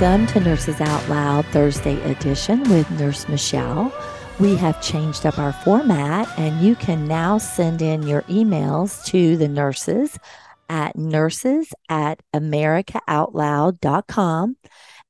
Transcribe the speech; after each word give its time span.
Welcome 0.00 0.26
to 0.26 0.40
Nurses 0.40 0.80
Out 0.80 1.08
Loud 1.08 1.46
Thursday 1.46 2.02
edition 2.10 2.68
with 2.68 2.90
Nurse 2.90 3.28
Michele. 3.28 3.92
We 4.40 4.56
have 4.56 4.82
changed 4.82 5.24
up 5.24 5.38
our 5.38 5.52
format, 5.52 6.28
and 6.36 6.60
you 6.60 6.74
can 6.74 7.06
now 7.06 7.38
send 7.38 7.80
in 7.80 8.02
your 8.02 8.22
emails 8.22 9.04
to 9.06 9.36
the 9.36 9.46
nurses 9.46 10.18
at 10.68 10.96
nurses 10.96 11.72
at 11.88 12.20
americaoutloud.com 12.34 14.56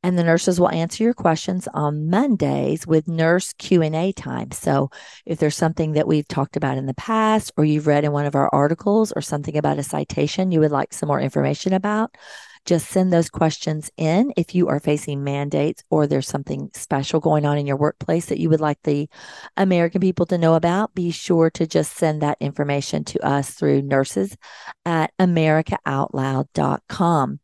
and 0.02 0.18
the 0.18 0.24
nurses 0.24 0.60
will 0.60 0.70
answer 0.70 1.02
your 1.02 1.14
questions 1.14 1.66
on 1.72 2.10
mondays 2.10 2.86
with 2.86 3.08
nurse 3.08 3.54
q&a 3.54 4.12
time 4.12 4.50
so 4.50 4.90
if 5.24 5.38
there's 5.38 5.56
something 5.56 5.92
that 5.92 6.06
we've 6.08 6.28
talked 6.28 6.56
about 6.56 6.76
in 6.76 6.84
the 6.86 6.94
past 6.94 7.52
or 7.56 7.64
you've 7.64 7.86
read 7.86 8.04
in 8.04 8.10
one 8.10 8.26
of 8.26 8.34
our 8.34 8.52
articles 8.52 9.12
or 9.12 9.22
something 9.22 9.56
about 9.56 9.78
a 9.78 9.84
citation 9.84 10.50
you 10.50 10.58
would 10.58 10.72
like 10.72 10.92
some 10.92 11.06
more 11.06 11.20
information 11.20 11.72
about 11.72 12.16
just 12.64 12.88
send 12.88 13.12
those 13.12 13.28
questions 13.28 13.90
in 13.96 14.32
if 14.36 14.54
you 14.54 14.68
are 14.68 14.78
facing 14.80 15.24
mandates 15.24 15.82
or 15.90 16.06
there's 16.06 16.28
something 16.28 16.70
special 16.74 17.18
going 17.20 17.44
on 17.44 17.58
in 17.58 17.66
your 17.66 17.76
workplace 17.76 18.26
that 18.26 18.38
you 18.38 18.48
would 18.50 18.60
like 18.60 18.78
the 18.82 19.08
American 19.56 20.00
people 20.00 20.26
to 20.26 20.38
know 20.38 20.54
about. 20.54 20.94
Be 20.94 21.10
sure 21.10 21.50
to 21.50 21.66
just 21.66 21.96
send 21.96 22.22
that 22.22 22.38
information 22.40 23.02
to 23.04 23.26
us 23.26 23.50
through 23.50 23.82
nurses 23.82 24.36
at 24.84 25.12
americaoutloud.com. 25.18 27.40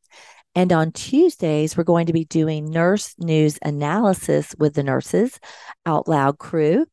And 0.54 0.72
on 0.72 0.92
Tuesdays, 0.92 1.77
we're 1.77 1.82
going 1.84 2.06
to 2.06 2.12
be 2.12 2.24
doing 2.24 2.70
nurse 2.70 3.14
news 3.18 3.58
analysis 3.62 4.55
with 4.58 4.74
the 4.74 4.82
Nurses 4.82 5.38
Out 5.86 6.08
Loud 6.08 6.38
crew. 6.38 6.86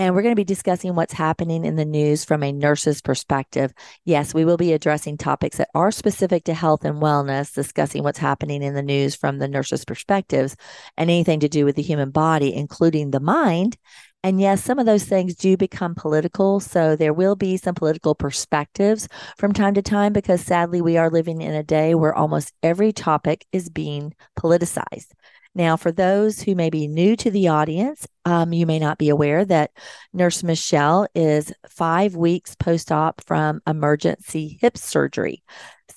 And 0.00 0.14
we're 0.14 0.22
going 0.22 0.32
to 0.32 0.34
be 0.34 0.44
discussing 0.44 0.94
what's 0.94 1.12
happening 1.12 1.66
in 1.66 1.76
the 1.76 1.84
news 1.84 2.24
from 2.24 2.42
a 2.42 2.52
nurse's 2.52 3.02
perspective. 3.02 3.74
Yes, 4.06 4.32
we 4.32 4.46
will 4.46 4.56
be 4.56 4.72
addressing 4.72 5.18
topics 5.18 5.58
that 5.58 5.68
are 5.74 5.90
specific 5.90 6.44
to 6.44 6.54
health 6.54 6.86
and 6.86 7.02
wellness, 7.02 7.52
discussing 7.52 8.02
what's 8.02 8.18
happening 8.18 8.62
in 8.62 8.72
the 8.72 8.82
news 8.82 9.14
from 9.14 9.38
the 9.38 9.46
nurse's 9.46 9.84
perspectives 9.84 10.56
and 10.96 11.10
anything 11.10 11.40
to 11.40 11.50
do 11.50 11.66
with 11.66 11.76
the 11.76 11.82
human 11.82 12.12
body, 12.12 12.54
including 12.54 13.10
the 13.10 13.20
mind. 13.20 13.76
And 14.24 14.40
yes, 14.40 14.64
some 14.64 14.78
of 14.78 14.86
those 14.86 15.04
things 15.04 15.34
do 15.34 15.58
become 15.58 15.94
political. 15.94 16.60
So 16.60 16.96
there 16.96 17.12
will 17.12 17.36
be 17.36 17.58
some 17.58 17.74
political 17.74 18.14
perspectives 18.14 19.06
from 19.36 19.52
time 19.52 19.74
to 19.74 19.82
time 19.82 20.14
because 20.14 20.40
sadly, 20.40 20.80
we 20.80 20.96
are 20.96 21.10
living 21.10 21.42
in 21.42 21.52
a 21.52 21.62
day 21.62 21.94
where 21.94 22.14
almost 22.14 22.54
every 22.62 22.94
topic 22.94 23.44
is 23.52 23.68
being 23.68 24.14
politicized. 24.34 25.08
Now, 25.54 25.76
for 25.76 25.90
those 25.90 26.40
who 26.40 26.54
may 26.54 26.70
be 26.70 26.86
new 26.86 27.16
to 27.16 27.30
the 27.30 27.48
audience, 27.48 28.06
um, 28.24 28.52
you 28.52 28.66
may 28.66 28.78
not 28.78 28.98
be 28.98 29.08
aware 29.08 29.44
that 29.44 29.72
Nurse 30.12 30.44
Michele 30.44 31.08
is 31.14 31.52
five 31.68 32.14
weeks 32.14 32.54
post 32.54 32.92
op 32.92 33.20
from 33.24 33.60
emergency 33.66 34.58
hip 34.60 34.78
surgery. 34.78 35.42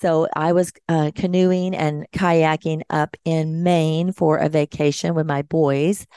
So 0.02 0.28
I 0.36 0.54
was 0.54 0.74
uh, 0.90 1.12
canoeing 1.14 1.76
and 1.76 2.08
kayaking 2.12 2.82
up 2.90 3.16
in 3.26 3.64
Maine 3.64 4.12
for 4.12 4.38
a 4.38 4.50
vacation 4.50 5.14
with 5.14 5.28
my 5.28 5.44
boys. 5.44 6.08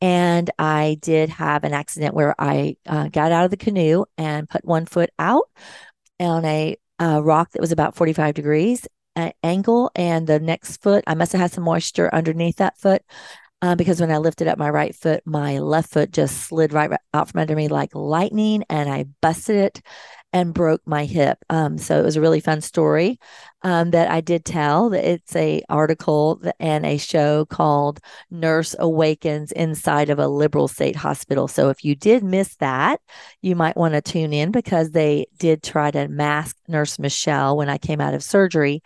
And 0.00 0.50
I 0.58 0.96
did 1.00 1.28
have 1.28 1.64
an 1.64 1.74
accident 1.74 2.14
where 2.14 2.34
I 2.38 2.76
uh, 2.86 3.08
got 3.08 3.32
out 3.32 3.44
of 3.44 3.50
the 3.50 3.56
canoe 3.56 4.04
and 4.16 4.48
put 4.48 4.64
one 4.64 4.86
foot 4.86 5.10
out 5.18 5.50
on 6.18 6.44
a 6.44 6.76
uh, 7.00 7.20
rock 7.22 7.50
that 7.52 7.60
was 7.60 7.72
about 7.72 7.96
45 7.96 8.34
degrees 8.34 8.86
angle 9.42 9.90
and 9.94 10.26
the 10.26 10.40
next 10.40 10.82
foot 10.82 11.04
i 11.06 11.14
must 11.14 11.32
have 11.32 11.40
had 11.40 11.52
some 11.52 11.64
moisture 11.64 12.12
underneath 12.14 12.56
that 12.56 12.78
foot 12.78 13.02
uh, 13.62 13.74
because 13.74 14.00
when 14.00 14.10
i 14.10 14.18
lifted 14.18 14.48
up 14.48 14.58
my 14.58 14.70
right 14.70 14.94
foot 14.94 15.22
my 15.24 15.58
left 15.58 15.90
foot 15.90 16.10
just 16.12 16.42
slid 16.42 16.72
right 16.72 16.90
out 17.14 17.28
from 17.28 17.40
under 17.40 17.56
me 17.56 17.68
like 17.68 17.94
lightning 17.94 18.62
and 18.68 18.88
i 18.88 19.04
busted 19.20 19.56
it 19.56 19.82
and 20.32 20.52
broke 20.52 20.82
my 20.86 21.04
hip. 21.04 21.38
Um, 21.48 21.78
so 21.78 21.98
it 21.98 22.04
was 22.04 22.16
a 22.16 22.20
really 22.20 22.40
fun 22.40 22.60
story 22.60 23.18
um, 23.62 23.90
that 23.90 24.10
i 24.10 24.20
did 24.20 24.44
tell. 24.44 24.92
It's 24.92 25.34
a 25.34 25.62
article 25.68 26.40
and 26.60 26.84
a 26.84 26.98
show 26.98 27.46
called 27.46 28.00
nurse 28.30 28.74
awakens 28.78 29.52
inside 29.52 30.10
of 30.10 30.18
a 30.18 30.28
liberal 30.28 30.68
state 30.68 30.96
hospital. 30.96 31.48
So 31.48 31.70
if 31.70 31.84
you 31.84 31.94
did 31.94 32.22
miss 32.22 32.56
that 32.56 33.00
you 33.42 33.56
might 33.56 33.76
want 33.76 33.94
to 33.94 34.02
tune 34.02 34.32
in 34.32 34.50
because 34.50 34.90
they 34.90 35.26
did 35.38 35.62
try 35.62 35.90
to 35.90 36.08
mask 36.08 36.56
nurse 36.68 36.98
michele 36.98 37.56
when 37.56 37.68
i 37.68 37.78
came 37.78 38.00
out 38.00 38.14
of 38.14 38.22
surgery 38.22 38.82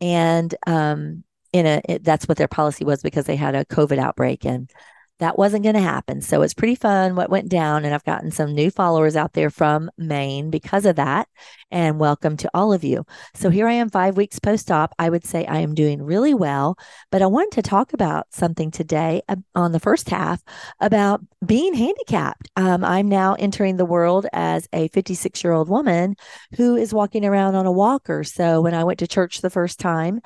and 0.00 0.54
um, 0.66 1.24
in 1.52 1.66
a 1.66 1.80
it, 1.88 2.04
that's 2.04 2.28
what 2.28 2.38
their 2.38 2.48
policy 2.48 2.84
was 2.84 3.02
because 3.02 3.26
they 3.26 3.36
had 3.36 3.54
a 3.54 3.64
COVID 3.64 3.98
outbreak 3.98 4.44
and 4.44 4.70
that 5.20 5.38
wasn't 5.38 5.62
going 5.62 5.74
to 5.74 5.80
happen. 5.80 6.20
So 6.20 6.42
it's 6.42 6.54
pretty 6.54 6.74
fun 6.74 7.14
what 7.14 7.30
went 7.30 7.48
down. 7.48 7.84
And 7.84 7.94
I've 7.94 8.04
gotten 8.04 8.30
some 8.30 8.54
new 8.54 8.70
followers 8.70 9.16
out 9.16 9.34
there 9.34 9.50
from 9.50 9.90
Maine 9.96 10.50
because 10.50 10.86
of 10.86 10.96
that. 10.96 11.28
And 11.70 11.98
welcome 11.98 12.36
to 12.38 12.50
all 12.52 12.72
of 12.72 12.82
you. 12.82 13.04
So 13.34 13.50
here 13.50 13.68
I 13.68 13.74
am, 13.74 13.90
five 13.90 14.16
weeks 14.16 14.38
post 14.38 14.70
op. 14.70 14.94
I 14.98 15.08
would 15.10 15.24
say 15.24 15.46
I 15.46 15.58
am 15.58 15.74
doing 15.74 16.02
really 16.02 16.34
well. 16.34 16.76
But 17.10 17.22
I 17.22 17.26
wanted 17.26 17.52
to 17.52 17.62
talk 17.62 17.92
about 17.92 18.26
something 18.30 18.70
today 18.70 19.22
on 19.54 19.72
the 19.72 19.80
first 19.80 20.08
half 20.08 20.42
about 20.80 21.20
being 21.44 21.74
handicapped. 21.74 22.48
Um, 22.56 22.84
I'm 22.84 23.08
now 23.08 23.34
entering 23.38 23.76
the 23.76 23.84
world 23.84 24.26
as 24.32 24.68
a 24.72 24.88
56 24.88 25.44
year 25.44 25.52
old 25.52 25.68
woman 25.68 26.16
who 26.56 26.76
is 26.76 26.94
walking 26.94 27.24
around 27.24 27.54
on 27.54 27.66
a 27.66 27.72
walker. 27.72 28.24
So 28.24 28.62
when 28.62 28.74
I 28.74 28.84
went 28.84 28.98
to 29.00 29.06
church 29.06 29.42
the 29.42 29.50
first 29.50 29.78
time, 29.78 30.20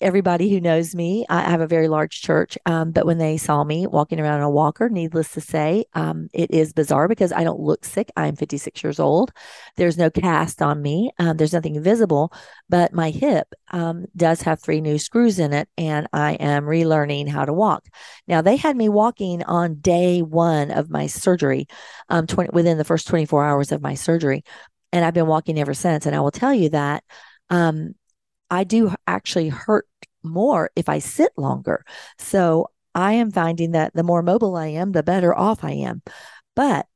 everybody 0.00 0.50
who 0.50 0.60
knows 0.60 0.94
me, 0.94 1.24
I 1.28 1.42
have 1.42 1.60
a 1.60 1.66
very 1.66 1.88
large 1.88 2.20
church. 2.22 2.56
Um, 2.66 2.92
but 2.92 3.06
when 3.06 3.18
they 3.18 3.36
saw 3.36 3.64
me 3.64 3.86
walking 3.86 4.20
around 4.20 4.40
on 4.40 4.42
a 4.42 4.50
walker, 4.50 4.88
needless 4.88 5.32
to 5.32 5.40
say, 5.40 5.84
um, 5.94 6.28
it 6.32 6.50
is 6.50 6.72
bizarre 6.72 7.08
because 7.08 7.32
I 7.32 7.44
don't 7.44 7.60
look 7.60 7.84
sick. 7.84 8.10
I'm 8.16 8.36
56 8.36 8.82
years 8.82 9.00
old. 9.00 9.32
There's 9.76 9.98
no 9.98 10.10
cast 10.10 10.62
on 10.62 10.82
me. 10.82 11.10
Um, 11.18 11.36
there's 11.36 11.52
nothing 11.52 11.82
visible, 11.82 12.32
but 12.68 12.92
my 12.92 13.10
hip 13.10 13.52
um, 13.70 14.06
does 14.16 14.42
have 14.42 14.60
three 14.60 14.80
new 14.80 14.98
screws 14.98 15.38
in 15.38 15.52
it, 15.52 15.68
and 15.76 16.06
I 16.12 16.34
am 16.34 16.64
relearning 16.64 17.28
how 17.28 17.44
to 17.44 17.52
walk. 17.52 17.86
Now 18.26 18.42
they 18.42 18.56
had 18.56 18.76
me 18.76 18.88
walking 18.88 19.42
on 19.44 19.80
day 19.80 20.22
one 20.22 20.70
of 20.70 20.90
my 20.90 21.06
surgery, 21.06 21.66
um, 22.08 22.26
20, 22.26 22.50
within 22.52 22.78
the 22.78 22.84
first 22.84 23.06
24 23.08 23.44
hours 23.44 23.72
of 23.72 23.82
my 23.82 23.94
surgery, 23.94 24.44
and 24.92 25.04
I've 25.04 25.14
been 25.14 25.26
walking 25.26 25.58
ever 25.58 25.74
since. 25.74 26.06
And 26.06 26.14
I 26.14 26.20
will 26.20 26.30
tell 26.30 26.54
you 26.54 26.68
that. 26.70 27.04
Um, 27.50 27.94
I 28.52 28.64
do 28.64 28.94
actually 29.06 29.48
hurt 29.48 29.88
more 30.22 30.70
if 30.76 30.90
I 30.90 30.98
sit 30.98 31.32
longer. 31.38 31.86
So 32.18 32.68
I 32.94 33.14
am 33.14 33.30
finding 33.30 33.70
that 33.70 33.94
the 33.94 34.02
more 34.02 34.22
mobile 34.22 34.56
I 34.56 34.66
am, 34.66 34.92
the 34.92 35.02
better 35.02 35.34
off 35.34 35.64
I 35.64 35.70
am. 35.70 36.02
But 36.54 36.86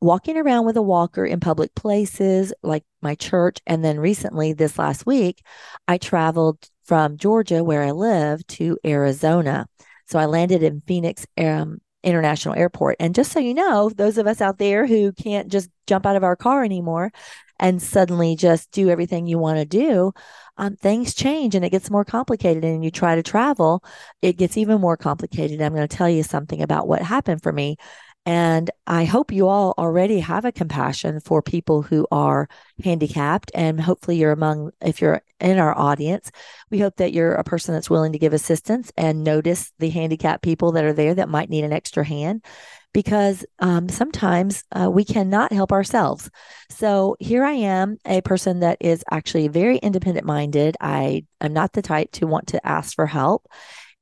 walking 0.00 0.38
around 0.38 0.64
with 0.64 0.78
a 0.78 0.82
walker 0.82 1.26
in 1.26 1.38
public 1.38 1.74
places 1.74 2.54
like 2.62 2.84
my 3.02 3.14
church, 3.14 3.58
and 3.66 3.84
then 3.84 4.00
recently 4.00 4.54
this 4.54 4.78
last 4.78 5.04
week, 5.04 5.44
I 5.86 5.98
traveled 5.98 6.66
from 6.84 7.18
Georgia, 7.18 7.62
where 7.62 7.82
I 7.82 7.90
live, 7.90 8.44
to 8.46 8.78
Arizona. 8.82 9.66
So 10.06 10.18
I 10.18 10.24
landed 10.24 10.62
in 10.62 10.82
Phoenix 10.86 11.26
um, 11.36 11.82
International 12.02 12.54
Airport. 12.54 12.96
And 12.98 13.14
just 13.14 13.32
so 13.32 13.38
you 13.38 13.52
know, 13.52 13.90
those 13.90 14.16
of 14.16 14.26
us 14.26 14.40
out 14.40 14.56
there 14.56 14.86
who 14.86 15.12
can't 15.12 15.52
just 15.52 15.68
jump 15.86 16.06
out 16.06 16.16
of 16.16 16.24
our 16.24 16.36
car 16.36 16.64
anymore 16.64 17.12
and 17.60 17.80
suddenly 17.80 18.34
just 18.34 18.70
do 18.72 18.88
everything 18.88 19.26
you 19.26 19.38
want 19.38 19.58
to 19.58 19.64
do, 19.64 20.12
um, 20.56 20.76
things 20.76 21.14
change 21.14 21.54
and 21.54 21.64
it 21.64 21.70
gets 21.70 21.90
more 21.90 22.04
complicated. 22.04 22.64
And 22.64 22.84
you 22.84 22.90
try 22.90 23.14
to 23.14 23.22
travel, 23.22 23.82
it 24.20 24.36
gets 24.36 24.56
even 24.56 24.80
more 24.80 24.96
complicated. 24.96 25.60
I'm 25.60 25.74
going 25.74 25.86
to 25.86 25.96
tell 25.96 26.10
you 26.10 26.22
something 26.22 26.62
about 26.62 26.88
what 26.88 27.02
happened 27.02 27.42
for 27.42 27.52
me. 27.52 27.76
And 28.24 28.70
I 28.86 29.04
hope 29.04 29.32
you 29.32 29.48
all 29.48 29.74
already 29.76 30.20
have 30.20 30.44
a 30.44 30.52
compassion 30.52 31.18
for 31.18 31.42
people 31.42 31.82
who 31.82 32.06
are 32.12 32.48
handicapped. 32.84 33.50
And 33.52 33.80
hopefully, 33.80 34.16
you're 34.16 34.30
among, 34.30 34.70
if 34.80 35.00
you're 35.00 35.22
in 35.40 35.58
our 35.58 35.76
audience, 35.76 36.30
we 36.70 36.78
hope 36.78 36.96
that 36.98 37.12
you're 37.12 37.34
a 37.34 37.42
person 37.42 37.74
that's 37.74 37.90
willing 37.90 38.12
to 38.12 38.20
give 38.20 38.32
assistance 38.32 38.92
and 38.96 39.24
notice 39.24 39.72
the 39.80 39.90
handicapped 39.90 40.44
people 40.44 40.72
that 40.72 40.84
are 40.84 40.92
there 40.92 41.16
that 41.16 41.28
might 41.28 41.50
need 41.50 41.64
an 41.64 41.72
extra 41.72 42.04
hand 42.04 42.44
because 42.92 43.44
um, 43.58 43.88
sometimes 43.88 44.64
uh, 44.72 44.90
we 44.90 45.04
cannot 45.04 45.52
help 45.52 45.72
ourselves. 45.72 46.30
So 46.70 47.16
here 47.20 47.44
I 47.44 47.52
am, 47.52 47.98
a 48.04 48.20
person 48.20 48.60
that 48.60 48.78
is 48.80 49.04
actually 49.10 49.48
very 49.48 49.78
independent 49.78 50.26
minded. 50.26 50.76
I 50.80 51.24
am 51.40 51.52
not 51.52 51.72
the 51.72 51.82
type 51.82 52.12
to 52.12 52.26
want 52.26 52.48
to 52.48 52.66
ask 52.66 52.94
for 52.94 53.06
help. 53.06 53.46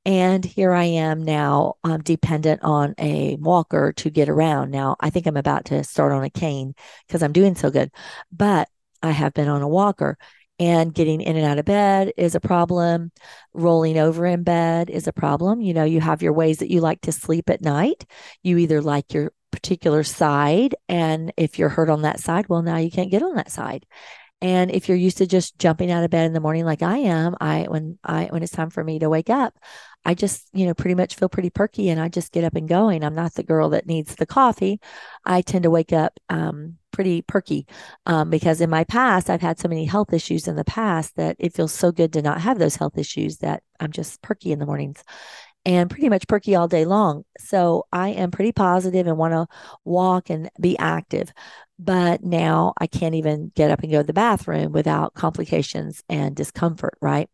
And 0.03 0.43
here 0.43 0.73
I 0.73 0.85
am 0.85 1.21
now, 1.21 1.75
um, 1.83 2.01
dependent 2.01 2.63
on 2.63 2.95
a 2.97 3.35
walker 3.39 3.93
to 3.97 4.09
get 4.09 4.29
around. 4.29 4.71
Now, 4.71 4.95
I 4.99 5.11
think 5.11 5.27
I'm 5.27 5.37
about 5.37 5.65
to 5.65 5.83
start 5.83 6.11
on 6.11 6.23
a 6.23 6.29
cane 6.29 6.73
because 7.05 7.21
I'm 7.21 7.33
doing 7.33 7.55
so 7.55 7.69
good, 7.69 7.91
but 8.31 8.67
I 9.03 9.11
have 9.11 9.33
been 9.33 9.47
on 9.47 9.61
a 9.61 9.67
walker 9.67 10.17
and 10.61 10.93
getting 10.93 11.21
in 11.21 11.35
and 11.35 11.45
out 11.45 11.57
of 11.57 11.65
bed 11.65 12.13
is 12.17 12.35
a 12.35 12.39
problem. 12.39 13.11
Rolling 13.51 13.97
over 13.97 14.27
in 14.27 14.43
bed 14.43 14.91
is 14.91 15.07
a 15.07 15.13
problem. 15.13 15.59
You 15.59 15.73
know, 15.73 15.83
you 15.83 15.99
have 15.99 16.21
your 16.21 16.33
ways 16.33 16.59
that 16.59 16.69
you 16.69 16.81
like 16.81 17.01
to 17.01 17.11
sleep 17.11 17.49
at 17.49 17.63
night. 17.63 18.05
You 18.43 18.59
either 18.59 18.79
like 18.79 19.11
your 19.11 19.33
particular 19.51 20.03
side, 20.03 20.75
and 20.87 21.33
if 21.35 21.57
you're 21.57 21.67
hurt 21.67 21.89
on 21.89 22.03
that 22.03 22.19
side, 22.19 22.47
well, 22.47 22.61
now 22.61 22.77
you 22.77 22.91
can't 22.91 23.09
get 23.09 23.23
on 23.23 23.35
that 23.35 23.51
side. 23.51 23.87
And 24.39 24.71
if 24.71 24.87
you're 24.87 24.97
used 24.97 25.17
to 25.17 25.27
just 25.27 25.57
jumping 25.57 25.91
out 25.91 26.03
of 26.03 26.11
bed 26.11 26.27
in 26.27 26.33
the 26.33 26.39
morning 26.39 26.65
like 26.65 26.83
I 26.83 26.97
am, 26.97 27.35
I 27.41 27.63
when 27.63 27.97
I 28.03 28.25
when 28.25 28.43
it's 28.43 28.51
time 28.51 28.69
for 28.69 28.83
me 28.83 28.99
to 28.99 29.09
wake 29.09 29.31
up, 29.31 29.57
I 30.05 30.13
just, 30.13 30.47
you 30.53 30.67
know, 30.67 30.75
pretty 30.75 30.95
much 30.95 31.15
feel 31.15 31.29
pretty 31.29 31.49
perky 31.49 31.89
and 31.89 31.99
I 31.99 32.07
just 32.07 32.31
get 32.31 32.43
up 32.43 32.55
and 32.55 32.67
going. 32.67 33.03
I'm 33.03 33.15
not 33.15 33.33
the 33.33 33.43
girl 33.43 33.69
that 33.69 33.87
needs 33.87 34.15
the 34.15 34.25
coffee. 34.27 34.79
I 35.25 35.41
tend 35.41 35.63
to 35.63 35.69
wake 35.71 35.93
up 35.93 36.19
um, 36.29 36.77
pretty 36.91 37.21
perky 37.21 37.65
um, 38.05 38.29
because 38.29 38.61
in 38.61 38.69
my 38.69 38.83
past, 38.83 39.29
I've 39.29 39.41
had 39.41 39.59
so 39.59 39.67
many 39.67 39.85
health 39.85 40.13
issues 40.13 40.47
in 40.47 40.55
the 40.55 40.63
past 40.63 41.15
that 41.15 41.35
it 41.39 41.53
feels 41.53 41.73
so 41.73 41.91
good 41.91 42.13
to 42.13 42.21
not 42.21 42.41
have 42.41 42.59
those 42.59 42.75
health 42.75 42.97
issues 42.97 43.37
that 43.37 43.63
I'm 43.79 43.91
just 43.91 44.21
perky 44.21 44.51
in 44.51 44.59
the 44.59 44.65
mornings 44.65 45.03
and 45.63 45.89
pretty 45.89 46.09
much 46.09 46.27
perky 46.27 46.55
all 46.55 46.67
day 46.67 46.85
long. 46.85 47.23
So 47.37 47.85
I 47.91 48.09
am 48.09 48.31
pretty 48.31 48.51
positive 48.51 49.05
and 49.05 49.17
want 49.17 49.33
to 49.33 49.47
walk 49.85 50.29
and 50.29 50.49
be 50.59 50.77
active 50.77 51.31
but 51.81 52.23
now 52.23 52.73
I 52.77 52.85
can't 52.85 53.15
even 53.15 53.51
get 53.55 53.71
up 53.71 53.81
and 53.81 53.91
go 53.91 54.01
to 54.01 54.07
the 54.07 54.13
bathroom 54.13 54.71
without 54.71 55.15
complications 55.15 56.03
and 56.07 56.35
discomfort, 56.35 56.95
right? 57.01 57.27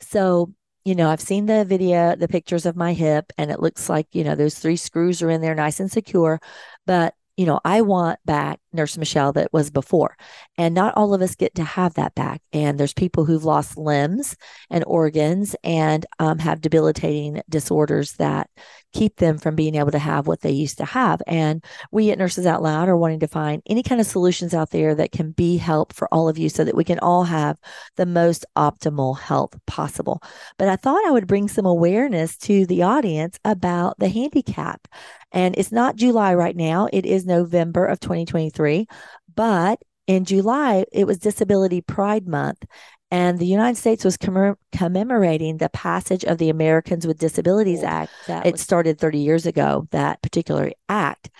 So, 0.00 0.52
you 0.84 0.96
know, 0.96 1.08
I've 1.08 1.20
seen 1.20 1.46
the 1.46 1.64
video, 1.64 2.16
the 2.16 2.26
pictures 2.26 2.66
of 2.66 2.74
my 2.74 2.94
hip, 2.94 3.32
and 3.38 3.52
it 3.52 3.60
looks 3.60 3.88
like, 3.88 4.08
you 4.10 4.24
know, 4.24 4.34
those 4.34 4.58
three 4.58 4.76
screws 4.76 5.22
are 5.22 5.30
in 5.30 5.40
there 5.40 5.54
nice 5.54 5.78
and 5.78 5.90
secure. 5.90 6.40
But 6.84 7.14
you 7.36 7.46
know, 7.46 7.60
I 7.64 7.82
want 7.82 8.18
back 8.24 8.60
Nurse 8.72 8.96
Michele 8.96 9.32
that 9.32 9.52
was 9.52 9.70
before. 9.70 10.16
And 10.58 10.74
not 10.74 10.94
all 10.96 11.14
of 11.14 11.22
us 11.22 11.34
get 11.34 11.54
to 11.56 11.64
have 11.64 11.94
that 11.94 12.14
back. 12.14 12.42
And 12.52 12.78
there's 12.78 12.92
people 12.92 13.24
who've 13.24 13.44
lost 13.44 13.76
limbs 13.76 14.36
and 14.70 14.84
organs 14.86 15.56
and 15.62 16.06
um, 16.18 16.38
have 16.38 16.60
debilitating 16.60 17.42
disorders 17.48 18.12
that 18.14 18.48
keep 18.92 19.16
them 19.16 19.38
from 19.38 19.54
being 19.54 19.74
able 19.74 19.90
to 19.90 19.98
have 19.98 20.26
what 20.26 20.40
they 20.40 20.50
used 20.50 20.78
to 20.78 20.84
have. 20.84 21.22
And 21.26 21.64
we 21.90 22.10
at 22.10 22.18
Nurses 22.18 22.46
Out 22.46 22.62
Loud 22.62 22.88
are 22.88 22.96
wanting 22.96 23.20
to 23.20 23.28
find 23.28 23.62
any 23.66 23.82
kind 23.82 24.00
of 24.00 24.06
solutions 24.06 24.54
out 24.54 24.70
there 24.70 24.94
that 24.94 25.12
can 25.12 25.30
be 25.30 25.56
help 25.56 25.92
for 25.92 26.08
all 26.12 26.28
of 26.28 26.38
you 26.38 26.48
so 26.48 26.64
that 26.64 26.76
we 26.76 26.84
can 26.84 26.98
all 26.98 27.24
have 27.24 27.58
the 27.96 28.06
most 28.06 28.44
optimal 28.56 29.18
health 29.18 29.58
possible. 29.66 30.22
But 30.58 30.68
I 30.68 30.76
thought 30.76 31.06
I 31.06 31.10
would 31.10 31.26
bring 31.26 31.48
some 31.48 31.66
awareness 31.66 32.36
to 32.38 32.66
the 32.66 32.82
audience 32.82 33.38
about 33.44 33.98
the 33.98 34.08
handicap. 34.08 34.86
And 35.32 35.54
it's 35.56 35.72
not 35.72 35.96
July 35.96 36.34
right 36.34 36.56
now, 36.56 36.88
it 36.92 37.06
is 37.06 37.24
November 37.24 37.86
of 37.86 38.00
2023. 38.00 38.61
But 39.34 39.80
in 40.06 40.24
July, 40.24 40.84
it 40.92 41.06
was 41.06 41.18
Disability 41.18 41.80
Pride 41.80 42.26
Month. 42.26 42.64
And 43.10 43.38
the 43.38 43.46
United 43.46 43.76
States 43.76 44.04
was 44.04 44.16
comm- 44.16 44.56
commemorating 44.72 45.58
the 45.58 45.68
passage 45.68 46.24
of 46.24 46.38
the 46.38 46.48
Americans 46.48 47.06
with 47.06 47.18
Disabilities 47.18 47.82
Act. 47.82 48.10
That 48.26 48.46
it 48.46 48.58
started 48.58 48.98
30 48.98 49.18
years 49.18 49.44
ago, 49.44 49.86
that 49.90 50.22
particular 50.22 50.72
act. 50.88 51.30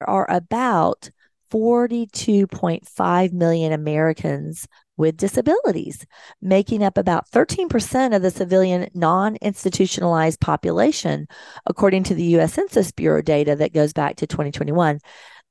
There 0.00 0.10
are 0.10 0.30
about 0.30 1.10
42.5 1.50 3.32
million 3.32 3.72
Americans 3.72 4.68
with 4.96 5.16
disabilities, 5.16 6.06
making 6.40 6.82
up 6.82 6.98
about 6.98 7.30
13% 7.30 8.14
of 8.14 8.22
the 8.22 8.30
civilian 8.30 8.88
non 8.94 9.36
institutionalized 9.36 10.40
population, 10.40 11.26
according 11.66 12.02
to 12.04 12.14
the 12.14 12.24
U.S. 12.24 12.54
Census 12.54 12.92
Bureau 12.92 13.22
data 13.22 13.56
that 13.56 13.72
goes 13.72 13.92
back 13.92 14.16
to 14.16 14.26
2021. 14.26 15.00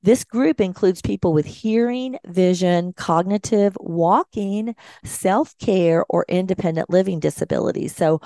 This 0.06 0.24
group 0.24 0.62
includes 0.62 1.02
people 1.02 1.34
with 1.34 1.48
hearing, 1.48 2.19
vision, 2.28 2.94
cognitive, 2.94 3.75
walking, 3.80 4.75
self 5.04 5.57
care, 5.57 6.06
or 6.07 6.25
independent 6.30 6.92
living 6.92 7.19
disabilities. 7.19 7.96
So, 7.96 8.22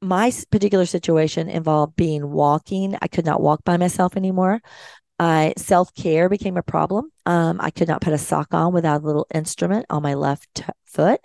my 0.00 0.32
particular 0.52 0.86
situation 0.86 1.48
involved 1.48 1.96
being 1.96 2.30
walking. 2.30 2.96
I 3.02 3.08
could 3.08 3.26
not 3.26 3.42
walk 3.42 3.64
by 3.64 3.76
myself 3.76 4.16
anymore. 4.16 4.60
I 5.18 5.54
Self 5.58 5.92
care 5.94 6.28
became 6.28 6.56
a 6.56 6.62
problem. 6.62 7.10
Um, 7.26 7.58
I 7.60 7.70
could 7.70 7.88
not 7.88 8.02
put 8.02 8.12
a 8.12 8.18
sock 8.18 8.54
on 8.54 8.72
without 8.72 9.02
a 9.02 9.06
little 9.06 9.26
instrument 9.34 9.86
on 9.90 10.04
my 10.04 10.14
left 10.14 10.48
t- 10.54 10.64
foot. 10.86 11.20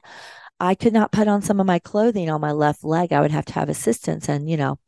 I 0.59 0.73
could 0.73 0.93
not 0.93 1.11
put 1.11 1.27
on 1.27 1.43
some 1.43 1.59
of 1.59 1.67
my 1.67 1.77
clothing 1.77 2.31
on 2.31 2.41
my 2.41 2.53
left 2.53 2.83
leg. 2.83 3.13
I 3.13 3.21
would 3.21 3.31
have 3.31 3.45
to 3.45 3.53
have 3.53 3.69
assistance. 3.69 4.29
And, 4.29 4.49
you 4.49 4.57
know, 4.57 4.79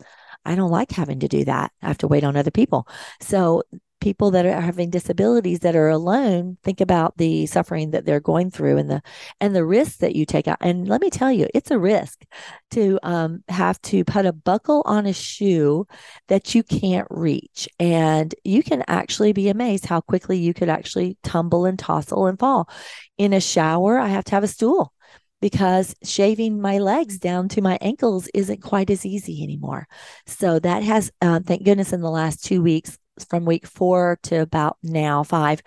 I 0.45 0.55
don't 0.55 0.71
like 0.71 0.91
having 0.91 1.19
to 1.19 1.27
do 1.27 1.45
that. 1.45 1.71
I 1.83 1.87
have 1.87 1.97
to 1.99 2.07
wait 2.07 2.23
on 2.23 2.35
other 2.37 2.51
people. 2.51 2.87
So 3.21 3.63
people 3.99 4.31
that 4.31 4.45
are 4.45 4.61
having 4.61 4.89
disabilities 4.89 5.59
that 5.59 5.75
are 5.75 5.89
alone 5.89 6.57
think 6.63 6.81
about 6.81 7.17
the 7.17 7.45
suffering 7.45 7.91
that 7.91 8.05
they're 8.05 8.19
going 8.19 8.51
through 8.51 8.77
and 8.77 8.89
the 8.89 9.01
and 9.41 9.55
the 9.55 9.65
risks 9.65 9.97
that 9.97 10.15
you 10.15 10.25
take 10.25 10.47
out. 10.47 10.57
And 10.61 10.87
let 10.87 11.01
me 11.01 11.09
tell 11.09 11.31
you 11.31 11.47
it's 11.53 11.71
a 11.71 11.79
risk 11.79 12.23
to 12.71 12.99
um, 13.03 13.43
have 13.49 13.81
to 13.83 14.03
put 14.03 14.25
a 14.25 14.33
buckle 14.33 14.83
on 14.85 15.05
a 15.05 15.13
shoe 15.13 15.87
that 16.27 16.55
you 16.55 16.63
can't 16.63 17.07
reach. 17.09 17.67
And 17.79 18.33
you 18.43 18.63
can 18.63 18.83
actually 18.87 19.33
be 19.33 19.49
amazed 19.49 19.85
how 19.85 20.01
quickly 20.01 20.37
you 20.37 20.53
could 20.53 20.69
actually 20.69 21.17
tumble 21.23 21.65
and 21.65 21.77
tossle 21.77 22.29
and 22.29 22.39
fall. 22.39 22.69
In 23.17 23.33
a 23.33 23.41
shower 23.41 23.97
i 23.97 24.07
have 24.07 24.23
to 24.25 24.31
have 24.31 24.43
a 24.43 24.47
stool 24.47 24.93
because 25.41 25.95
shaving 26.03 26.59
my 26.59 26.79
legs 26.79 27.19
down 27.19 27.47
to 27.49 27.61
my 27.61 27.77
ankles 27.81 28.27
isn't 28.33 28.61
quite 28.61 28.89
as 28.89 29.05
easy 29.05 29.43
anymore. 29.43 29.87
So 30.25 30.59
that 30.59 30.83
has, 30.83 31.11
uh, 31.21 31.39
thank 31.45 31.63
goodness, 31.63 31.93
in 31.93 32.01
the 32.01 32.09
last 32.09 32.43
two 32.43 32.61
weeks, 32.61 32.97
from 33.25 33.45
week 33.45 33.65
four 33.65 34.19
to 34.23 34.41
about 34.41 34.77
now 34.83 35.23
five, 35.23 35.61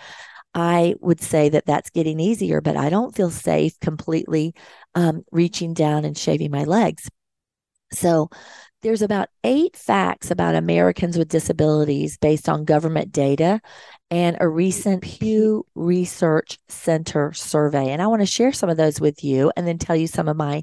I 0.54 0.94
would 1.00 1.20
say 1.20 1.48
that 1.50 1.66
that's 1.66 1.90
getting 1.90 2.18
easier, 2.18 2.60
but 2.60 2.76
I 2.76 2.90
don't 2.90 3.14
feel 3.14 3.30
safe 3.30 3.78
completely 3.80 4.54
um, 4.94 5.22
reaching 5.30 5.74
down 5.74 6.04
and 6.04 6.18
shaving 6.18 6.50
my 6.50 6.64
legs. 6.64 7.08
So 7.92 8.30
there's 8.82 9.02
about 9.02 9.28
eight 9.44 9.76
facts 9.76 10.30
about 10.30 10.54
Americans 10.54 11.18
with 11.18 11.28
disabilities 11.28 12.16
based 12.16 12.48
on 12.48 12.64
government 12.64 13.12
data 13.12 13.60
and 14.10 14.38
a 14.40 14.48
recent 14.48 15.02
Pew 15.02 15.66
Research 15.74 16.58
Center 16.68 17.32
survey. 17.32 17.90
And 17.90 18.00
I 18.00 18.06
want 18.06 18.22
to 18.22 18.26
share 18.26 18.52
some 18.52 18.70
of 18.70 18.76
those 18.76 19.00
with 19.00 19.22
you 19.22 19.52
and 19.56 19.66
then 19.66 19.78
tell 19.78 19.96
you 19.96 20.06
some 20.06 20.28
of 20.28 20.36
my 20.36 20.62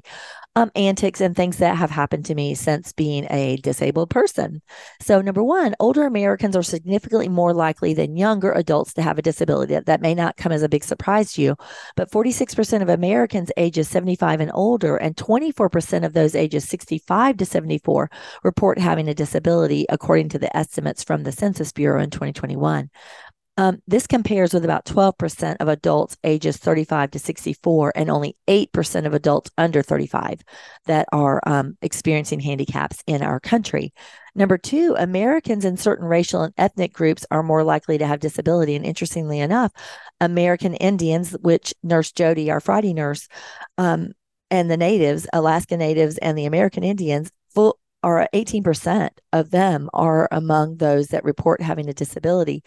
um, 0.58 0.72
antics 0.74 1.20
and 1.20 1.36
things 1.36 1.58
that 1.58 1.76
have 1.76 1.90
happened 1.90 2.24
to 2.24 2.34
me 2.34 2.52
since 2.54 2.92
being 2.92 3.26
a 3.30 3.58
disabled 3.58 4.10
person. 4.10 4.60
So, 5.00 5.20
number 5.20 5.42
one, 5.42 5.76
older 5.78 6.04
Americans 6.04 6.56
are 6.56 6.64
significantly 6.64 7.28
more 7.28 7.54
likely 7.54 7.94
than 7.94 8.16
younger 8.16 8.50
adults 8.50 8.92
to 8.94 9.02
have 9.02 9.18
a 9.18 9.22
disability. 9.22 9.74
That, 9.74 9.86
that 9.86 10.00
may 10.00 10.14
not 10.14 10.36
come 10.36 10.50
as 10.50 10.64
a 10.64 10.68
big 10.68 10.82
surprise 10.82 11.32
to 11.34 11.42
you, 11.42 11.56
but 11.94 12.10
46% 12.10 12.82
of 12.82 12.88
Americans 12.88 13.52
ages 13.56 13.88
75 13.88 14.40
and 14.40 14.50
older, 14.52 14.96
and 14.96 15.16
24% 15.16 16.04
of 16.04 16.12
those 16.12 16.34
ages 16.34 16.68
65 16.68 17.36
to 17.36 17.46
74 17.46 18.10
report 18.42 18.78
having 18.80 19.08
a 19.08 19.14
disability, 19.14 19.86
according 19.88 20.28
to 20.30 20.40
the 20.40 20.54
estimates 20.56 21.04
from 21.04 21.22
the 21.22 21.32
Census 21.32 21.70
Bureau 21.70 22.02
in 22.02 22.10
2021. 22.10 22.90
Um, 23.58 23.82
this 23.88 24.06
compares 24.06 24.54
with 24.54 24.64
about 24.64 24.84
12% 24.84 25.56
of 25.58 25.66
adults 25.66 26.16
ages 26.22 26.56
35 26.58 27.10
to 27.10 27.18
64 27.18 27.92
and 27.96 28.08
only 28.08 28.36
8% 28.46 29.04
of 29.04 29.14
adults 29.14 29.50
under 29.58 29.82
35 29.82 30.42
that 30.86 31.08
are 31.12 31.42
um, 31.44 31.76
experiencing 31.82 32.38
handicaps 32.38 33.02
in 33.08 33.20
our 33.20 33.40
country. 33.40 33.92
Number 34.36 34.58
two, 34.58 34.94
Americans 34.96 35.64
in 35.64 35.76
certain 35.76 36.06
racial 36.06 36.42
and 36.42 36.54
ethnic 36.56 36.92
groups 36.92 37.26
are 37.32 37.42
more 37.42 37.64
likely 37.64 37.98
to 37.98 38.06
have 38.06 38.20
disability. 38.20 38.76
And 38.76 38.86
interestingly 38.86 39.40
enough, 39.40 39.72
American 40.20 40.74
Indians, 40.74 41.32
which 41.40 41.74
Nurse 41.82 42.12
Jody, 42.12 42.52
our 42.52 42.60
Friday 42.60 42.94
nurse, 42.94 43.26
um, 43.76 44.12
and 44.52 44.70
the 44.70 44.76
natives, 44.76 45.26
Alaska 45.32 45.76
natives, 45.76 46.16
and 46.18 46.38
the 46.38 46.46
American 46.46 46.84
Indians, 46.84 47.32
full, 47.52 47.80
are 48.04 48.28
18% 48.32 49.08
of 49.32 49.50
them 49.50 49.90
are 49.92 50.28
among 50.30 50.76
those 50.76 51.08
that 51.08 51.24
report 51.24 51.60
having 51.60 51.88
a 51.88 51.92
disability. 51.92 52.62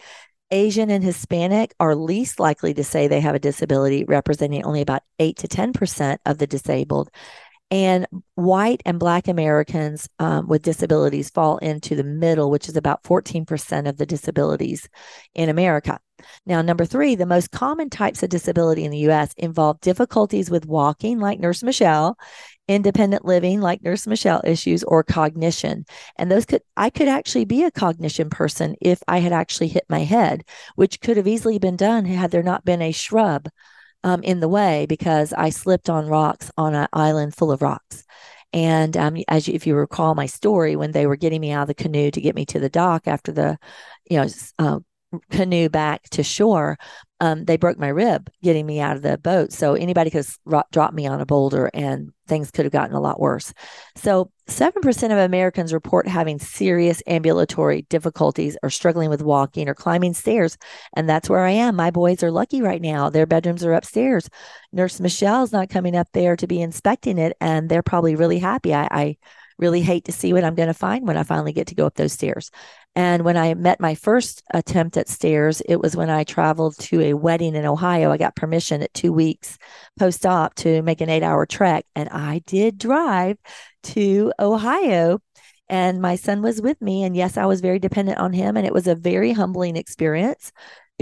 Asian 0.52 0.90
and 0.90 1.02
Hispanic 1.02 1.74
are 1.80 1.96
least 1.96 2.38
likely 2.38 2.74
to 2.74 2.84
say 2.84 3.08
they 3.08 3.20
have 3.20 3.34
a 3.34 3.40
disability, 3.40 4.04
representing 4.04 4.64
only 4.64 4.82
about 4.82 5.02
8 5.18 5.36
to 5.38 5.48
10% 5.48 6.18
of 6.26 6.38
the 6.38 6.46
disabled. 6.46 7.10
And 7.70 8.06
white 8.34 8.82
and 8.84 9.00
Black 9.00 9.28
Americans 9.28 10.06
um, 10.18 10.46
with 10.46 10.60
disabilities 10.60 11.30
fall 11.30 11.56
into 11.56 11.96
the 11.96 12.04
middle, 12.04 12.50
which 12.50 12.68
is 12.68 12.76
about 12.76 13.02
14% 13.02 13.88
of 13.88 13.96
the 13.96 14.04
disabilities 14.04 14.90
in 15.34 15.48
America. 15.48 15.98
Now, 16.44 16.60
number 16.60 16.84
three, 16.84 17.14
the 17.14 17.24
most 17.24 17.50
common 17.50 17.88
types 17.88 18.22
of 18.22 18.28
disability 18.28 18.84
in 18.84 18.90
the 18.90 19.10
US 19.10 19.32
involve 19.38 19.80
difficulties 19.80 20.50
with 20.50 20.66
walking, 20.66 21.18
like 21.18 21.40
Nurse 21.40 21.62
Michele, 21.62 22.18
independent 22.68 23.24
living 23.24 23.60
like 23.60 23.82
nurse 23.82 24.06
michele 24.06 24.40
issues 24.44 24.82
or 24.84 25.02
cognition. 25.02 25.84
And 26.16 26.30
those 26.30 26.46
could 26.46 26.62
i 26.76 26.90
could 26.90 27.08
actually 27.08 27.44
be 27.44 27.64
a 27.64 27.70
cognition 27.70 28.30
person 28.30 28.76
if 28.80 29.02
i 29.08 29.18
had 29.18 29.32
actually 29.32 29.68
hit 29.68 29.84
my 29.88 30.00
head 30.00 30.44
which 30.76 31.00
could 31.00 31.16
have 31.16 31.26
easily 31.26 31.58
been 31.58 31.76
done 31.76 32.04
had 32.04 32.30
there 32.30 32.42
not 32.42 32.64
been 32.64 32.82
a 32.82 32.92
shrub 32.92 33.48
um, 34.04 34.22
in 34.22 34.40
the 34.40 34.48
way 34.48 34.86
because 34.88 35.32
i 35.32 35.50
slipped 35.50 35.90
on 35.90 36.06
rocks 36.08 36.50
on 36.56 36.74
an 36.74 36.88
island 36.92 37.34
full 37.34 37.52
of 37.52 37.62
rocks. 37.62 38.04
And 38.52 38.96
um, 38.96 39.16
as 39.28 39.48
you, 39.48 39.54
if 39.54 39.66
you 39.66 39.74
recall 39.74 40.14
my 40.14 40.26
story, 40.26 40.76
when 40.76 40.92
they 40.92 41.06
were 41.06 41.16
getting 41.16 41.40
me 41.40 41.52
out 41.52 41.62
of 41.62 41.68
the 41.68 41.74
canoe 41.74 42.10
to 42.10 42.20
get 42.20 42.34
me 42.34 42.44
to 42.46 42.60
the 42.60 42.68
dock 42.68 43.08
after 43.08 43.32
the, 43.32 43.58
you 44.10 44.18
know, 44.18 44.28
uh, 44.58 44.80
canoe 45.30 45.68
back 45.68 46.04
to 46.10 46.22
shore, 46.22 46.78
um, 47.20 47.44
they 47.44 47.56
broke 47.56 47.78
my 47.78 47.88
rib 47.88 48.28
getting 48.42 48.66
me 48.66 48.80
out 48.80 48.96
of 48.96 49.02
the 49.02 49.16
boat. 49.16 49.52
So 49.52 49.74
anybody 49.74 50.10
could 50.10 50.26
have 50.26 50.64
dropped 50.72 50.94
me 50.94 51.06
on 51.06 51.20
a 51.20 51.26
boulder 51.26 51.70
and 51.72 52.10
things 52.26 52.50
could 52.50 52.64
have 52.64 52.72
gotten 52.72 52.96
a 52.96 53.00
lot 53.00 53.20
worse. 53.20 53.54
So 53.94 54.32
7% 54.48 55.04
of 55.04 55.18
Americans 55.18 55.72
report 55.72 56.08
having 56.08 56.40
serious 56.40 57.00
ambulatory 57.06 57.82
difficulties 57.82 58.56
or 58.62 58.70
struggling 58.70 59.08
with 59.08 59.22
walking 59.22 59.68
or 59.68 59.74
climbing 59.74 60.14
stairs. 60.14 60.58
And 60.96 61.08
that's 61.08 61.30
where 61.30 61.44
I 61.44 61.50
am. 61.50 61.76
My 61.76 61.92
boys 61.92 62.24
are 62.24 62.32
lucky 62.32 62.60
right 62.60 62.82
now. 62.82 63.08
Their 63.08 63.26
bedrooms 63.26 63.64
are 63.64 63.72
upstairs. 63.72 64.28
Nurse 64.72 64.98
Michele's 64.98 65.52
not 65.52 65.70
coming 65.70 65.94
up 65.94 66.08
there 66.12 66.34
to 66.36 66.46
be 66.48 66.60
inspecting 66.60 67.18
it. 67.18 67.36
And 67.40 67.68
they're 67.68 67.84
probably 67.84 68.16
really 68.16 68.40
happy. 68.40 68.74
I, 68.74 68.88
I 68.90 69.16
really 69.62 69.80
hate 69.80 70.04
to 70.04 70.12
see 70.12 70.32
what 70.32 70.44
I'm 70.44 70.56
going 70.56 70.66
to 70.66 70.74
find 70.74 71.06
when 71.06 71.16
I 71.16 71.22
finally 71.22 71.52
get 71.52 71.68
to 71.68 71.74
go 71.74 71.86
up 71.86 71.94
those 71.94 72.12
stairs. 72.12 72.50
And 72.94 73.24
when 73.24 73.36
I 73.36 73.54
met 73.54 73.80
my 73.80 73.94
first 73.94 74.42
attempt 74.52 74.98
at 74.98 75.08
stairs, 75.08 75.62
it 75.62 75.76
was 75.76 75.96
when 75.96 76.10
I 76.10 76.24
traveled 76.24 76.76
to 76.80 77.00
a 77.00 77.14
wedding 77.14 77.54
in 77.54 77.64
Ohio. 77.64 78.10
I 78.10 78.18
got 78.18 78.36
permission 78.36 78.82
at 78.82 78.92
two 78.92 79.12
weeks 79.12 79.56
post 79.98 80.26
op 80.26 80.54
to 80.56 80.82
make 80.82 81.00
an 81.00 81.08
eight 81.08 81.22
hour 81.22 81.46
trek. 81.46 81.86
And 81.94 82.10
I 82.10 82.42
did 82.44 82.76
drive 82.76 83.38
to 83.84 84.32
Ohio. 84.38 85.20
And 85.68 86.02
my 86.02 86.16
son 86.16 86.42
was 86.42 86.60
with 86.60 86.82
me. 86.82 87.04
And 87.04 87.16
yes, 87.16 87.38
I 87.38 87.46
was 87.46 87.62
very 87.62 87.78
dependent 87.78 88.18
on 88.18 88.34
him. 88.34 88.58
And 88.58 88.66
it 88.66 88.74
was 88.74 88.88
a 88.88 88.94
very 88.94 89.32
humbling 89.32 89.76
experience 89.76 90.52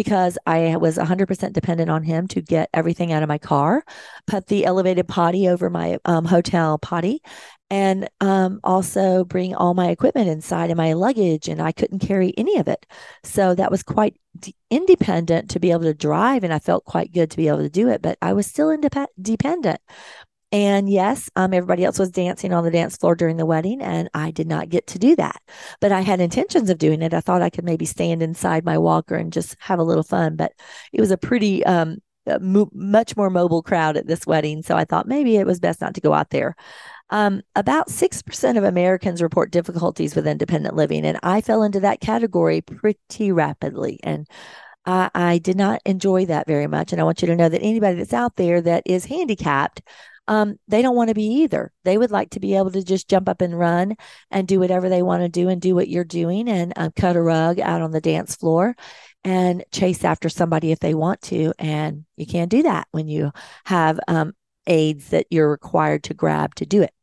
because 0.01 0.39
I 0.47 0.79
was 0.79 0.97
100% 0.97 1.53
dependent 1.53 1.91
on 1.91 2.03
him 2.03 2.27
to 2.29 2.41
get 2.41 2.71
everything 2.73 3.13
out 3.13 3.23
of 3.23 3.29
my 3.29 3.37
car, 3.37 3.85
put 4.27 4.47
the 4.47 4.65
elevated 4.65 5.07
potty 5.07 5.47
over 5.47 5.69
my 5.69 5.99
um, 6.07 6.25
hotel 6.25 6.79
potty, 6.79 7.21
and 7.69 8.09
um, 8.23 8.61
also 8.65 9.25
bring 9.25 9.55
all 9.55 9.75
my 9.75 9.91
equipment 9.91 10.31
inside 10.31 10.71
and 10.71 10.79
my 10.79 10.95
luggage. 10.95 11.49
And 11.49 11.61
I 11.61 11.73
couldn't 11.73 11.99
carry 11.99 12.33
any 12.39 12.57
of 12.57 12.67
it. 12.67 12.87
So 13.25 13.55
that 13.55 13.71
was 13.71 13.83
quite 13.83 14.19
d- 14.39 14.57
independent 14.71 15.51
to 15.51 15.61
be 15.61 15.71
able 15.71 15.83
to 15.83 15.93
drive. 15.93 16.45
And 16.45 16.55
I 16.55 16.61
felt 16.61 16.87
quite 16.87 17.13
good 17.13 17.31
to 17.33 17.37
be 17.37 17.49
able 17.49 17.59
to 17.59 17.69
do 17.69 17.91
it, 17.91 18.01
but 18.01 18.17
I 18.23 18.33
was 18.33 18.47
still 18.47 18.71
independent. 18.71 19.81
And 20.53 20.91
yes, 20.91 21.31
um, 21.37 21.55
everybody 21.55 21.85
else 21.85 21.99
was 21.99 22.11
dancing 22.11 22.53
on 22.53 22.65
the 22.65 22.73
dance 22.73 22.97
floor 22.97 23.15
during 23.15 23.37
the 23.37 23.47
wedding, 23.47 23.81
and 23.81 24.11
I 24.15 24.33
did 24.33 24.49
not 24.49 24.69
get 24.69 24.89
to 24.89 24.99
do 24.99 25.15
that. 25.17 25.41
But 25.81 25.93
I 25.93 26.01
had 26.01 26.21
intentions 26.21 26.71
of 26.71 26.79
doing 26.79 27.03
it. 27.03 27.15
I 27.15 27.21
thought 27.21 27.43
I 27.43 27.51
could 27.51 27.65
maybe 27.65 27.85
stand 27.85 28.23
inside 28.23 28.65
my 28.65 28.77
walker 28.77 29.15
and 29.15 29.33
just 29.33 29.57
have 29.61 29.79
a 29.79 29.85
little 29.85 30.03
fun. 30.03 30.35
But 30.35 30.53
it 30.93 31.01
was 31.01 31.13
a 31.13 31.17
pretty 31.17 31.65
um, 31.67 31.99
mo- 32.41 32.71
much 32.73 33.17
more 33.17 33.31
mobile 33.31 33.63
crowd 33.63 33.97
at 33.97 34.09
this 34.09 34.27
wedding, 34.27 34.63
so 34.63 34.77
I 34.77 34.85
thought 34.85 35.07
maybe 35.07 35.37
it 35.37 35.47
was 35.47 35.61
best 35.61 35.81
not 35.81 35.95
to 35.95 36.01
go 36.01 36.13
out 36.13 36.31
there. 36.31 36.57
Um, 37.11 37.43
about 37.57 37.89
6% 37.89 38.57
of 38.57 38.65
Americans 38.65 39.23
report 39.23 39.51
difficulties 39.51 40.15
with 40.15 40.27
independent 40.27 40.75
living, 40.75 41.05
and 41.05 41.19
I 41.23 41.43
fell 41.43 41.63
into 41.63 41.81
that 41.81 42.01
category 42.01 42.61
pretty 42.61 43.31
rapidly. 43.31 44.01
And 44.03 44.27
I, 44.87 45.11
I 45.15 45.39
did 45.39 45.57
not 45.57 45.81
enjoy 45.85 46.27
that 46.27 46.47
very 46.47 46.67
much. 46.67 46.93
And 46.93 47.01
I 47.01 47.05
want 47.05 47.23
you 47.23 47.29
to 47.29 47.37
know 47.37 47.49
that 47.49 47.63
anybody 47.63 47.99
that's 47.99 48.13
out 48.13 48.37
there 48.37 48.61
that 48.63 48.83
is 48.87 49.07
handicapped, 49.07 49.83
um, 50.31 50.61
they 50.69 50.81
don't 50.81 50.95
want 50.95 51.09
to 51.09 51.15
be 51.15 51.25
either. 51.25 51.73
They 51.83 51.99
would 51.99 52.13
like 52.13 52.31
to 52.31 52.41
be 52.41 52.55
able 52.55 52.71
to 52.71 52.85
just 52.85 53.09
jump 53.09 53.29
up 53.29 53.41
and 53.41 53.59
run 53.59 53.97
and 54.31 54.47
do 54.47 54.61
whatever 54.61 54.89
they 54.89 55.03
want 55.03 55.25
to 55.25 55.29
do 55.29 55.49
and 55.49 55.61
do 55.61 55.75
what 55.75 55.89
you're 55.89 56.05
doing 56.05 56.49
and 56.49 56.73
uh, 56.77 56.91
cut 56.95 57.17
a 57.17 57.21
rug 57.21 57.59
out 57.59 57.83
on 57.83 57.91
the 57.91 58.01
dance 58.01 58.37
floor 58.37 58.77
and 59.25 59.65
chase 59.73 60.05
after 60.05 60.29
somebody 60.29 60.71
if 60.71 60.79
they 60.79 60.95
want 60.95 61.21
to. 61.23 61.53
And 61.59 62.05
you 62.17 62.27
can't 62.27 62.49
do 62.49 62.63
that 62.63 62.87
when 62.93 63.09
you 63.09 63.33
have 63.65 63.99
um, 64.07 64.35
aids 64.69 65.09
that 65.09 65.27
you're 65.31 65.51
required 65.51 66.05
to 66.05 66.15
grab 66.15 66.55
to 66.55 66.65
do 66.65 66.83
it. 66.83 66.95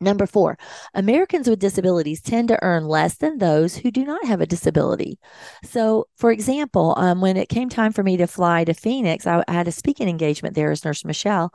Number 0.00 0.26
four, 0.26 0.58
Americans 0.92 1.48
with 1.48 1.60
disabilities 1.60 2.20
tend 2.20 2.48
to 2.48 2.62
earn 2.62 2.84
less 2.84 3.16
than 3.16 3.38
those 3.38 3.76
who 3.76 3.90
do 3.92 4.04
not 4.04 4.24
have 4.26 4.40
a 4.40 4.46
disability. 4.46 5.18
So, 5.62 6.08
for 6.16 6.32
example, 6.32 6.94
um, 6.98 7.20
when 7.20 7.36
it 7.36 7.48
came 7.48 7.68
time 7.68 7.92
for 7.92 8.02
me 8.02 8.16
to 8.16 8.26
fly 8.26 8.64
to 8.64 8.74
Phoenix, 8.74 9.26
I, 9.26 9.42
I 9.46 9.52
had 9.52 9.68
a 9.68 9.72
speaking 9.72 10.08
engagement 10.08 10.56
there 10.56 10.72
as 10.72 10.84
Nurse 10.84 11.04
Michele, 11.04 11.54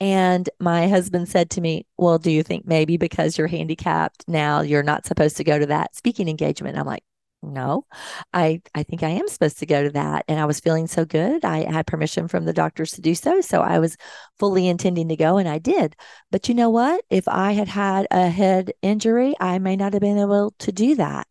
and 0.00 0.48
my 0.60 0.88
husband 0.88 1.28
said 1.28 1.50
to 1.50 1.60
me, 1.60 1.86
Well, 1.96 2.18
do 2.18 2.30
you 2.30 2.42
think 2.42 2.66
maybe 2.66 2.96
because 2.96 3.38
you're 3.38 3.46
handicapped 3.46 4.24
now, 4.28 4.60
you're 4.60 4.82
not 4.82 5.06
supposed 5.06 5.36
to 5.38 5.44
go 5.44 5.58
to 5.58 5.66
that 5.66 5.94
speaking 5.96 6.28
engagement? 6.28 6.78
I'm 6.78 6.86
like, 6.86 7.04
no, 7.44 7.86
I, 8.32 8.62
I 8.74 8.82
think 8.82 9.02
I 9.02 9.10
am 9.10 9.28
supposed 9.28 9.58
to 9.58 9.66
go 9.66 9.82
to 9.82 9.90
that. 9.90 10.24
And 10.28 10.40
I 10.40 10.46
was 10.46 10.60
feeling 10.60 10.86
so 10.86 11.04
good. 11.04 11.44
I 11.44 11.70
had 11.70 11.86
permission 11.86 12.28
from 12.28 12.44
the 12.44 12.52
doctors 12.52 12.92
to 12.92 13.00
do 13.00 13.14
so. 13.14 13.40
So 13.40 13.60
I 13.60 13.78
was 13.78 13.96
fully 14.38 14.66
intending 14.66 15.08
to 15.08 15.16
go 15.16 15.36
and 15.36 15.48
I 15.48 15.58
did. 15.58 15.96
But 16.30 16.48
you 16.48 16.54
know 16.54 16.70
what? 16.70 17.04
If 17.10 17.28
I 17.28 17.52
had 17.52 17.68
had 17.68 18.06
a 18.10 18.28
head 18.28 18.72
injury, 18.82 19.34
I 19.40 19.58
may 19.58 19.76
not 19.76 19.92
have 19.92 20.02
been 20.02 20.18
able 20.18 20.54
to 20.58 20.72
do 20.72 20.94
that. 20.96 21.26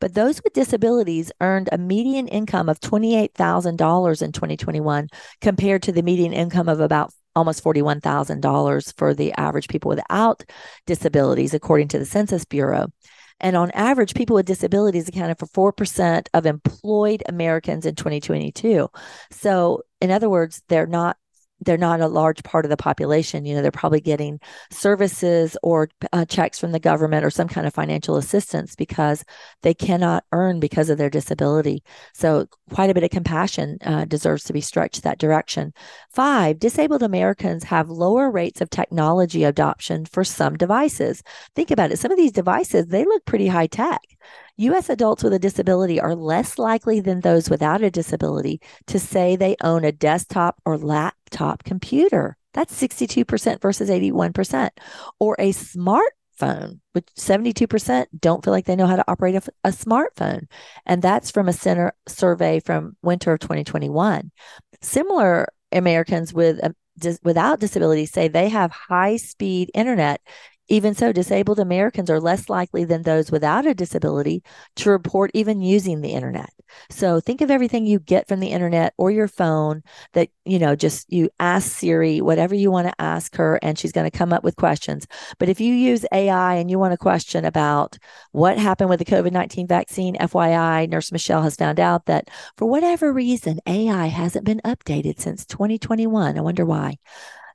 But 0.00 0.14
those 0.14 0.42
with 0.42 0.52
disabilities 0.52 1.32
earned 1.40 1.68
a 1.72 1.78
median 1.78 2.28
income 2.28 2.68
of 2.68 2.80
$28,000 2.80 4.22
in 4.22 4.32
2021 4.32 5.08
compared 5.40 5.82
to 5.82 5.92
the 5.92 6.02
median 6.02 6.32
income 6.32 6.68
of 6.68 6.80
about 6.80 7.12
almost 7.36 7.62
$41,000 7.62 8.96
for 8.96 9.14
the 9.14 9.32
average 9.34 9.68
people 9.68 9.90
without 9.90 10.42
disabilities, 10.86 11.54
according 11.54 11.88
to 11.88 11.98
the 11.98 12.06
Census 12.06 12.44
Bureau. 12.44 12.88
And 13.38 13.56
on 13.56 13.70
average, 13.72 14.14
people 14.14 14.34
with 14.34 14.46
disabilities 14.46 15.08
accounted 15.08 15.38
for 15.38 15.72
4% 15.72 16.26
of 16.32 16.46
employed 16.46 17.22
Americans 17.28 17.84
in 17.84 17.94
2022. 17.94 18.88
So, 19.30 19.82
in 20.00 20.10
other 20.10 20.30
words, 20.30 20.62
they're 20.68 20.86
not 20.86 21.18
they're 21.60 21.78
not 21.78 22.00
a 22.00 22.08
large 22.08 22.42
part 22.42 22.64
of 22.64 22.70
the 22.70 22.76
population. 22.76 23.44
You 23.44 23.54
know, 23.54 23.62
they're 23.62 23.70
probably 23.70 24.00
getting 24.00 24.40
services 24.70 25.56
or 25.62 25.88
uh, 26.12 26.24
checks 26.24 26.58
from 26.58 26.72
the 26.72 26.78
government 26.78 27.24
or 27.24 27.30
some 27.30 27.48
kind 27.48 27.66
of 27.66 27.74
financial 27.74 28.16
assistance 28.16 28.74
because 28.74 29.24
they 29.62 29.74
cannot 29.74 30.24
earn 30.32 30.60
because 30.60 30.90
of 30.90 30.98
their 30.98 31.10
disability. 31.10 31.82
So, 32.12 32.46
quite 32.72 32.90
a 32.90 32.94
bit 32.94 33.04
of 33.04 33.10
compassion 33.10 33.78
uh, 33.84 34.04
deserves 34.04 34.44
to 34.44 34.52
be 34.52 34.60
stretched 34.60 35.02
that 35.02 35.18
direction. 35.18 35.72
Five, 36.10 36.58
disabled 36.58 37.02
Americans 37.02 37.64
have 37.64 37.88
lower 37.88 38.30
rates 38.30 38.60
of 38.60 38.70
technology 38.70 39.44
adoption 39.44 40.04
for 40.04 40.24
some 40.24 40.56
devices. 40.56 41.22
Think 41.54 41.70
about 41.70 41.92
it. 41.92 41.98
Some 41.98 42.12
of 42.12 42.18
these 42.18 42.32
devices, 42.32 42.86
they 42.86 43.04
look 43.04 43.24
pretty 43.24 43.46
high 43.46 43.66
tech. 43.66 44.02
U.S. 44.58 44.88
adults 44.88 45.22
with 45.22 45.34
a 45.34 45.38
disability 45.38 46.00
are 46.00 46.14
less 46.14 46.58
likely 46.58 47.00
than 47.00 47.20
those 47.20 47.50
without 47.50 47.82
a 47.82 47.90
disability 47.90 48.60
to 48.86 48.98
say 48.98 49.36
they 49.36 49.54
own 49.62 49.84
a 49.84 49.92
desktop 49.92 50.60
or 50.64 50.78
laptop 51.36 51.64
computer. 51.64 52.36
That's 52.54 52.80
62% 52.80 53.60
versus 53.60 53.90
81%. 53.90 54.70
Or 55.20 55.36
a 55.38 55.52
smartphone, 55.52 56.80
which 56.92 57.06
72% 57.18 58.06
don't 58.18 58.44
feel 58.44 58.52
like 58.52 58.64
they 58.64 58.76
know 58.76 58.86
how 58.86 58.96
to 58.96 59.10
operate 59.10 59.34
a, 59.34 59.42
a 59.64 59.70
smartphone. 59.70 60.46
And 60.86 61.02
that's 61.02 61.30
from 61.30 61.48
a 61.48 61.52
center 61.52 61.92
survey 62.08 62.60
from 62.60 62.96
winter 63.02 63.32
of 63.32 63.40
2021. 63.40 64.30
Similar 64.80 65.48
Americans 65.72 66.32
with 66.32 66.62
um, 66.64 66.74
dis- 66.98 67.20
without 67.22 67.60
disabilities 67.60 68.12
say 68.12 68.28
they 68.28 68.48
have 68.48 68.70
high 68.70 69.16
speed 69.16 69.70
internet 69.74 70.20
even 70.68 70.94
so, 70.94 71.12
disabled 71.12 71.60
Americans 71.60 72.10
are 72.10 72.20
less 72.20 72.48
likely 72.48 72.84
than 72.84 73.02
those 73.02 73.30
without 73.30 73.66
a 73.66 73.74
disability 73.74 74.42
to 74.76 74.90
report 74.90 75.30
even 75.34 75.60
using 75.60 76.00
the 76.00 76.10
internet. 76.10 76.50
So 76.90 77.20
think 77.20 77.40
of 77.40 77.50
everything 77.50 77.86
you 77.86 78.00
get 78.00 78.26
from 78.26 78.40
the 78.40 78.48
internet 78.48 78.92
or 78.96 79.10
your 79.10 79.28
phone 79.28 79.82
that, 80.12 80.28
you 80.44 80.58
know, 80.58 80.74
just 80.74 81.10
you 81.12 81.30
ask 81.38 81.70
Siri 81.70 82.20
whatever 82.20 82.54
you 82.54 82.70
want 82.70 82.88
to 82.88 83.00
ask 83.00 83.36
her 83.36 83.60
and 83.62 83.78
she's 83.78 83.92
going 83.92 84.10
to 84.10 84.16
come 84.16 84.32
up 84.32 84.42
with 84.42 84.56
questions. 84.56 85.06
But 85.38 85.48
if 85.48 85.60
you 85.60 85.72
use 85.72 86.04
AI 86.12 86.54
and 86.54 86.70
you 86.70 86.78
want 86.78 86.94
a 86.94 86.98
question 86.98 87.44
about 87.44 87.96
what 88.32 88.58
happened 88.58 88.90
with 88.90 88.98
the 88.98 89.04
COVID 89.04 89.32
19 89.32 89.68
vaccine, 89.68 90.16
FYI, 90.16 90.88
Nurse 90.88 91.12
Michele 91.12 91.42
has 91.42 91.56
found 91.56 91.78
out 91.78 92.06
that 92.06 92.28
for 92.56 92.66
whatever 92.66 93.12
reason, 93.12 93.60
AI 93.66 94.06
hasn't 94.06 94.44
been 94.44 94.60
updated 94.64 95.20
since 95.20 95.46
2021. 95.46 96.36
I 96.36 96.40
wonder 96.40 96.64
why. 96.64 96.98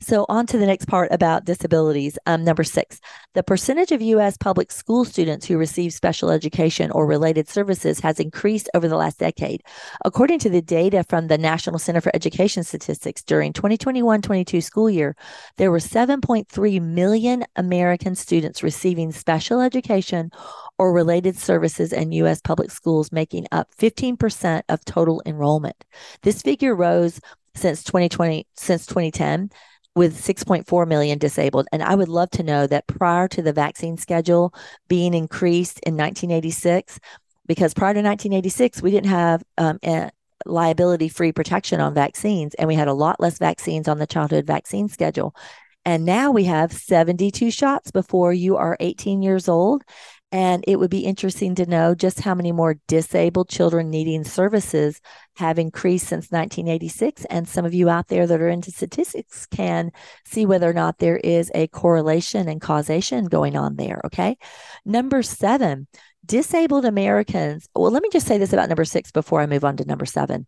So, 0.04 0.26
on 0.30 0.48
to 0.48 0.58
the 0.58 0.66
next 0.66 0.86
part 0.86 1.12
about 1.12 1.46
disabilities. 1.46 2.18
Um, 2.26 2.44
number 2.44 2.64
six, 2.64 3.00
the 3.36 3.44
percentage 3.44 3.92
of 3.92 4.02
U.S. 4.02 4.36
public 4.36 4.72
school 4.72 5.06
students 5.06 5.46
who 5.46 5.60
receive 5.60 5.94
special 5.94 6.32
education 6.32 6.90
or 6.90 7.06
related 7.06 7.48
services 7.48 8.00
has 8.00 8.20
increased 8.20 8.68
over 8.74 8.88
the 8.88 8.96
last 8.96 9.20
decade. 9.20 9.62
According 10.04 10.40
to 10.40 10.50
the 10.50 10.62
data 10.62 11.04
from 11.08 11.28
the 11.28 11.38
National 11.38 11.78
Center 11.78 12.02
for 12.02 12.12
Education 12.16 12.64
Statistics, 12.64 13.22
during 13.22 13.54
2021 13.54 14.24
22 14.24 14.60
school 14.62 14.90
year, 14.90 15.16
there 15.58 15.70
were 15.70 15.78
7.3 15.78 16.82
million 16.82 17.46
American 17.56 18.16
students 18.16 18.64
receiving 18.64 19.12
special 19.12 19.62
education 19.62 20.32
or 20.80 20.94
related 20.94 21.38
services 21.38 21.94
in 21.94 22.12
U.S. 22.14 22.42
public 22.42 22.72
schools, 22.72 23.12
making 23.12 23.46
up 23.52 23.68
15% 23.78 24.64
of 24.68 24.84
total 24.84 25.22
enrollment. 25.28 25.86
This 26.24 26.42
figure 26.42 26.76
rose 26.76 27.20
since 27.54 27.84
2020 27.84 28.48
since 28.56 28.86
2010 28.86 29.52
with 29.96 30.22
6.4 30.22 30.88
million 30.88 31.18
disabled. 31.18 31.68
And 31.72 31.84
I 31.84 31.96
would 31.96 32.08
love 32.08 32.30
to 32.32 32.44
know 32.44 32.68
that 32.68 32.88
prior 32.88 33.28
to 33.30 33.42
the 33.42 33.54
vaccine 33.54 33.98
schedule 33.98 34.54
being 34.88 35.14
increased 35.14 35.80
in 35.82 35.96
1986, 35.96 37.00
because 37.48 37.74
prior 37.74 37.94
to 37.94 38.02
1986, 38.02 38.82
we 38.82 38.92
didn't 38.92 39.10
have 39.10 39.44
um, 39.58 39.80
liability 40.46 41.10
free 41.10 41.32
protection 41.32 41.82
on 41.82 41.94
vaccines, 41.94 42.54
and 42.56 42.68
we 42.68 42.76
had 42.76 42.88
a 42.88 42.94
lot 42.94 43.20
less 43.20 43.38
vaccines 43.38 43.88
on 43.88 44.00
the 44.00 44.08
childhood 44.08 44.46
vaccine 44.46 44.88
schedule. 44.88 45.36
And 45.84 46.06
now 46.06 46.32
we 46.32 46.44
have 46.46 46.72
72 46.72 47.52
shots 47.52 47.92
before 47.92 48.34
you 48.34 48.56
are 48.58 48.78
18 48.80 49.22
years 49.22 49.50
old. 49.50 49.84
And 50.32 50.64
it 50.66 50.80
would 50.80 50.92
be 50.92 51.00
interesting 51.00 51.56
to 51.56 51.66
know 51.66 51.94
just 51.94 52.22
how 52.22 52.34
many 52.34 52.54
more 52.54 52.78
disabled 52.88 53.50
children 53.50 53.90
needing 53.90 54.24
services 54.24 55.02
have 55.42 55.60
increased 55.60 56.08
since 56.08 56.32
1986. 56.32 57.26
And 57.26 57.48
some 57.48 57.66
of 57.66 57.74
you 57.74 57.90
out 57.90 58.08
there 58.08 58.28
that 58.28 58.40
are 58.40 58.48
into 58.48 58.72
statistics 58.72 59.46
can 59.48 59.92
see 60.26 60.46
whether 60.46 60.70
or 60.70 60.74
not 60.74 61.00
there 61.00 61.18
is 61.18 61.52
a 61.54 61.68
correlation 61.68 62.48
and 62.48 62.62
causation 62.62 63.26
going 63.26 63.58
on 63.58 63.76
there. 63.76 64.02
Okay. 64.06 64.38
Number 64.86 65.24
seven, 65.24 65.88
disabled 66.26 66.86
Americans. 66.86 67.68
Well, 67.76 67.92
let 67.92 68.04
me 68.04 68.10
just 68.12 68.28
say 68.28 68.38
this 68.38 68.54
about 68.54 68.70
number 68.70 68.86
six 68.86 69.12
before 69.12 69.42
I 69.42 69.48
move 69.48 69.66
on 69.66 69.78
to 69.78 69.86
number 69.86 70.06
seven. 70.06 70.46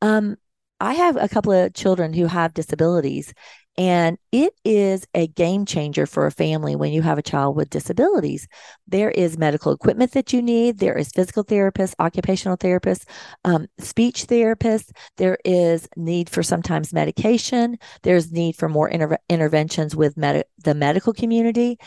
Um, 0.00 0.36
I 0.80 0.94
have 0.94 1.16
a 1.16 1.28
couple 1.28 1.52
of 1.52 1.74
children 1.74 2.12
who 2.12 2.26
have 2.26 2.54
disabilities, 2.54 3.32
and 3.78 4.18
it 4.32 4.52
is 4.64 5.06
a 5.14 5.26
game 5.28 5.64
changer 5.64 6.04
for 6.04 6.26
a 6.26 6.30
family 6.30 6.76
when 6.76 6.92
you 6.92 7.00
have 7.02 7.16
a 7.16 7.22
child 7.22 7.56
with 7.56 7.70
disabilities. 7.70 8.46
There 8.86 9.10
is 9.10 9.38
medical 9.38 9.72
equipment 9.72 10.12
that 10.12 10.32
you 10.32 10.42
need, 10.42 10.78
there 10.78 10.96
is 10.96 11.10
physical 11.10 11.44
therapists, 11.44 11.94
occupational 11.98 12.58
therapists, 12.58 13.04
um, 13.44 13.66
speech 13.78 14.26
therapists, 14.26 14.90
there 15.16 15.38
is 15.44 15.88
need 15.96 16.28
for 16.28 16.42
sometimes 16.42 16.92
medication, 16.92 17.78
there's 18.02 18.30
need 18.30 18.56
for 18.56 18.68
more 18.68 18.88
inter- 18.88 19.18
interventions 19.30 19.96
with 19.96 20.16
med- 20.16 20.44
the 20.62 20.74
medical 20.74 21.14
community. 21.14 21.78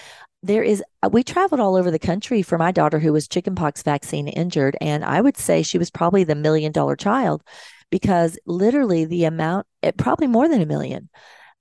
There 0.42 0.64
is, 0.64 0.84
uh, 1.04 1.10
we 1.12 1.24
traveled 1.24 1.62
all 1.62 1.76
over 1.76 1.92
the 1.92 2.00
country 2.00 2.42
for 2.42 2.58
my 2.58 2.72
daughter 2.72 3.00
who 3.00 3.14
was 3.14 3.28
chickenpox 3.28 3.84
vaccine 3.84 4.28
injured. 4.28 4.76
And 4.82 5.04
I 5.04 5.22
would 5.22 5.38
say 5.38 5.62
she 5.64 5.78
was 5.78 5.90
probably 5.90 6.24
the 6.24 6.36
million 6.36 6.72
dollar 6.72 6.96
child 6.96 7.44
because 7.92 8.38
literally 8.46 9.06
the 9.06 9.26
amount, 9.26 9.66
it, 9.82 9.98
probably 9.98 10.28
more 10.28 10.48
than 10.48 10.62
a 10.62 10.66
million 10.66 11.10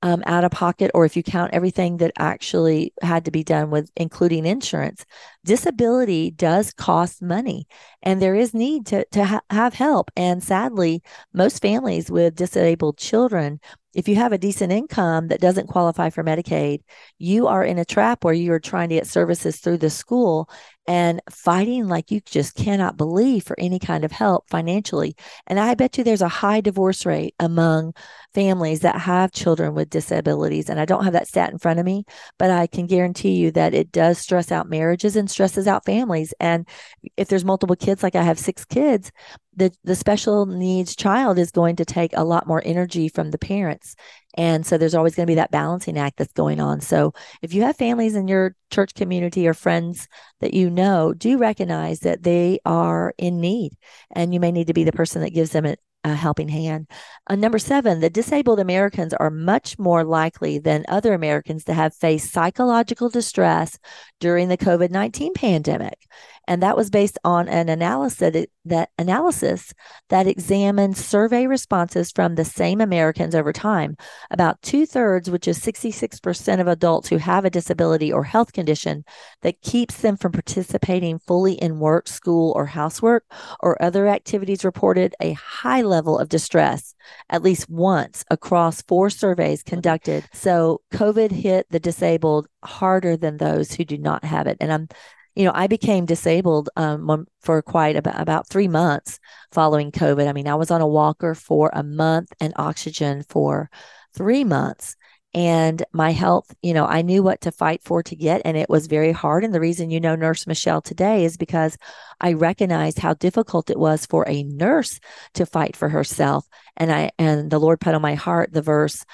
um, 0.04 0.22
out 0.26 0.44
of 0.44 0.50
pocket, 0.50 0.90
or 0.92 1.06
if 1.06 1.16
you 1.16 1.22
count 1.22 1.54
everything 1.54 1.96
that 1.96 2.12
actually 2.18 2.92
had 3.00 3.24
to 3.24 3.30
be 3.30 3.42
done 3.42 3.70
with 3.70 3.90
including 3.96 4.44
insurance, 4.44 5.06
disability 5.46 6.30
does 6.30 6.74
cost 6.74 7.22
money 7.22 7.66
and 8.02 8.20
there 8.20 8.34
is 8.34 8.52
need 8.52 8.84
to, 8.84 9.06
to 9.12 9.24
ha- 9.24 9.40
have 9.48 9.72
help. 9.72 10.10
And 10.14 10.44
sadly, 10.44 11.02
most 11.32 11.62
families 11.62 12.10
with 12.10 12.36
disabled 12.36 12.98
children 12.98 13.60
if 13.94 14.08
you 14.08 14.16
have 14.16 14.32
a 14.32 14.38
decent 14.38 14.72
income 14.72 15.28
that 15.28 15.40
doesn't 15.40 15.68
qualify 15.68 16.10
for 16.10 16.24
Medicaid, 16.24 16.80
you 17.18 17.46
are 17.46 17.64
in 17.64 17.78
a 17.78 17.84
trap 17.84 18.24
where 18.24 18.34
you're 18.34 18.58
trying 18.58 18.88
to 18.88 18.96
get 18.96 19.06
services 19.06 19.58
through 19.58 19.78
the 19.78 19.90
school 19.90 20.50
and 20.86 21.20
fighting 21.30 21.88
like 21.88 22.10
you 22.10 22.20
just 22.20 22.54
cannot 22.54 22.96
believe 22.96 23.44
for 23.44 23.58
any 23.58 23.78
kind 23.78 24.04
of 24.04 24.12
help 24.12 24.48
financially. 24.50 25.16
And 25.46 25.58
I 25.58 25.74
bet 25.74 25.96
you 25.96 26.04
there's 26.04 26.22
a 26.22 26.28
high 26.28 26.60
divorce 26.60 27.06
rate 27.06 27.34
among 27.40 27.94
families 28.34 28.80
that 28.80 29.00
have 29.00 29.32
children 29.32 29.74
with 29.74 29.88
disabilities. 29.88 30.68
And 30.68 30.78
I 30.78 30.84
don't 30.84 31.04
have 31.04 31.14
that 31.14 31.28
stat 31.28 31.52
in 31.52 31.58
front 31.58 31.78
of 31.78 31.86
me, 31.86 32.04
but 32.38 32.50
I 32.50 32.66
can 32.66 32.86
guarantee 32.86 33.36
you 33.36 33.50
that 33.52 33.74
it 33.74 33.92
does 33.92 34.18
stress 34.18 34.52
out 34.52 34.68
marriages 34.68 35.16
and 35.16 35.30
stresses 35.30 35.66
out 35.66 35.86
families. 35.86 36.34
And 36.40 36.68
if 37.16 37.28
there's 37.28 37.44
multiple 37.44 37.76
kids, 37.76 38.02
like 38.02 38.16
I 38.16 38.22
have 38.22 38.38
six 38.38 38.64
kids, 38.64 39.10
the, 39.56 39.72
the 39.84 39.94
special 39.94 40.46
needs 40.46 40.96
child 40.96 41.38
is 41.38 41.50
going 41.50 41.76
to 41.76 41.84
take 41.84 42.12
a 42.16 42.24
lot 42.24 42.46
more 42.46 42.62
energy 42.64 43.08
from 43.08 43.30
the 43.30 43.38
parents. 43.38 43.94
And 44.36 44.66
so 44.66 44.76
there's 44.76 44.94
always 44.94 45.14
going 45.14 45.26
to 45.26 45.30
be 45.30 45.36
that 45.36 45.50
balancing 45.50 45.98
act 45.98 46.18
that's 46.18 46.32
going 46.32 46.60
on. 46.60 46.80
So 46.80 47.12
if 47.42 47.54
you 47.54 47.62
have 47.62 47.76
families 47.76 48.16
in 48.16 48.28
your 48.28 48.56
church 48.70 48.94
community 48.94 49.46
or 49.46 49.54
friends 49.54 50.08
that 50.40 50.54
you 50.54 50.70
know, 50.70 51.12
do 51.12 51.38
recognize 51.38 52.00
that 52.00 52.22
they 52.22 52.58
are 52.64 53.14
in 53.16 53.40
need 53.40 53.76
and 54.10 54.34
you 54.34 54.40
may 54.40 54.52
need 54.52 54.66
to 54.66 54.74
be 54.74 54.84
the 54.84 54.92
person 54.92 55.22
that 55.22 55.30
gives 55.30 55.50
them 55.50 55.66
a, 55.66 55.76
a 56.04 56.14
helping 56.14 56.48
hand. 56.48 56.86
Uh, 57.26 57.34
number 57.34 57.58
seven, 57.58 58.00
the 58.00 58.10
disabled 58.10 58.60
Americans 58.60 59.14
are 59.14 59.30
much 59.30 59.78
more 59.78 60.04
likely 60.04 60.58
than 60.58 60.84
other 60.88 61.14
Americans 61.14 61.64
to 61.64 61.72
have 61.72 61.94
faced 61.94 62.32
psychological 62.32 63.08
distress 63.08 63.78
during 64.20 64.48
the 64.48 64.58
COVID 64.58 64.90
19 64.90 65.32
pandemic. 65.32 65.98
And 66.46 66.62
that 66.62 66.76
was 66.76 66.90
based 66.90 67.18
on 67.24 67.48
an 67.48 67.70
analysis 67.70 68.46
that 68.66 68.90
analysis 68.98 69.72
that 70.08 70.26
examined 70.26 70.96
survey 70.96 71.46
responses 71.46 72.10
from 72.12 72.34
the 72.34 72.44
same 72.44 72.80
Americans 72.80 73.34
over 73.34 73.52
time. 73.52 73.96
About 74.30 74.60
two 74.62 74.86
thirds, 74.86 75.30
which 75.30 75.48
is 75.48 75.58
66% 75.58 76.60
of 76.60 76.68
adults 76.68 77.08
who 77.08 77.16
have 77.18 77.44
a 77.44 77.50
disability 77.50 78.12
or 78.12 78.24
health 78.24 78.52
condition 78.52 79.04
that 79.42 79.60
keeps 79.62 80.00
them 80.00 80.16
from 80.16 80.32
participating 80.32 81.18
fully 81.18 81.54
in 81.54 81.78
work, 81.78 82.08
school, 82.08 82.52
or 82.56 82.66
housework 82.66 83.24
or 83.60 83.80
other 83.82 84.06
activities, 84.08 84.64
reported 84.64 85.14
a 85.20 85.32
high 85.32 85.82
level 85.82 85.93
of 85.94 86.28
distress 86.28 86.94
at 87.30 87.42
least 87.42 87.68
once 87.68 88.24
across 88.30 88.82
four 88.82 89.10
surveys 89.10 89.62
conducted. 89.62 90.24
So 90.32 90.80
COVID 90.92 91.30
hit 91.30 91.66
the 91.70 91.80
disabled 91.80 92.48
harder 92.64 93.16
than 93.16 93.36
those 93.36 93.72
who 93.72 93.84
do 93.84 93.98
not 93.98 94.24
have 94.24 94.46
it. 94.46 94.56
And 94.60 94.72
I'm 94.72 94.88
you 95.34 95.44
know, 95.44 95.52
I 95.52 95.66
became 95.66 96.06
disabled 96.06 96.70
um, 96.76 97.26
for 97.40 97.60
quite 97.60 97.96
about, 97.96 98.20
about 98.20 98.48
three 98.48 98.68
months 98.68 99.18
following 99.50 99.90
COVID. 99.90 100.28
I 100.28 100.32
mean, 100.32 100.46
I 100.46 100.54
was 100.54 100.70
on 100.70 100.80
a 100.80 100.86
walker 100.86 101.34
for 101.34 101.70
a 101.72 101.82
month 101.82 102.32
and 102.40 102.52
oxygen 102.56 103.24
for 103.28 103.68
three 104.14 104.44
months. 104.44 104.94
And 105.34 105.84
my 105.92 106.12
health, 106.12 106.54
you 106.62 106.72
know, 106.72 106.86
I 106.86 107.02
knew 107.02 107.22
what 107.22 107.40
to 107.40 107.50
fight 107.50 107.82
for 107.82 108.04
to 108.04 108.14
get, 108.14 108.42
and 108.44 108.56
it 108.56 108.70
was 108.70 108.86
very 108.86 109.10
hard. 109.10 109.42
And 109.44 109.52
the 109.52 109.60
reason 109.60 109.90
you 109.90 110.00
know 110.00 110.14
Nurse 110.14 110.46
Michele 110.46 110.80
today 110.80 111.24
is 111.24 111.36
because 111.36 111.76
I 112.20 112.34
recognized 112.34 113.00
how 113.00 113.14
difficult 113.14 113.68
it 113.68 113.78
was 113.78 114.06
for 114.06 114.28
a 114.28 114.44
nurse 114.44 115.00
to 115.34 115.44
fight 115.44 115.76
for 115.76 115.88
herself. 115.88 116.46
And 116.76 116.92
I 116.92 117.10
and 117.18 117.50
the 117.50 117.58
Lord 117.58 117.80
put 117.80 117.94
on 117.94 118.02
my 118.02 118.14
heart 118.14 118.52
the 118.52 118.62
verse, 118.62 119.04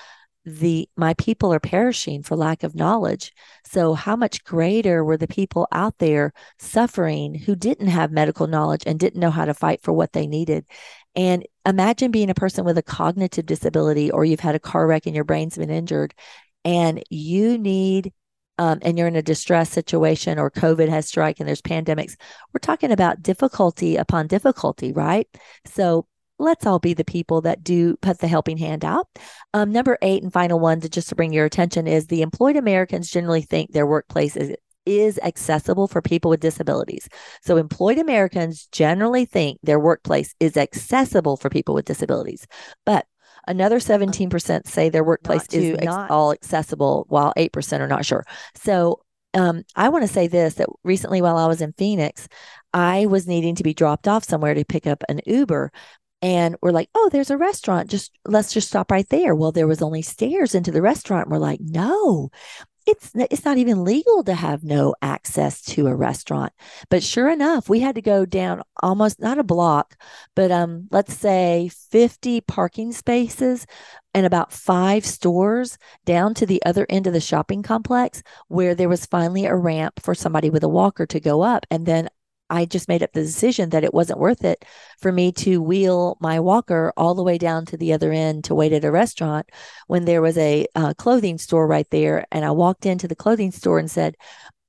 the 0.44 0.88
my 0.96 1.12
people 1.14 1.52
are 1.52 1.61
perishing 1.61 2.22
for 2.22 2.35
lack 2.35 2.62
of 2.62 2.74
knowledge 2.74 3.33
so 3.66 3.92
how 3.92 4.16
much 4.16 4.42
greater 4.42 5.04
were 5.04 5.18
the 5.18 5.28
people 5.28 5.68
out 5.70 5.98
there 5.98 6.33
suffering 6.59 7.35
who 7.35 7.54
didn't 7.54 7.88
have 7.88 8.11
medical 8.11 8.46
knowledge 8.46 8.83
and 8.87 8.98
didn't 8.98 9.20
know 9.20 9.30
how 9.30 9.44
to 9.44 9.52
fight 9.52 9.83
for 9.83 9.92
what 9.92 10.14
they 10.14 10.26
needed 10.26 10.64
and 11.16 11.46
imagine 11.66 12.10
being 12.10 12.30
a 12.30 12.34
person 12.34 12.64
with 12.64 12.78
a 12.78 12.82
cognitive 12.82 13.46
disability 13.46 14.10
or 14.10 14.24
you've 14.24 14.40
had 14.40 14.54
a 14.54 14.60
car 14.60 14.86
wreck 14.86 15.06
and 15.06 15.14
your 15.14 15.24
brain's 15.24 15.56
been 15.56 15.70
injured 15.70 16.14
and 16.64 17.02
you 17.10 17.58
need 17.58 18.12
um, 18.58 18.78
and 18.82 18.98
you're 18.98 19.08
in 19.08 19.16
a 19.16 19.22
distress 19.22 19.70
situation 19.70 20.38
or 20.38 20.50
covid 20.50 20.88
has 20.88 21.08
struck 21.08 21.38
and 21.38 21.48
there's 21.48 21.62
pandemics 21.62 22.16
we're 22.52 22.60
talking 22.60 22.92
about 22.92 23.22
difficulty 23.22 23.96
upon 23.96 24.26
difficulty 24.26 24.92
right 24.92 25.28
so 25.64 26.06
let's 26.40 26.66
all 26.66 26.78
be 26.78 26.94
the 26.94 27.04
people 27.04 27.42
that 27.42 27.62
do 27.62 27.96
put 27.98 28.18
the 28.18 28.26
helping 28.26 28.56
hand 28.56 28.84
out. 28.84 29.06
Um, 29.52 29.70
number 29.70 29.98
eight 30.02 30.22
and 30.22 30.32
final 30.32 30.58
one 30.58 30.80
to 30.80 30.88
just 30.88 31.10
to 31.10 31.14
bring 31.14 31.32
your 31.32 31.44
attention 31.44 31.86
is 31.86 32.06
the 32.06 32.22
employed 32.22 32.56
Americans 32.56 33.10
generally 33.10 33.42
think 33.42 33.72
their 33.72 33.86
workplace 33.86 34.36
is 34.36 34.56
is 34.90 35.18
accessible 35.22 35.87
for 35.87 36.03
people 36.03 36.31
with 36.31 36.40
disabilities. 36.40 37.09
So 37.42 37.57
employed 37.57 37.98
Americans 37.98 38.66
generally 38.72 39.24
think 39.24 39.59
their 39.62 39.79
workplace 39.79 40.35
is 40.40 40.57
accessible 40.57 41.37
for 41.37 41.48
people 41.48 41.74
with 41.74 41.85
disabilities. 41.85 42.46
But 42.85 43.07
another 43.46 43.79
17% 43.79 44.66
say 44.66 44.88
their 44.88 45.05
workplace 45.05 45.46
is 45.53 45.79
not 45.83 46.11
all 46.11 46.33
accessible 46.33 47.07
while 47.09 47.33
8% 47.37 47.81
are 47.81 47.88
not 47.88 48.05
sure. 48.05 48.24
So 48.55 49.00
um, 49.35 49.62
I 49.76 49.90
want 49.90 50.03
to 50.03 50.12
say 50.12 50.26
this 50.26 50.55
that 50.55 50.68
recently 50.83 51.22
while 51.22 51.37
I 51.37 51.46
was 51.46 51.61
in 51.61 51.72
Phoenix, 51.74 52.26
I 52.72 53.07
was 53.07 53.29
needing 53.29 53.55
to 53.57 53.62
be 53.62 53.74
dropped 53.74 54.09
off 54.09 54.24
somewhere 54.24 54.55
to 54.55 54.64
pick 54.64 54.87
up 54.87 55.05
an 55.09 55.20
Uber 55.24 55.70
and 56.22 56.57
we're 56.61 56.72
like, 56.72 56.90
oh, 56.94 57.09
there's 57.11 57.31
a 57.31 57.38
restaurant. 57.38 57.88
Just 57.88 58.12
let's 58.26 58.53
just 58.53 58.68
stop 58.68 58.90
right 58.90 59.09
there. 59.09 59.35
Well, 59.35 59.53
there 59.53 59.66
was 59.66 59.81
only 59.81 60.03
stairs 60.03 60.55
into 60.55 60.70
the 60.70 60.83
restaurant. 60.83 61.26
And 61.26 61.33
we're 61.33 61.38
like, 61.38 61.61
no, 61.62 62.31
it's 62.90 63.12
it's 63.14 63.44
not 63.44 63.59
even 63.59 63.85
legal 63.85 64.22
to 64.24 64.35
have 64.35 64.64
no 64.64 64.94
access 65.00 65.62
to 65.62 65.87
a 65.87 65.94
restaurant. 65.94 66.53
But 66.88 67.03
sure 67.03 67.31
enough, 67.31 67.68
we 67.68 67.81
had 67.81 67.94
to 67.94 68.03
go 68.03 68.26
down 68.26 68.62
almost 68.83 69.20
not 69.20 69.38
a 69.38 69.44
block, 69.44 69.96
but 70.35 70.50
um, 70.50 70.88
let's 70.90 71.14
say 71.14 71.70
50 71.90 72.40
parking 72.42 72.92
spaces 72.92 73.66
and 74.12 74.26
about 74.26 74.53
five 74.53 75.07
stores 75.07 75.79
down 76.05 76.35
to 76.35 76.46
the 76.46 76.62
other 76.64 76.87
end 76.88 77.07
of 77.07 77.12
the 77.12 77.20
shopping 77.20 77.62
complex 77.62 78.22
where 78.48 78.74
there 78.74 78.88
was 78.88 79.07
finally 79.07 79.46
a 79.46 79.55
ramp 79.55 80.00
for 80.00 80.14
somebody 80.14 80.50
with 80.50 80.64
a 80.64 80.68
walker 80.68 81.07
to 81.07 81.20
go 81.20 81.42
up. 81.42 81.66
And 81.70 81.87
then 81.87 82.09
I 82.50 82.64
just 82.64 82.88
made 82.88 83.02
up 83.02 83.12
the 83.12 83.22
decision 83.22 83.70
that 83.70 83.84
it 83.84 83.94
wasn't 83.94 84.18
worth 84.18 84.44
it 84.44 84.64
for 84.98 85.12
me 85.12 85.32
to 85.32 85.62
wheel 85.62 86.18
my 86.20 86.40
walker 86.40 86.92
all 86.96 87.14
the 87.14 87.22
way 87.22 87.38
down 87.38 87.64
to 87.66 87.76
the 87.76 87.92
other 87.92 88.12
end 88.12 88.44
to 88.44 88.54
wait 88.54 88.72
at 88.72 88.84
a 88.84 88.90
restaurant 88.90 89.48
when 89.86 90.04
there 90.04 90.20
was 90.20 90.36
a 90.36 90.66
uh, 90.74 90.92
clothing 90.94 91.38
store 91.38 91.66
right 91.66 91.88
there. 91.90 92.26
And 92.32 92.44
I 92.44 92.50
walked 92.50 92.84
into 92.86 93.08
the 93.08 93.16
clothing 93.16 93.52
store 93.52 93.78
and 93.78 93.90
said, 93.90 94.16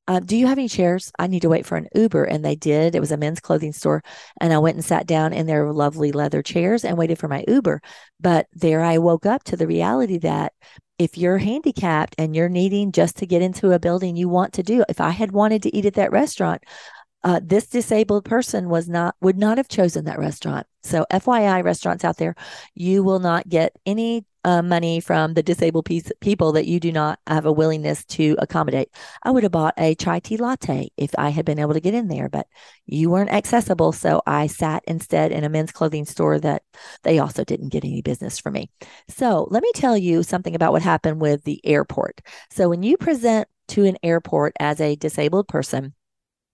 uh, 0.08 0.20
do 0.20 0.36
you 0.36 0.48
have 0.48 0.58
any 0.58 0.67
chairs? 0.67 1.12
I 1.20 1.28
need 1.28 1.41
to 1.44 1.50
wait 1.50 1.65
for 1.65 1.78
an 1.78 1.88
Uber. 1.96 2.26
And 2.26 2.44
they 2.44 2.56
did. 2.56 2.96
It 2.96 3.00
was 3.00 3.12
a 3.12 3.17
men's 3.17 3.39
clothing 3.39 3.72
store. 3.72 4.04
And 4.39 4.52
I 4.52 4.58
went 4.58 4.76
and 4.76 4.84
sat 4.84 5.08
down 5.08 5.32
in 5.32 5.46
their 5.46 5.72
lovely 5.72 6.12
leather 6.12 6.41
chairs 6.41 6.84
and 6.84 6.98
waited 6.98 7.20
for 7.20 7.28
my 7.28 7.46
Uber. 7.48 7.82
But 8.20 8.48
there 8.54 8.82
I 8.82 8.98
woke 8.98 9.26
up 9.26 9.44
to 9.46 9.56
the 9.56 9.67
reality 9.67 10.17
that 10.20 10.54
if 10.98 11.17
you're 11.17 11.38
handicapped 11.38 12.15
and 12.17 12.36
you're 12.36 12.50
needing 12.50 12.91
just 12.91 13.17
to 13.17 13.26
get 13.26 13.41
into 13.41 13.72
a 13.72 13.80
building 13.80 14.15
you 14.15 14.28
want 14.28 14.54
to 14.54 14.63
do, 14.63 14.84
if 14.89 15.00
I 15.02 15.10
had 15.12 15.32
wanted 15.32 15.63
to 15.63 15.76
eat 15.76 15.86
at 15.86 15.96
that 15.96 16.12
restaurant, 16.12 16.63
uh, 17.24 17.40
this 17.44 17.68
disabled 17.68 18.26
person 18.26 18.70
was 18.70 18.90
not 18.90 19.16
would 19.22 19.38
not 19.38 19.58
have 19.58 19.68
chosen 19.68 20.06
that 20.06 20.20
restaurant. 20.20 20.66
So, 20.84 21.06
FYI, 21.12 21.64
restaurants 21.64 22.04
out 22.04 22.18
there, 22.18 22.36
you 22.74 23.04
will 23.04 23.20
not 23.20 23.48
get 23.48 23.76
any 23.86 24.26
uh, 24.44 24.64
money 24.64 25.00
from 25.00 25.36
the 25.36 25.44
disabled 25.44 25.88
people 26.20 26.52
that 26.54 26.66
you 26.66 26.80
do 26.80 26.92
not 26.92 27.20
have 27.28 27.46
a 27.46 27.52
willingness 27.52 28.04
to 28.06 28.36
accommodate. 28.40 28.90
I 29.22 29.30
would 29.30 29.44
have 29.44 29.52
bought 29.52 29.76
a 29.78 29.94
chai 29.94 30.20
tea 30.20 30.38
latte 30.38 30.90
if 30.98 31.12
I 31.18 31.30
had 31.30 31.46
been 31.46 31.60
able 31.60 31.74
to 31.74 31.80
get 31.80 31.94
in 31.94 32.08
there, 32.08 32.30
but 32.30 32.48
you 32.88 33.12
weren't 33.12 33.32
accessible. 33.32 33.92
So 33.92 34.24
I 34.26 34.48
sat 34.48 34.84
instead 34.88 35.32
in 35.32 35.44
a 35.44 35.50
men's 35.50 35.72
clothing 35.72 36.06
store 36.06 36.40
that 36.40 36.64
they 37.04 37.20
also 37.20 37.44
didn't 37.44 37.70
get 37.70 37.86
any 37.86 38.02
business 38.02 38.40
for 38.40 38.50
me. 38.50 38.72
So 39.08 39.48
let 39.52 39.62
me 39.62 39.72
tell 39.76 39.98
you 39.98 40.24
something 40.24 40.56
about 40.56 40.72
what 40.72 40.82
happened 40.82 41.22
with 41.22 41.44
the 41.44 41.64
airport. 41.64 42.22
So 42.50 42.70
when 42.70 42.82
you 42.82 42.98
present 42.98 43.48
to 43.70 43.86
an 43.86 43.98
airport 44.02 44.54
as 44.60 44.82
a 44.82 44.96
disabled 44.96 45.48
person, 45.48 45.94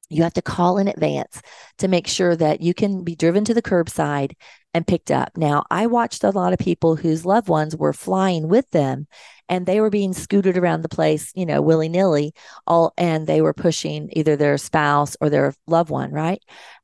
you 0.09 0.23
have 0.23 0.33
to 0.33 0.41
call 0.41 0.77
in 0.77 0.87
advance 0.87 1.41
to 1.79 1.87
make 1.87 2.07
sure 2.07 2.35
that 2.35 2.61
you 2.61 2.73
can 2.73 3.03
be 3.03 3.15
driven 3.15 3.43
to 3.45 3.53
the 3.53 3.61
curbside 3.61 4.33
and 4.73 4.87
picked 4.87 5.11
up. 5.11 5.31
Now, 5.35 5.65
I 5.71 5.87
watched 5.87 6.23
a 6.23 6.29
lot 6.29 6.53
of 6.53 6.59
people 6.59 6.95
whose 6.95 7.25
loved 7.25 7.49
ones 7.49 7.75
were 7.75 7.93
flying 7.93 8.47
with 8.47 8.69
them 8.71 9.07
and 9.49 9.65
they 9.65 9.81
were 9.81 9.89
being 9.89 10.13
scooted 10.13 10.57
around 10.57 10.81
the 10.81 10.89
place, 10.89 11.31
you 11.35 11.45
know, 11.45 11.61
willy 11.61 11.89
nilly, 11.89 12.33
all, 12.65 12.93
and 12.97 13.25
they 13.25 13.41
were 13.41 13.53
pushing 13.53 14.09
either 14.13 14.35
their 14.35 14.57
spouse 14.57 15.15
or 15.21 15.29
their 15.29 15.53
loved 15.67 15.89
one, 15.89 16.11
right? 16.11 16.41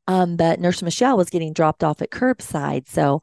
Um, 0.08 0.38
but 0.38 0.60
Nurse 0.60 0.82
Michele 0.82 1.18
was 1.18 1.30
getting 1.30 1.54
dropped 1.54 1.84
off 1.84 2.02
at 2.02 2.10
curbside. 2.10 2.88
So 2.88 3.22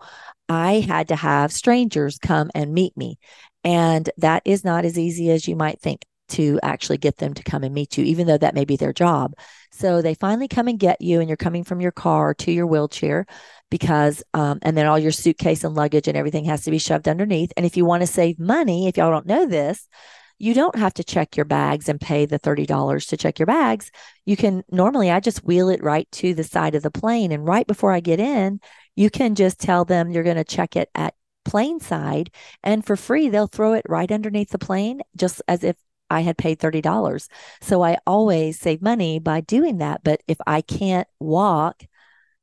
I 0.49 0.81
had 0.81 1.09
to 1.09 1.17
have 1.17 1.53
strangers 1.53 2.19
come 2.19 2.51
and 2.55 2.73
meet 2.73 2.97
me. 2.97 3.19
And 3.65 4.09
that 4.19 4.43
is 4.45 4.65
not 4.65 4.85
as 4.85 4.99
easy 4.99 5.31
as 5.31 5.47
you 5.47 5.57
might 5.57 5.81
think 5.81 6.05
to 6.31 6.59
actually 6.63 6.99
get 6.99 7.19
them 7.19 7.35
to 7.35 7.43
come 7.43 7.63
and 7.63 7.75
meet 7.75 7.97
you, 7.97 8.05
even 8.05 8.27
though 8.27 8.39
that 8.39 8.55
may 8.55 8.65
be 8.65 8.77
their 8.77 8.93
job. 8.93 9.35
So 9.71 10.03
they 10.03 10.15
finally 10.15 10.49
come 10.49 10.69
and 10.69 10.79
get 10.79 11.01
you, 11.01 11.21
and 11.21 11.29
you're 11.29 11.37
coming 11.37 11.65
from 11.65 11.81
your 11.81 11.93
car 11.93 12.35
to 12.35 12.53
your 12.53 12.67
wheelchair 12.67 13.27
because, 13.71 14.23
um, 14.35 14.59
and 14.63 14.77
then 14.77 14.87
all 14.87 14.99
your 14.99 15.13
suitcase 15.13 15.65
and 15.65 15.75
luggage 15.75 16.09
and 16.09 16.17
everything 16.17 16.45
has 16.47 16.63
to 16.65 16.71
be 16.71 16.79
shoved 16.79 17.09
underneath. 17.09 17.53
And 17.57 17.65
if 17.65 17.77
you 17.77 17.85
want 17.85 18.03
to 18.03 18.07
save 18.07 18.39
money, 18.39 18.89
if 18.89 18.97
y'all 18.97 19.11
don't 19.11 19.27
know 19.27 19.47
this, 19.47 19.89
you 20.39 20.55
don't 20.55 20.77
have 20.77 20.95
to 20.95 21.05
check 21.05 21.37
your 21.37 21.45
bags 21.45 21.89
and 21.89 22.01
pay 22.01 22.25
the 22.25 22.39
$30 22.39 23.09
to 23.09 23.17
check 23.17 23.39
your 23.39 23.47
bags. 23.47 23.91
You 24.25 24.37
can 24.37 24.65
normally, 24.71 25.11
I 25.11 25.21
just 25.21 25.45
wheel 25.45 25.69
it 25.69 25.83
right 25.83 26.11
to 26.13 26.35
the 26.35 26.45
side 26.45 26.75
of 26.75 26.83
the 26.83 26.91
plane. 26.91 27.31
And 27.31 27.47
right 27.47 27.67
before 27.67 27.93
I 27.93 28.01
get 28.01 28.19
in, 28.21 28.59
you 28.97 29.11
can 29.11 29.35
just 29.35 29.61
tell 29.61 29.85
them 29.85 30.11
you're 30.11 30.25
going 30.25 30.37
to 30.37 30.45
check 30.45 30.77
it 30.77 30.89
at 30.95 31.15
plane 31.45 31.81
side 31.81 32.31
and 32.63 32.85
for 32.85 32.97
free 32.97 33.29
they'll 33.29 33.47
throw 33.47 33.73
it 33.73 33.85
right 33.89 34.13
underneath 34.13 34.51
the 34.51 34.59
plane 34.59 35.01
just 35.17 35.41
as 35.49 35.65
if 35.65 35.77
I 36.11 36.21
had 36.21 36.37
paid 36.37 36.59
$30. 36.59 37.29
So 37.61 37.83
I 37.83 37.99
always 38.07 38.59
save 38.59 38.83
money 38.83 39.19
by 39.19 39.41
doing 39.41 39.79
that. 39.79 40.03
But 40.05 40.23
if 40.29 40.39
I 40.47 40.61
can't 40.61 41.09
walk, 41.19 41.85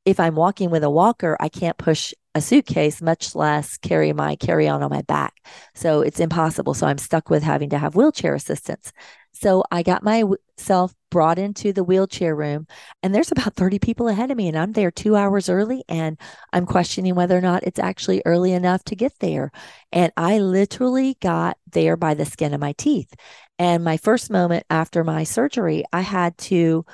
if 0.05 0.19
I'm 0.19 0.35
walking 0.35 0.69
with 0.69 0.83
a 0.83 0.89
walker, 0.89 1.35
I 1.39 1.49
can't 1.49 1.77
push 1.77 2.13
a 2.33 2.41
suitcase, 2.41 3.01
much 3.01 3.35
less 3.35 3.77
carry 3.77 4.13
my 4.13 4.35
carry 4.35 4.67
on 4.67 4.83
on 4.83 4.91
my 4.91 5.01
back. 5.01 5.33
So 5.73 6.01
it's 6.01 6.19
impossible. 6.19 6.73
So 6.75 6.87
I'm 6.87 6.99
stuck 6.99 7.29
with 7.29 7.43
having 7.43 7.71
to 7.71 7.77
have 7.77 7.95
wheelchair 7.95 8.35
assistance. 8.35 8.93
So 9.33 9.63
I 9.71 9.83
got 9.83 10.03
myself 10.03 10.95
brought 11.11 11.37
into 11.37 11.71
the 11.71 11.83
wheelchair 11.83 12.35
room, 12.35 12.67
and 13.03 13.13
there's 13.13 13.31
about 13.31 13.53
30 13.55 13.79
people 13.79 14.07
ahead 14.07 14.31
of 14.31 14.37
me, 14.37 14.47
and 14.47 14.57
I'm 14.57 14.71
there 14.71 14.91
two 14.91 15.15
hours 15.15 15.49
early, 15.49 15.83
and 15.87 16.17
I'm 16.53 16.65
questioning 16.65 17.15
whether 17.15 17.37
or 17.37 17.41
not 17.41 17.63
it's 17.63 17.79
actually 17.79 18.21
early 18.25 18.51
enough 18.51 18.83
to 18.85 18.95
get 18.95 19.13
there. 19.19 19.51
And 19.91 20.11
I 20.17 20.39
literally 20.39 21.17
got 21.21 21.57
there 21.71 21.97
by 21.97 22.13
the 22.13 22.25
skin 22.25 22.53
of 22.53 22.61
my 22.61 22.73
teeth. 22.77 23.13
And 23.59 23.83
my 23.83 23.97
first 23.97 24.29
moment 24.29 24.65
after 24.69 25.03
my 25.03 25.23
surgery, 25.23 25.83
I 25.91 26.01
had 26.01 26.37
to 26.39 26.85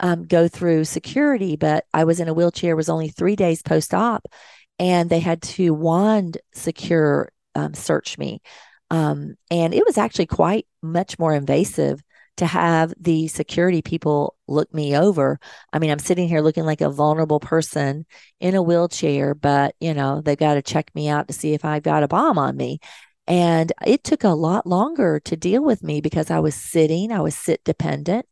um, 0.00 0.24
go 0.24 0.48
through 0.48 0.84
security, 0.84 1.56
but 1.56 1.84
I 1.92 2.04
was 2.04 2.20
in 2.20 2.28
a 2.28 2.34
wheelchair, 2.34 2.76
was 2.76 2.88
only 2.88 3.08
three 3.08 3.36
days 3.36 3.62
post 3.62 3.94
op, 3.94 4.26
and 4.78 5.10
they 5.10 5.20
had 5.20 5.42
to 5.42 5.74
wand 5.74 6.38
secure 6.54 7.32
um, 7.54 7.74
search 7.74 8.18
me. 8.18 8.40
Um, 8.90 9.36
and 9.50 9.74
it 9.74 9.84
was 9.84 9.98
actually 9.98 10.26
quite 10.26 10.66
much 10.82 11.18
more 11.18 11.34
invasive 11.34 12.02
to 12.38 12.46
have 12.46 12.94
the 13.00 13.26
security 13.26 13.82
people 13.82 14.36
look 14.46 14.72
me 14.72 14.96
over. 14.96 15.40
I 15.72 15.80
mean, 15.80 15.90
I'm 15.90 15.98
sitting 15.98 16.28
here 16.28 16.40
looking 16.40 16.64
like 16.64 16.80
a 16.80 16.88
vulnerable 16.88 17.40
person 17.40 18.06
in 18.38 18.54
a 18.54 18.62
wheelchair, 18.62 19.34
but 19.34 19.74
you 19.80 19.92
know, 19.92 20.20
they've 20.20 20.38
got 20.38 20.54
to 20.54 20.62
check 20.62 20.94
me 20.94 21.08
out 21.08 21.26
to 21.28 21.34
see 21.34 21.52
if 21.52 21.64
I've 21.64 21.82
got 21.82 22.04
a 22.04 22.08
bomb 22.08 22.38
on 22.38 22.56
me. 22.56 22.78
And 23.28 23.72
it 23.86 24.02
took 24.04 24.24
a 24.24 24.30
lot 24.30 24.66
longer 24.66 25.20
to 25.20 25.36
deal 25.36 25.62
with 25.62 25.84
me 25.84 26.00
because 26.00 26.30
I 26.30 26.40
was 26.40 26.54
sitting, 26.56 27.12
I 27.12 27.20
was 27.20 27.36
sit 27.36 27.62
dependent. 27.62 28.26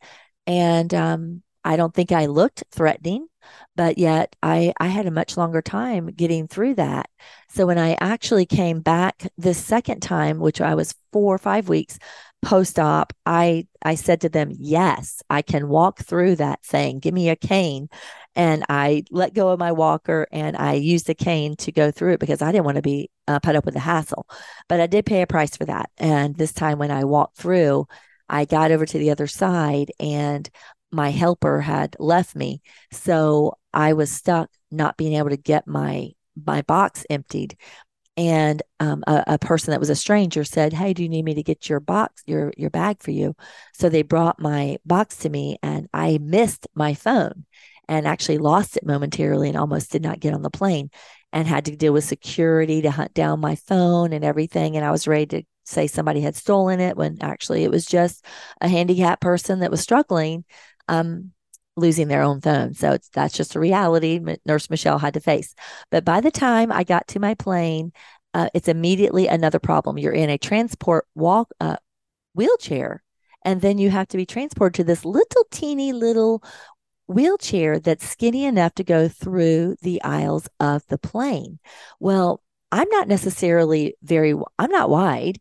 And 0.46 0.92
um, 0.94 1.42
I 1.64 1.76
don't 1.76 1.94
think 1.94 2.12
I 2.12 2.26
looked 2.26 2.64
threatening 2.72 3.28
but 3.74 3.98
yet 3.98 4.34
I, 4.42 4.72
I 4.80 4.86
had 4.88 5.06
a 5.06 5.10
much 5.10 5.36
longer 5.36 5.62
time 5.62 6.06
getting 6.06 6.48
through 6.48 6.74
that. 6.76 7.08
So 7.48 7.66
when 7.66 7.78
I 7.78 7.96
actually 8.00 8.46
came 8.46 8.80
back 8.80 9.28
this 9.36 9.58
second 9.58 10.00
time, 10.00 10.38
which 10.38 10.60
I 10.60 10.74
was 10.74 10.94
four 11.12 11.34
or 11.34 11.38
five 11.38 11.68
weeks 11.68 11.98
post 12.42 12.78
op, 12.78 13.12
I, 13.24 13.66
I 13.82 13.94
said 13.94 14.20
to 14.22 14.28
them, 14.28 14.50
yes, 14.52 15.22
I 15.30 15.42
can 15.42 15.68
walk 15.68 16.00
through 16.00 16.36
that 16.36 16.64
thing. 16.64 16.98
Give 16.98 17.14
me 17.14 17.28
a 17.28 17.36
cane. 17.36 17.88
And 18.36 18.64
I 18.68 19.04
let 19.10 19.34
go 19.34 19.48
of 19.48 19.58
my 19.58 19.72
walker 19.72 20.28
and 20.30 20.56
I 20.56 20.74
used 20.74 21.06
the 21.06 21.14
cane 21.14 21.56
to 21.56 21.72
go 21.72 21.90
through 21.90 22.12
it 22.12 22.20
because 22.20 22.42
I 22.42 22.52
didn't 22.52 22.66
want 22.66 22.76
to 22.76 22.82
be 22.82 23.10
uh, 23.26 23.40
put 23.40 23.56
up 23.56 23.64
with 23.64 23.74
the 23.74 23.80
hassle. 23.80 24.28
But 24.68 24.80
I 24.80 24.86
did 24.86 25.06
pay 25.06 25.22
a 25.22 25.26
price 25.26 25.56
for 25.56 25.64
that. 25.64 25.90
And 25.96 26.36
this 26.36 26.52
time 26.52 26.78
when 26.78 26.90
I 26.90 27.04
walked 27.04 27.38
through, 27.38 27.86
I 28.28 28.44
got 28.44 28.70
over 28.70 28.86
to 28.86 28.98
the 28.98 29.10
other 29.10 29.26
side 29.26 29.90
and 29.98 30.48
my 30.92 31.10
helper 31.10 31.60
had 31.60 31.96
left 31.98 32.36
me. 32.36 32.62
So 32.92 33.58
I 33.72 33.94
was 33.94 34.10
stuck 34.12 34.50
not 34.70 34.96
being 34.96 35.14
able 35.14 35.30
to 35.30 35.36
get 35.36 35.66
my 35.66 36.10
my 36.44 36.62
box 36.62 37.04
emptied. 37.08 37.56
And 38.18 38.62
um, 38.80 39.04
a, 39.06 39.24
a, 39.26 39.38
person 39.38 39.72
that 39.72 39.80
was 39.80 39.90
a 39.90 39.94
stranger 39.94 40.42
said, 40.42 40.72
"Hey, 40.72 40.94
do 40.94 41.02
you 41.02 41.08
need 41.08 41.24
me 41.24 41.34
to 41.34 41.42
get 41.42 41.68
your 41.68 41.80
box, 41.80 42.22
your 42.26 42.52
your 42.56 42.70
bag 42.70 43.02
for 43.02 43.10
you?" 43.10 43.34
So 43.74 43.88
they 43.88 44.02
brought 44.02 44.40
my 44.40 44.78
box 44.86 45.18
to 45.18 45.28
me, 45.28 45.58
and 45.62 45.88
I 45.92 46.18
missed 46.18 46.66
my 46.74 46.94
phone, 46.94 47.44
and 47.88 48.06
actually 48.06 48.38
lost 48.38 48.76
it 48.76 48.86
momentarily, 48.86 49.48
and 49.48 49.56
almost 49.56 49.92
did 49.92 50.02
not 50.02 50.20
get 50.20 50.34
on 50.34 50.42
the 50.42 50.50
plane, 50.50 50.90
and 51.32 51.46
had 51.46 51.64
to 51.66 51.76
deal 51.76 51.92
with 51.92 52.04
security 52.04 52.82
to 52.82 52.90
hunt 52.90 53.14
down 53.14 53.40
my 53.40 53.56
phone 53.56 54.12
and 54.12 54.24
everything. 54.24 54.76
And 54.76 54.84
I 54.84 54.90
was 54.90 55.08
ready 55.08 55.26
to 55.26 55.42
say 55.64 55.86
somebody 55.86 56.20
had 56.20 56.36
stolen 56.36 56.80
it 56.80 56.96
when 56.96 57.18
actually 57.20 57.64
it 57.64 57.70
was 57.70 57.86
just 57.86 58.24
a 58.60 58.68
handicapped 58.68 59.20
person 59.20 59.60
that 59.60 59.70
was 59.70 59.80
struggling 59.80 60.44
um, 60.88 61.32
losing 61.76 62.08
their 62.08 62.22
own 62.22 62.40
phone. 62.40 62.74
So 62.74 62.96
that's 63.12 63.34
just 63.36 63.54
a 63.54 63.60
reality 63.60 64.20
Nurse 64.46 64.70
Michele 64.70 64.98
had 64.98 65.14
to 65.14 65.20
face. 65.20 65.54
But 65.90 66.04
by 66.04 66.20
the 66.20 66.30
time 66.30 66.72
I 66.72 66.84
got 66.84 67.06
to 67.08 67.20
my 67.20 67.34
plane, 67.34 67.92
uh, 68.34 68.48
it's 68.54 68.68
immediately 68.68 69.28
another 69.28 69.58
problem. 69.58 69.98
You're 69.98 70.12
in 70.12 70.30
a 70.30 70.38
transport 70.38 71.06
walk 71.14 71.50
uh, 71.60 71.76
wheelchair, 72.34 73.02
and 73.44 73.60
then 73.60 73.78
you 73.78 73.90
have 73.90 74.08
to 74.08 74.16
be 74.16 74.26
transported 74.26 74.74
to 74.74 74.84
this 74.84 75.04
little 75.04 75.44
teeny 75.50 75.92
little 75.92 76.42
wheelchair 77.06 77.78
that's 77.78 78.08
skinny 78.08 78.44
enough 78.44 78.74
to 78.74 78.84
go 78.84 79.08
through 79.08 79.76
the 79.82 80.02
aisles 80.02 80.48
of 80.60 80.86
the 80.88 80.98
plane. 80.98 81.58
Well, 82.00 82.42
I'm 82.72 82.88
not 82.90 83.08
necessarily 83.08 83.96
very 84.02 84.34
I'm 84.58 84.70
not 84.70 84.90
wide. 84.90 85.38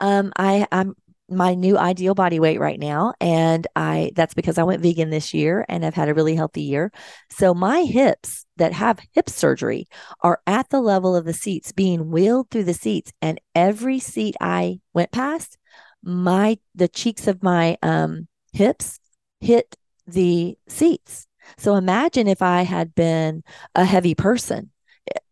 Um, 0.00 0.32
I 0.36 0.66
I'm 0.70 0.94
my 1.30 1.54
new 1.54 1.76
ideal 1.76 2.14
body 2.14 2.40
weight 2.40 2.58
right 2.58 2.80
now 2.80 3.12
and 3.20 3.66
i 3.76 4.10
that's 4.14 4.32
because 4.32 4.56
i 4.56 4.62
went 4.62 4.80
vegan 4.80 5.10
this 5.10 5.34
year 5.34 5.64
and 5.68 5.84
i've 5.84 5.94
had 5.94 6.08
a 6.08 6.14
really 6.14 6.34
healthy 6.34 6.62
year 6.62 6.90
so 7.30 7.52
my 7.52 7.82
hips 7.82 8.46
that 8.56 8.72
have 8.72 8.98
hip 9.12 9.28
surgery 9.28 9.86
are 10.22 10.40
at 10.46 10.70
the 10.70 10.80
level 10.80 11.14
of 11.14 11.26
the 11.26 11.34
seats 11.34 11.70
being 11.70 12.10
wheeled 12.10 12.48
through 12.50 12.64
the 12.64 12.72
seats 12.72 13.12
and 13.20 13.38
every 13.54 13.98
seat 13.98 14.36
i 14.40 14.80
went 14.94 15.12
past 15.12 15.58
my 16.02 16.58
the 16.74 16.88
cheeks 16.88 17.26
of 17.26 17.42
my 17.42 17.76
um 17.82 18.26
hips 18.52 18.98
hit 19.40 19.76
the 20.08 20.56
seats 20.68 21.26
so 21.56 21.76
imagine 21.76 22.26
if 22.26 22.42
i 22.42 22.62
had 22.62 22.94
been 22.94 23.42
a 23.74 23.84
heavy 23.84 24.14
person 24.14 24.70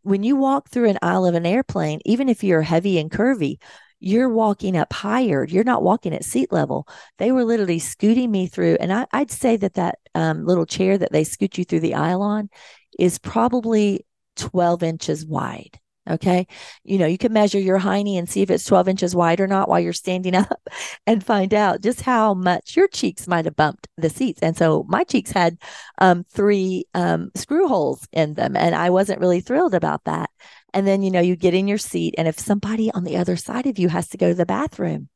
when 0.02 0.22
you 0.22 0.36
walk 0.36 0.68
through 0.70 0.88
an 0.88 0.98
aisle 1.02 1.26
of 1.26 1.34
an 1.34 1.46
airplane 1.46 2.00
even 2.04 2.28
if 2.28 2.44
you're 2.44 2.62
heavy 2.62 2.98
and 2.98 3.10
curvy 3.10 3.58
you're 3.98 4.28
walking 4.28 4.76
up 4.76 4.92
higher. 4.92 5.44
You're 5.44 5.64
not 5.64 5.82
walking 5.82 6.14
at 6.14 6.24
seat 6.24 6.52
level. 6.52 6.86
They 7.18 7.32
were 7.32 7.44
literally 7.44 7.78
scooting 7.78 8.30
me 8.30 8.46
through. 8.46 8.76
And 8.80 8.92
I, 8.92 9.06
would 9.14 9.30
say 9.30 9.56
that 9.56 9.74
that 9.74 9.98
um, 10.14 10.44
little 10.44 10.66
chair 10.66 10.98
that 10.98 11.12
they 11.12 11.24
scoot 11.24 11.56
you 11.56 11.64
through 11.64 11.80
the 11.80 11.94
aisle 11.94 12.22
on 12.22 12.50
is 12.98 13.18
probably 13.18 14.04
12 14.36 14.82
inches 14.82 15.24
wide. 15.24 15.80
Okay. 16.08 16.46
You 16.84 16.98
know, 16.98 17.06
you 17.06 17.18
can 17.18 17.32
measure 17.32 17.58
your 17.58 17.80
hiney 17.80 18.16
and 18.16 18.28
see 18.28 18.42
if 18.42 18.50
it's 18.50 18.64
12 18.64 18.88
inches 18.88 19.16
wide 19.16 19.40
or 19.40 19.46
not 19.46 19.68
while 19.68 19.80
you're 19.80 19.92
standing 19.92 20.34
up 20.36 20.68
and 21.06 21.24
find 21.24 21.52
out 21.52 21.80
just 21.80 22.02
how 22.02 22.34
much 22.34 22.76
your 22.76 22.88
cheeks 22.88 23.26
might 23.26 23.44
have 23.44 23.56
bumped 23.56 23.88
the 23.96 24.08
seats. 24.10 24.40
And 24.42 24.56
so 24.56 24.84
my 24.88 25.04
cheeks 25.04 25.32
had 25.32 25.58
um, 25.98 26.24
three 26.30 26.84
um, 26.94 27.30
screw 27.34 27.66
holes 27.66 28.06
in 28.12 28.34
them. 28.34 28.56
And 28.56 28.74
I 28.74 28.90
wasn't 28.90 29.20
really 29.20 29.40
thrilled 29.40 29.74
about 29.74 30.04
that. 30.04 30.30
And 30.72 30.86
then, 30.86 31.02
you 31.02 31.10
know, 31.10 31.20
you 31.20 31.36
get 31.36 31.54
in 31.54 31.66
your 31.66 31.78
seat. 31.78 32.14
And 32.18 32.28
if 32.28 32.38
somebody 32.38 32.92
on 32.92 33.04
the 33.04 33.16
other 33.16 33.36
side 33.36 33.66
of 33.66 33.78
you 33.78 33.88
has 33.88 34.08
to 34.10 34.18
go 34.18 34.28
to 34.28 34.34
the 34.34 34.46
bathroom, 34.46 35.08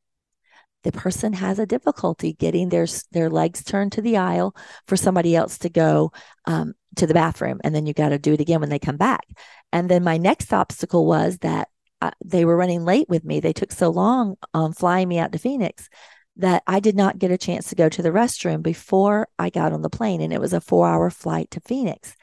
the 0.82 0.92
person 0.92 1.32
has 1.34 1.58
a 1.58 1.66
difficulty 1.66 2.32
getting 2.34 2.68
their 2.68 2.86
their 3.12 3.30
legs 3.30 3.62
turned 3.62 3.92
to 3.92 4.02
the 4.02 4.16
aisle 4.16 4.54
for 4.86 4.96
somebody 4.96 5.36
else 5.36 5.58
to 5.58 5.68
go 5.68 6.12
um, 6.46 6.74
to 6.96 7.06
the 7.06 7.14
bathroom, 7.14 7.60
and 7.64 7.74
then 7.74 7.86
you 7.86 7.92
got 7.92 8.10
to 8.10 8.18
do 8.18 8.32
it 8.32 8.40
again 8.40 8.60
when 8.60 8.70
they 8.70 8.78
come 8.78 8.96
back. 8.96 9.26
And 9.72 9.88
then 9.88 10.02
my 10.02 10.16
next 10.16 10.52
obstacle 10.52 11.06
was 11.06 11.38
that 11.38 11.68
uh, 12.00 12.10
they 12.24 12.44
were 12.44 12.56
running 12.56 12.84
late 12.84 13.08
with 13.08 13.24
me. 13.24 13.40
They 13.40 13.52
took 13.52 13.72
so 13.72 13.90
long 13.90 14.36
on 14.54 14.72
flying 14.72 15.08
me 15.08 15.18
out 15.18 15.32
to 15.32 15.38
Phoenix 15.38 15.88
that 16.36 16.62
I 16.66 16.80
did 16.80 16.96
not 16.96 17.18
get 17.18 17.30
a 17.30 17.38
chance 17.38 17.68
to 17.68 17.74
go 17.74 17.88
to 17.88 18.02
the 18.02 18.10
restroom 18.10 18.62
before 18.62 19.28
I 19.38 19.50
got 19.50 19.72
on 19.72 19.82
the 19.82 19.90
plane, 19.90 20.20
and 20.20 20.32
it 20.32 20.40
was 20.40 20.52
a 20.52 20.60
four 20.60 20.88
hour 20.88 21.10
flight 21.10 21.50
to 21.52 21.60
Phoenix. 21.60 22.16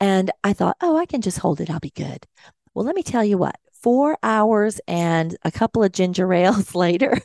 And 0.00 0.30
I 0.44 0.52
thought, 0.52 0.76
oh, 0.80 0.96
I 0.96 1.06
can 1.06 1.20
just 1.20 1.38
hold 1.38 1.60
it. 1.60 1.70
I'll 1.70 1.80
be 1.80 1.90
good. 1.90 2.26
Well, 2.74 2.84
let 2.84 2.94
me 2.94 3.02
tell 3.02 3.24
you 3.24 3.36
what, 3.36 3.56
four 3.82 4.16
hours 4.22 4.80
and 4.86 5.36
a 5.44 5.50
couple 5.50 5.82
of 5.82 5.92
ginger 5.92 6.32
ales 6.32 6.74
later, 6.74 7.20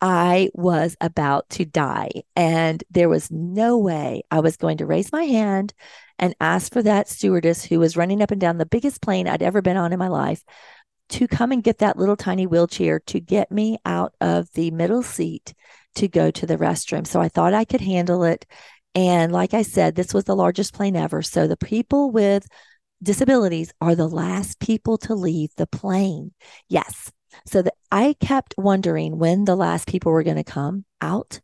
I 0.00 0.50
was 0.54 0.96
about 1.00 1.48
to 1.50 1.64
die. 1.64 2.10
And 2.34 2.82
there 2.90 3.08
was 3.08 3.30
no 3.30 3.78
way 3.78 4.22
I 4.30 4.40
was 4.40 4.56
going 4.56 4.78
to 4.78 4.86
raise 4.86 5.12
my 5.12 5.24
hand 5.24 5.72
and 6.18 6.34
ask 6.40 6.72
for 6.72 6.82
that 6.82 7.08
stewardess 7.08 7.64
who 7.64 7.78
was 7.78 7.96
running 7.96 8.22
up 8.22 8.30
and 8.30 8.40
down 8.40 8.58
the 8.58 8.66
biggest 8.66 9.02
plane 9.02 9.28
I'd 9.28 9.42
ever 9.42 9.62
been 9.62 9.76
on 9.76 9.92
in 9.92 9.98
my 9.98 10.08
life 10.08 10.44
to 11.08 11.28
come 11.28 11.52
and 11.52 11.62
get 11.62 11.78
that 11.78 11.96
little 11.96 12.16
tiny 12.16 12.46
wheelchair 12.46 13.00
to 13.00 13.20
get 13.20 13.50
me 13.52 13.78
out 13.84 14.14
of 14.20 14.50
the 14.52 14.70
middle 14.70 15.02
seat 15.02 15.54
to 15.94 16.08
go 16.08 16.30
to 16.30 16.46
the 16.46 16.56
restroom. 16.56 17.06
So 17.06 17.20
I 17.20 17.28
thought 17.28 17.54
I 17.54 17.64
could 17.64 17.80
handle 17.80 18.24
it. 18.24 18.44
And 18.94 19.32
like 19.32 19.54
I 19.54 19.62
said, 19.62 19.94
this 19.94 20.12
was 20.12 20.24
the 20.24 20.36
largest 20.36 20.74
plane 20.74 20.96
ever. 20.96 21.22
So 21.22 21.46
the 21.46 21.56
people 21.56 22.10
with 22.10 22.46
disabilities 23.02 23.72
are 23.80 23.94
the 23.94 24.08
last 24.08 24.58
people 24.58 24.98
to 24.98 25.14
leave 25.14 25.50
the 25.56 25.66
plane. 25.66 26.32
Yes. 26.68 27.12
So 27.44 27.62
that 27.62 27.74
I 27.92 28.16
kept 28.20 28.54
wondering 28.56 29.18
when 29.18 29.44
the 29.44 29.56
last 29.56 29.88
people 29.88 30.12
were 30.12 30.22
going 30.22 30.36
to 30.36 30.44
come 30.44 30.84
out. 31.00 31.40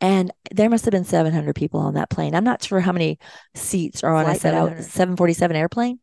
And 0.00 0.30
there 0.52 0.70
must 0.70 0.84
have 0.84 0.92
been 0.92 1.04
700 1.04 1.54
people 1.54 1.80
on 1.80 1.94
that 1.94 2.10
plane. 2.10 2.34
I'm 2.34 2.44
not 2.44 2.62
sure 2.62 2.80
how 2.80 2.92
many 2.92 3.18
seats 3.54 4.04
are 4.04 4.14
on 4.14 4.26
a 4.26 4.34
747 4.36 5.56
airplane, 5.56 5.98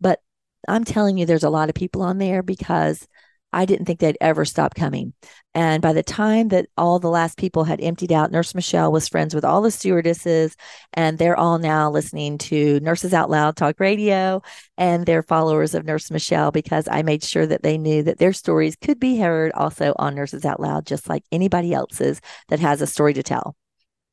but 0.00 0.20
I'm 0.66 0.84
telling 0.84 1.18
you, 1.18 1.26
there's 1.26 1.44
a 1.44 1.50
lot 1.50 1.68
of 1.68 1.74
people 1.74 2.02
on 2.02 2.16
there 2.18 2.42
because 2.42 3.06
I 3.54 3.64
didn't 3.64 3.86
think 3.86 4.00
they'd 4.00 4.18
ever 4.20 4.44
stop 4.44 4.74
coming. 4.74 5.14
And 5.54 5.80
by 5.80 5.92
the 5.92 6.02
time 6.02 6.48
that 6.48 6.66
all 6.76 6.98
the 6.98 7.08
last 7.08 7.38
people 7.38 7.62
had 7.64 7.80
emptied 7.80 8.12
out, 8.12 8.32
Nurse 8.32 8.54
Michele 8.54 8.90
was 8.90 9.08
friends 9.08 9.34
with 9.34 9.44
all 9.44 9.62
the 9.62 9.70
stewardesses, 9.70 10.56
and 10.92 11.16
they're 11.16 11.38
all 11.38 11.58
now 11.58 11.90
listening 11.90 12.38
to 12.38 12.80
Nurses 12.80 13.14
Out 13.14 13.30
Loud 13.30 13.56
Talk 13.56 13.78
Radio, 13.78 14.42
and 14.76 15.06
they're 15.06 15.22
followers 15.22 15.74
of 15.74 15.84
Nurse 15.84 16.10
Michele 16.10 16.50
because 16.50 16.88
I 16.88 17.02
made 17.02 17.22
sure 17.22 17.46
that 17.46 17.62
they 17.62 17.78
knew 17.78 18.02
that 18.02 18.18
their 18.18 18.32
stories 18.32 18.76
could 18.76 18.98
be 18.98 19.18
heard 19.18 19.52
also 19.52 19.94
on 19.96 20.16
Nurses 20.16 20.44
Out 20.44 20.58
Loud, 20.58 20.86
just 20.86 21.08
like 21.08 21.22
anybody 21.30 21.72
else's 21.72 22.20
that 22.48 22.60
has 22.60 22.82
a 22.82 22.86
story 22.86 23.14
to 23.14 23.22
tell 23.22 23.54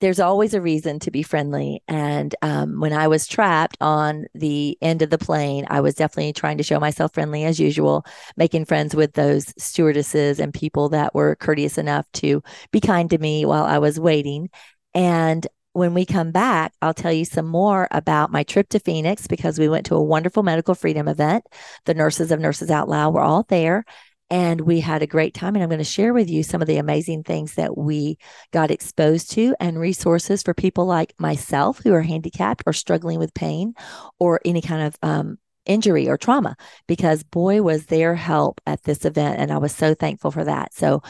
there's 0.01 0.19
always 0.19 0.53
a 0.53 0.61
reason 0.61 0.99
to 0.99 1.11
be 1.11 1.23
friendly. 1.23 1.83
And 1.87 2.35
um, 2.41 2.79
when 2.79 2.91
I 2.91 3.07
was 3.07 3.27
trapped 3.27 3.77
on 3.79 4.25
the 4.33 4.77
end 4.81 5.03
of 5.03 5.11
the 5.11 5.19
plane, 5.19 5.65
I 5.69 5.81
was 5.81 5.93
definitely 5.93 6.33
trying 6.33 6.57
to 6.57 6.63
show 6.63 6.79
myself 6.79 7.13
friendly 7.13 7.45
as 7.45 7.59
usual, 7.59 8.03
making 8.35 8.65
friends 8.65 8.95
with 8.95 9.13
those 9.13 9.53
stewardesses 9.57 10.39
and 10.39 10.53
people 10.53 10.89
that 10.89 11.13
were 11.13 11.35
courteous 11.35 11.77
enough 11.77 12.11
to 12.13 12.41
be 12.71 12.81
kind 12.81 13.11
to 13.11 13.17
me 13.19 13.45
while 13.45 13.63
I 13.63 13.77
was 13.77 13.99
waiting. 13.99 14.49
And 14.95 15.45
when 15.73 15.93
we 15.93 16.05
come 16.05 16.31
back, 16.31 16.73
I'll 16.81 16.95
tell 16.95 17.13
you 17.13 17.23
some 17.23 17.47
more 17.47 17.87
about 17.91 18.31
my 18.31 18.43
trip 18.43 18.69
to 18.69 18.79
Phoenix 18.79 19.27
because 19.27 19.57
we 19.57 19.69
went 19.69 19.85
to 19.85 19.95
a 19.95 20.03
wonderful 20.03 20.43
medical 20.43 20.75
freedom 20.75 21.07
event. 21.07 21.45
The 21.85 21.93
nurses 21.93 22.31
of 22.31 22.39
Nurses 22.39 22.71
Out 22.71 22.89
Loud 22.89 23.13
were 23.13 23.21
all 23.21 23.45
there 23.47 23.85
and 24.31 24.61
we 24.61 24.79
had 24.79 25.03
a 25.03 25.07
great 25.07 25.33
time. 25.33 25.55
And 25.55 25.61
I'm 25.61 25.69
going 25.69 25.79
to 25.79 25.83
share 25.83 26.13
with 26.13 26.29
you 26.29 26.41
some 26.41 26.61
of 26.61 26.67
the 26.67 26.77
amazing 26.77 27.23
things 27.23 27.55
that 27.55 27.77
we 27.77 28.17
got 28.51 28.71
exposed 28.71 29.29
to 29.31 29.53
and 29.59 29.77
resources 29.77 30.41
for 30.41 30.53
people 30.53 30.85
like 30.85 31.13
myself 31.19 31.79
who 31.83 31.93
are 31.93 32.01
handicapped 32.01 32.63
or 32.65 32.71
struggling 32.71 33.19
with 33.19 33.33
pain 33.33 33.73
or 34.19 34.39
any 34.45 34.61
kind 34.61 34.87
of 34.87 34.95
um, 35.03 35.37
injury 35.65 36.07
or 36.07 36.17
trauma 36.17 36.55
because 36.87 37.23
boy 37.23 37.61
was 37.61 37.87
their 37.87 38.15
help 38.15 38.61
at 38.65 38.81
this 38.83 39.03
event 39.03 39.39
and 39.39 39.51
I 39.51 39.57
was 39.57 39.75
so 39.75 39.93
thankful 39.93 40.31
for 40.31 40.45
that. 40.45 40.73
So 40.73 41.03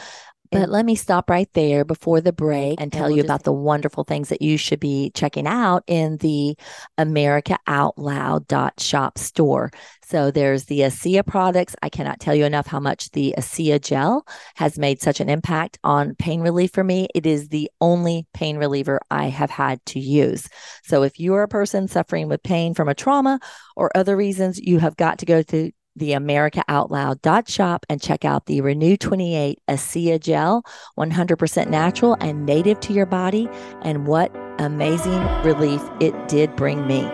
but 0.52 0.68
let 0.68 0.84
me 0.84 0.94
stop 0.94 1.28
right 1.30 1.48
there 1.54 1.84
before 1.84 2.20
the 2.20 2.32
break 2.32 2.80
and 2.80 2.92
tell 2.92 3.08
we'll 3.08 3.16
you 3.16 3.24
about 3.24 3.42
the 3.44 3.52
wonderful 3.52 4.04
things 4.04 4.28
that 4.28 4.42
you 4.42 4.58
should 4.58 4.80
be 4.80 5.10
checking 5.14 5.46
out 5.46 5.82
in 5.86 6.18
the 6.18 6.54
AmericaOutloud.shop 6.98 9.18
store. 9.18 9.70
So 10.04 10.30
there's 10.30 10.66
the 10.66 10.80
ASEA 10.80 11.26
products. 11.26 11.74
I 11.82 11.88
cannot 11.88 12.20
tell 12.20 12.34
you 12.34 12.44
enough 12.44 12.66
how 12.66 12.80
much 12.80 13.12
the 13.12 13.34
ASEA 13.38 13.80
gel 13.80 14.26
has 14.56 14.78
made 14.78 15.00
such 15.00 15.20
an 15.20 15.30
impact 15.30 15.78
on 15.82 16.14
pain 16.16 16.42
relief 16.42 16.72
for 16.72 16.84
me. 16.84 17.08
It 17.14 17.24
is 17.24 17.48
the 17.48 17.70
only 17.80 18.26
pain 18.34 18.58
reliever 18.58 19.00
I 19.10 19.30
have 19.30 19.50
had 19.50 19.82
to 19.86 19.98
use. 19.98 20.50
So 20.84 21.02
if 21.02 21.18
you 21.18 21.32
are 21.34 21.42
a 21.42 21.48
person 21.48 21.88
suffering 21.88 22.28
with 22.28 22.42
pain 22.42 22.74
from 22.74 22.90
a 22.90 22.94
trauma 22.94 23.40
or 23.74 23.90
other 23.94 24.14
reasons, 24.16 24.60
you 24.60 24.80
have 24.80 24.96
got 24.96 25.20
to 25.20 25.26
go 25.26 25.40
to 25.42 25.72
the 25.96 26.12
America 26.12 26.64
Out 26.68 26.90
Loud 26.90 27.20
dot 27.22 27.48
shop 27.48 27.84
and 27.88 28.00
check 28.00 28.24
out 28.24 28.46
the 28.46 28.60
RENU 28.60 28.98
28 28.98 29.60
ASEA 29.68 30.20
gel, 30.20 30.64
100% 30.98 31.68
natural 31.68 32.16
and 32.20 32.46
native 32.46 32.80
to 32.80 32.92
your 32.92 33.06
body. 33.06 33.48
And 33.82 34.06
what 34.06 34.34
amazing 34.58 35.22
relief 35.42 35.82
it 36.00 36.14
did 36.28 36.54
bring 36.56 36.86
me. 36.86 37.08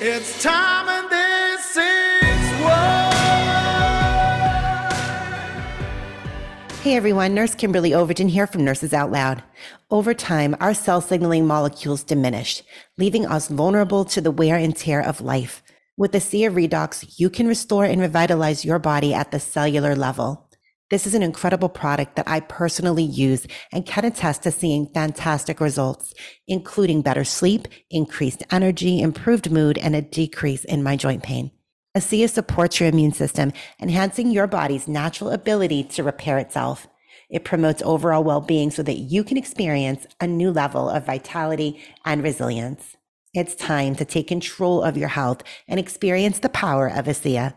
It's 0.00 0.42
time 0.42 0.88
and 0.88 1.10
this 1.10 1.76
is 1.76 2.62
what. 2.62 3.16
Hey 6.82 6.94
everyone, 6.94 7.34
Nurse 7.34 7.54
Kimberly 7.54 7.92
Overton 7.94 8.28
here 8.28 8.46
from 8.46 8.64
Nurses 8.64 8.92
Out 8.92 9.10
Loud. 9.10 9.42
Over 9.90 10.14
time, 10.14 10.54
our 10.60 10.72
cell 10.72 11.00
signaling 11.00 11.44
molecules 11.44 12.04
diminish, 12.04 12.62
leaving 12.96 13.26
us 13.26 13.48
vulnerable 13.48 14.04
to 14.04 14.20
the 14.20 14.30
wear 14.30 14.54
and 14.54 14.76
tear 14.76 15.00
of 15.00 15.20
life. 15.20 15.64
With 15.98 16.12
the 16.12 16.18
ASEA 16.18 16.52
Redox, 16.52 17.18
you 17.18 17.30
can 17.30 17.48
restore 17.48 17.86
and 17.86 18.02
revitalize 18.02 18.66
your 18.66 18.78
body 18.78 19.14
at 19.14 19.30
the 19.30 19.40
cellular 19.40 19.96
level. 19.96 20.46
This 20.90 21.06
is 21.06 21.14
an 21.14 21.22
incredible 21.22 21.70
product 21.70 22.16
that 22.16 22.28
I 22.28 22.40
personally 22.40 23.02
use 23.02 23.46
and 23.72 23.86
can 23.86 24.04
attest 24.04 24.42
to 24.42 24.50
seeing 24.50 24.88
fantastic 24.92 25.58
results, 25.58 26.12
including 26.46 27.00
better 27.00 27.24
sleep, 27.24 27.66
increased 27.90 28.42
energy, 28.50 29.00
improved 29.00 29.50
mood, 29.50 29.78
and 29.78 29.96
a 29.96 30.02
decrease 30.02 30.64
in 30.64 30.82
my 30.82 30.96
joint 30.96 31.22
pain. 31.22 31.50
ASEA 31.96 32.28
supports 32.28 32.78
your 32.78 32.90
immune 32.90 33.12
system, 33.12 33.54
enhancing 33.80 34.30
your 34.30 34.46
body's 34.46 34.86
natural 34.86 35.30
ability 35.30 35.82
to 35.82 36.04
repair 36.04 36.36
itself. 36.36 36.86
It 37.30 37.44
promotes 37.44 37.80
overall 37.80 38.22
well-being 38.22 38.70
so 38.70 38.82
that 38.82 38.98
you 38.98 39.24
can 39.24 39.38
experience 39.38 40.06
a 40.20 40.26
new 40.26 40.50
level 40.50 40.90
of 40.90 41.06
vitality 41.06 41.82
and 42.04 42.22
resilience. 42.22 42.95
It's 43.36 43.54
time 43.54 43.94
to 43.96 44.06
take 44.06 44.28
control 44.28 44.82
of 44.82 44.96
your 44.96 45.10
health 45.10 45.42
and 45.68 45.78
experience 45.78 46.38
the 46.38 46.48
power 46.48 46.86
of 46.86 47.04
ASEA. 47.04 47.52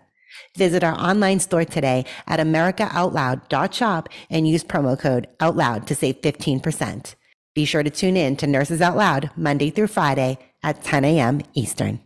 Visit 0.57 0.83
our 0.83 0.93
online 0.99 1.39
store 1.39 1.63
today 1.63 2.03
at 2.27 2.41
americaoutloud.shop 2.41 4.09
and 4.29 4.45
use 4.45 4.61
promo 4.65 4.99
code 4.99 5.29
OUTLOUD 5.39 5.87
to 5.87 5.95
save 5.95 6.19
15%. 6.19 7.15
Be 7.55 7.63
sure 7.63 7.81
to 7.81 7.89
tune 7.89 8.17
in 8.17 8.35
to 8.35 8.45
Nurses 8.45 8.81
Out 8.81 8.97
Loud 8.97 9.31
Monday 9.37 9.69
through 9.69 9.87
Friday 9.87 10.37
at 10.61 10.83
10 10.83 11.05
a.m. 11.05 11.39
Eastern. 11.53 12.01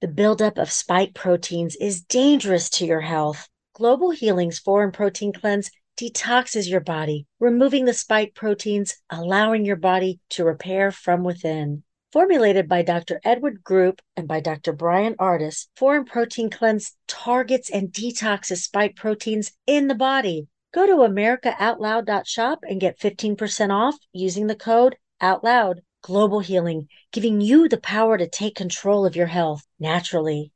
The 0.00 0.08
buildup 0.08 0.58
of 0.58 0.72
spike 0.72 1.14
proteins 1.14 1.76
is 1.76 2.00
dangerous 2.00 2.68
to 2.70 2.84
your 2.84 3.02
health. 3.02 3.48
Global 3.74 4.10
Healing's 4.10 4.58
Foreign 4.58 4.90
Protein 4.90 5.32
Cleanse 5.32 5.70
detoxes 5.96 6.68
your 6.68 6.80
body, 6.80 7.28
removing 7.38 7.84
the 7.84 7.94
spike 7.94 8.34
proteins, 8.34 8.96
allowing 9.08 9.64
your 9.64 9.76
body 9.76 10.18
to 10.30 10.44
repair 10.44 10.90
from 10.90 11.22
within. 11.22 11.84
Formulated 12.12 12.68
by 12.68 12.82
Dr. 12.82 13.20
Edward 13.24 13.62
Group 13.62 14.02
and 14.16 14.26
by 14.26 14.40
Dr. 14.40 14.72
Bryan 14.72 15.14
Ardis, 15.20 15.68
Foreign 15.76 16.04
Protein 16.04 16.50
Cleanse 16.50 16.96
targets 17.06 17.70
and 17.70 17.92
detoxes 17.92 18.62
spike 18.62 18.96
proteins 18.96 19.52
in 19.64 19.86
the 19.86 19.94
body. 19.94 20.48
Go 20.74 20.86
to 20.86 21.08
americaoutloud.shop 21.08 22.60
and 22.64 22.80
get 22.80 22.98
15% 22.98 23.70
off 23.70 23.96
using 24.12 24.48
the 24.48 24.56
code 24.56 24.96
OUTLOUD. 25.20 25.82
Global 26.02 26.40
Healing, 26.40 26.88
giving 27.12 27.40
you 27.40 27.68
the 27.68 27.78
power 27.78 28.16
to 28.16 28.26
take 28.26 28.54
control 28.54 29.04
of 29.04 29.14
your 29.14 29.26
health 29.26 29.64
naturally. 29.78 30.50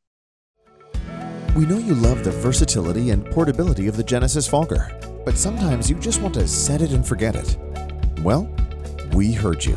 We 1.55 1.67
know 1.67 1.79
you 1.79 1.95
love 1.95 2.25
the 2.25 2.33
versatility 2.33 3.11
and 3.11 3.27
portability 3.27 3.87
of 3.87 3.97
the 3.97 4.03
Genesis 4.03 4.49
Fogger, 4.49 4.91
but 5.25 5.37
sometimes 5.37 5.89
you 5.89 5.97
just 5.97 6.21
want 6.21 6.35
to 6.35 6.49
set 6.49 6.81
it 6.81 6.93
and 6.93 7.07
forget 7.07 7.37
it. 7.37 7.59
Well, 8.23 8.51
we 9.13 9.33
heard 9.33 9.65
you. 9.65 9.77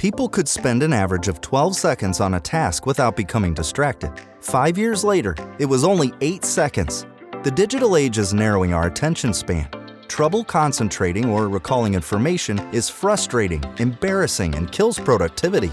people 0.00 0.30
could 0.30 0.48
spend 0.48 0.82
an 0.82 0.94
average 0.94 1.28
of 1.28 1.42
12 1.42 1.76
seconds 1.76 2.20
on 2.20 2.32
a 2.32 2.40
task 2.40 2.86
without 2.86 3.14
becoming 3.14 3.52
distracted. 3.52 4.10
Five 4.40 4.78
years 4.78 5.04
later, 5.04 5.36
it 5.58 5.66
was 5.66 5.84
only 5.84 6.14
8 6.22 6.42
seconds. 6.42 7.04
The 7.42 7.50
digital 7.50 7.98
age 7.98 8.16
is 8.16 8.32
narrowing 8.32 8.72
our 8.72 8.86
attention 8.86 9.34
span. 9.34 9.68
Trouble 10.08 10.42
concentrating 10.42 11.26
or 11.26 11.50
recalling 11.50 11.92
information 11.92 12.60
is 12.72 12.88
frustrating, 12.88 13.62
embarrassing, 13.76 14.54
and 14.54 14.72
kills 14.72 14.98
productivity. 14.98 15.70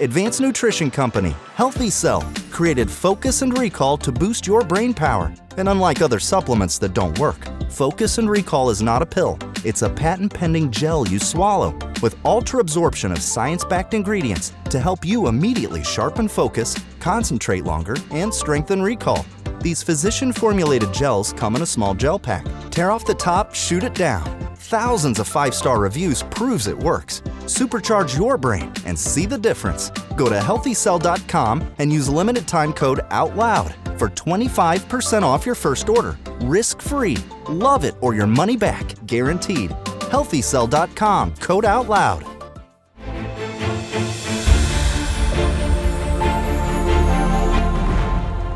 Advanced 0.00 0.40
nutrition 0.40 0.92
company 0.92 1.34
Healthy 1.56 1.90
Cell 1.90 2.22
created 2.52 2.88
Focus 2.88 3.42
and 3.42 3.58
Recall 3.58 3.96
to 3.98 4.12
boost 4.12 4.46
your 4.46 4.62
brain 4.62 4.94
power. 4.94 5.34
And 5.56 5.68
unlike 5.68 6.02
other 6.02 6.20
supplements 6.20 6.78
that 6.78 6.94
don't 6.94 7.18
work, 7.18 7.48
Focus 7.68 8.18
and 8.18 8.30
Recall 8.30 8.70
is 8.70 8.80
not 8.80 9.02
a 9.02 9.06
pill. 9.06 9.36
It's 9.64 9.82
a 9.82 9.90
patent 9.90 10.32
pending 10.32 10.70
gel 10.70 11.08
you 11.08 11.18
swallow 11.18 11.76
with 12.00 12.16
ultra 12.24 12.60
absorption 12.60 13.10
of 13.10 13.20
science 13.20 13.64
backed 13.64 13.92
ingredients 13.92 14.52
to 14.70 14.78
help 14.78 15.04
you 15.04 15.26
immediately 15.26 15.82
sharpen 15.82 16.28
focus, 16.28 16.76
concentrate 17.00 17.64
longer, 17.64 17.96
and 18.12 18.32
strengthen 18.32 18.80
recall. 18.80 19.26
These 19.60 19.82
physician 19.82 20.32
formulated 20.32 20.92
gels 20.92 21.32
come 21.32 21.56
in 21.56 21.62
a 21.62 21.66
small 21.66 21.94
gel 21.94 22.18
pack. 22.18 22.46
Tear 22.70 22.90
off 22.90 23.04
the 23.04 23.14
top, 23.14 23.54
shoot 23.54 23.82
it 23.82 23.94
down. 23.94 24.24
Thousands 24.56 25.18
of 25.18 25.26
five 25.26 25.54
star 25.54 25.80
reviews 25.80 26.22
proves 26.24 26.66
it 26.66 26.78
works. 26.78 27.22
Supercharge 27.46 28.16
your 28.16 28.36
brain 28.36 28.72
and 28.84 28.98
see 28.98 29.26
the 29.26 29.38
difference. 29.38 29.90
Go 30.16 30.28
to 30.28 30.38
healthycell.com 30.38 31.66
and 31.78 31.92
use 31.92 32.08
limited 32.08 32.46
time 32.46 32.72
code 32.72 33.00
OUTLOUD 33.10 33.74
for 33.98 34.10
25% 34.10 35.22
off 35.22 35.46
your 35.46 35.54
first 35.54 35.88
order. 35.88 36.18
Risk 36.42 36.80
free. 36.82 37.16
Love 37.48 37.84
it 37.84 37.94
or 38.00 38.14
your 38.14 38.26
money 38.26 38.56
back, 38.56 38.94
guaranteed. 39.06 39.70
Healthycell.com, 40.10 41.34
code 41.36 41.64
OUTLOUD. 41.64 42.37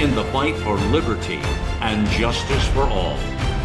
in 0.00 0.14
the 0.14 0.24
fight 0.32 0.56
for 0.56 0.76
liberty 0.96 1.36
and 1.82 2.08
justice 2.08 2.66
for 2.68 2.84
all. 2.84 3.18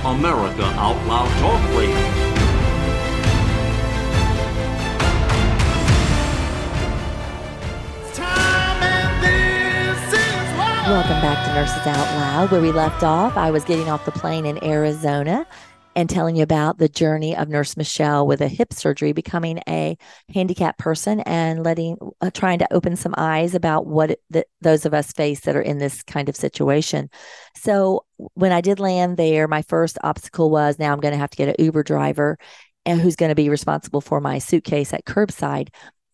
America 0.03 0.65
Out 0.75 1.01
Loud 1.07 1.29
Talk 1.39 1.77
Radio. 1.77 1.95
Welcome 10.85 11.21
back 11.21 11.47
to 11.47 11.53
Nurses 11.53 11.87
Out 11.87 12.17
Loud. 12.17 12.51
Where 12.51 12.61
we 12.61 12.73
left 12.73 13.03
off, 13.03 13.37
I 13.37 13.49
was 13.49 13.63
getting 13.63 13.87
off 13.87 14.03
the 14.03 14.11
plane 14.11 14.45
in 14.45 14.61
Arizona 14.61 15.47
and 15.95 16.09
telling 16.09 16.35
you 16.35 16.43
about 16.43 16.77
the 16.77 16.89
journey 16.89 17.35
of 17.35 17.47
Nurse 17.47 17.77
Michele 17.77 18.27
with 18.27 18.41
a 18.41 18.47
hip 18.47 18.73
surgery, 18.73 19.13
becoming 19.13 19.59
a 19.67 19.97
handicapped 20.33 20.77
person 20.77 21.21
and 21.21 21.63
letting, 21.63 21.97
uh, 22.21 22.31
trying 22.31 22.59
to 22.59 22.73
open 22.73 22.95
some 22.95 23.13
eyes 23.17 23.55
about 23.55 23.87
what 23.87 24.19
the, 24.29 24.45
those 24.61 24.85
of 24.85 24.93
us 24.93 25.11
face 25.13 25.41
that 25.41 25.55
are 25.55 25.61
in 25.61 25.77
this 25.77 26.03
kind 26.03 26.27
of 26.27 26.35
situation. 26.35 27.09
So 27.55 28.05
when 28.33 28.51
I 28.51 28.61
did 28.61 28.79
land 28.79 29.17
there, 29.17 29.47
my 29.47 29.61
first 29.61 29.97
obstacle 30.03 30.49
was 30.49 30.77
now 30.77 30.91
I'm 30.91 30.99
going 30.99 31.13
to 31.13 31.17
have 31.19 31.29
to 31.29 31.37
get 31.37 31.49
an 31.49 31.63
Uber 31.63 31.83
driver 31.83 32.37
and 32.85 32.99
who's 32.99 33.15
going 33.15 33.29
to 33.29 33.35
be 33.35 33.49
responsible 33.49 34.01
for 34.01 34.19
my 34.19 34.39
suitcase 34.39 34.93
at 34.93 35.05
curbside. 35.05 35.69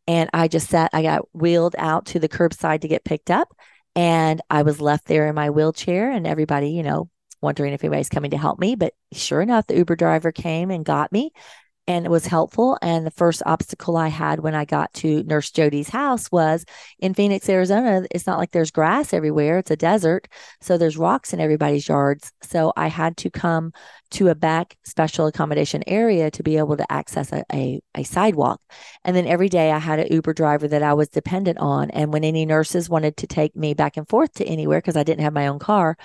And 0.07 0.29
I 0.33 0.47
just 0.47 0.69
sat, 0.69 0.91
I 0.93 1.01
got 1.01 1.27
wheeled 1.33 1.75
out 1.77 2.05
to 2.07 2.19
the 2.19 2.29
curbside 2.29 2.81
to 2.81 2.87
get 2.87 3.03
picked 3.03 3.31
up 3.31 3.53
and 3.95 4.41
I 4.49 4.61
was 4.63 4.79
left 4.79 5.05
there 5.07 5.27
in 5.27 5.35
my 5.35 5.49
wheelchair, 5.49 6.11
and 6.11 6.25
everybody, 6.25 6.69
you 6.69 6.83
know, 6.83 7.09
wondering 7.41 7.73
if 7.73 7.84
anybody's 7.84 8.10
coming 8.10 8.32
to 8.32 8.38
help 8.38 8.60
me. 8.60 8.75
But 8.75 8.93
sure 9.13 9.41
enough, 9.41 9.67
the 9.67 9.75
Uber 9.75 9.95
driver 9.95 10.32
came 10.32 10.71
and 10.71 10.86
got 10.86 11.12
me 11.12 11.32
and 11.88 12.06
it 12.06 12.10
was 12.10 12.25
helpful. 12.25 12.77
And 12.82 13.06
the 13.06 13.12
first 13.12 13.41
obstacle 13.45 13.97
I 13.97 14.08
had 14.08 14.39
when 14.39 14.56
I 14.56 14.65
got 14.65 14.93
to 14.95 15.23
Nurse 15.23 15.51
Jody's 15.51 15.89
house 15.89 16.32
was 16.32 16.63
in 16.99 17.13
Phoenix, 17.13 17.49
Arizona. 17.49 18.04
It's 18.12 18.27
not 18.27 18.38
like 18.38 18.51
there's 18.51 18.71
grass 18.71 19.13
everywhere, 19.13 19.58
it's 19.58 19.71
a 19.71 19.75
desert. 19.75 20.27
So 20.62 20.77
there's 20.77 20.97
rocks 20.97 21.34
in 21.34 21.39
everybody's 21.39 21.88
yards. 21.88 22.32
So 22.41 22.71
I 22.77 22.88
had 22.88 23.17
to 23.17 23.30
come 23.30 23.73
to 24.12 24.27
a 24.27 24.36
back 24.36 24.77
special 24.84 25.27
accommodation 25.27 25.84
area 25.88 26.30
to 26.32 26.43
be 26.43 26.58
able 26.58 26.77
to 26.77 26.91
access 26.91 27.32
a, 27.32 27.43
a, 27.51 27.82
a 27.95 28.04
sidewalk. 28.04 28.62
And 29.04 29.15
then 29.15 29.25
every 29.25 29.49
day 29.49 29.71
I 29.71 29.80
had 29.80 29.99
an 29.99 30.12
Uber 30.12 30.34
driver 30.34 30.67
that 30.67 30.84
I 30.84 30.93
was 30.93 31.10
dependent 31.10 31.58
on. 31.58 31.89
And 31.91 32.13
when 32.13 32.23
any 32.23 32.45
nurses 32.45 32.89
wanted 32.89 33.17
to 33.17 33.27
take 33.27 33.56
me 33.56 33.73
back 33.73 33.97
and 33.97 34.08
forth 34.08 34.34
to 34.36 34.45
anywhere, 34.45 34.80
because 34.80 34.97
I 34.97 35.04
didn't 35.04 35.23
have 35.23 35.34
my 35.34 35.47
own 35.47 35.60
car, 35.60 35.97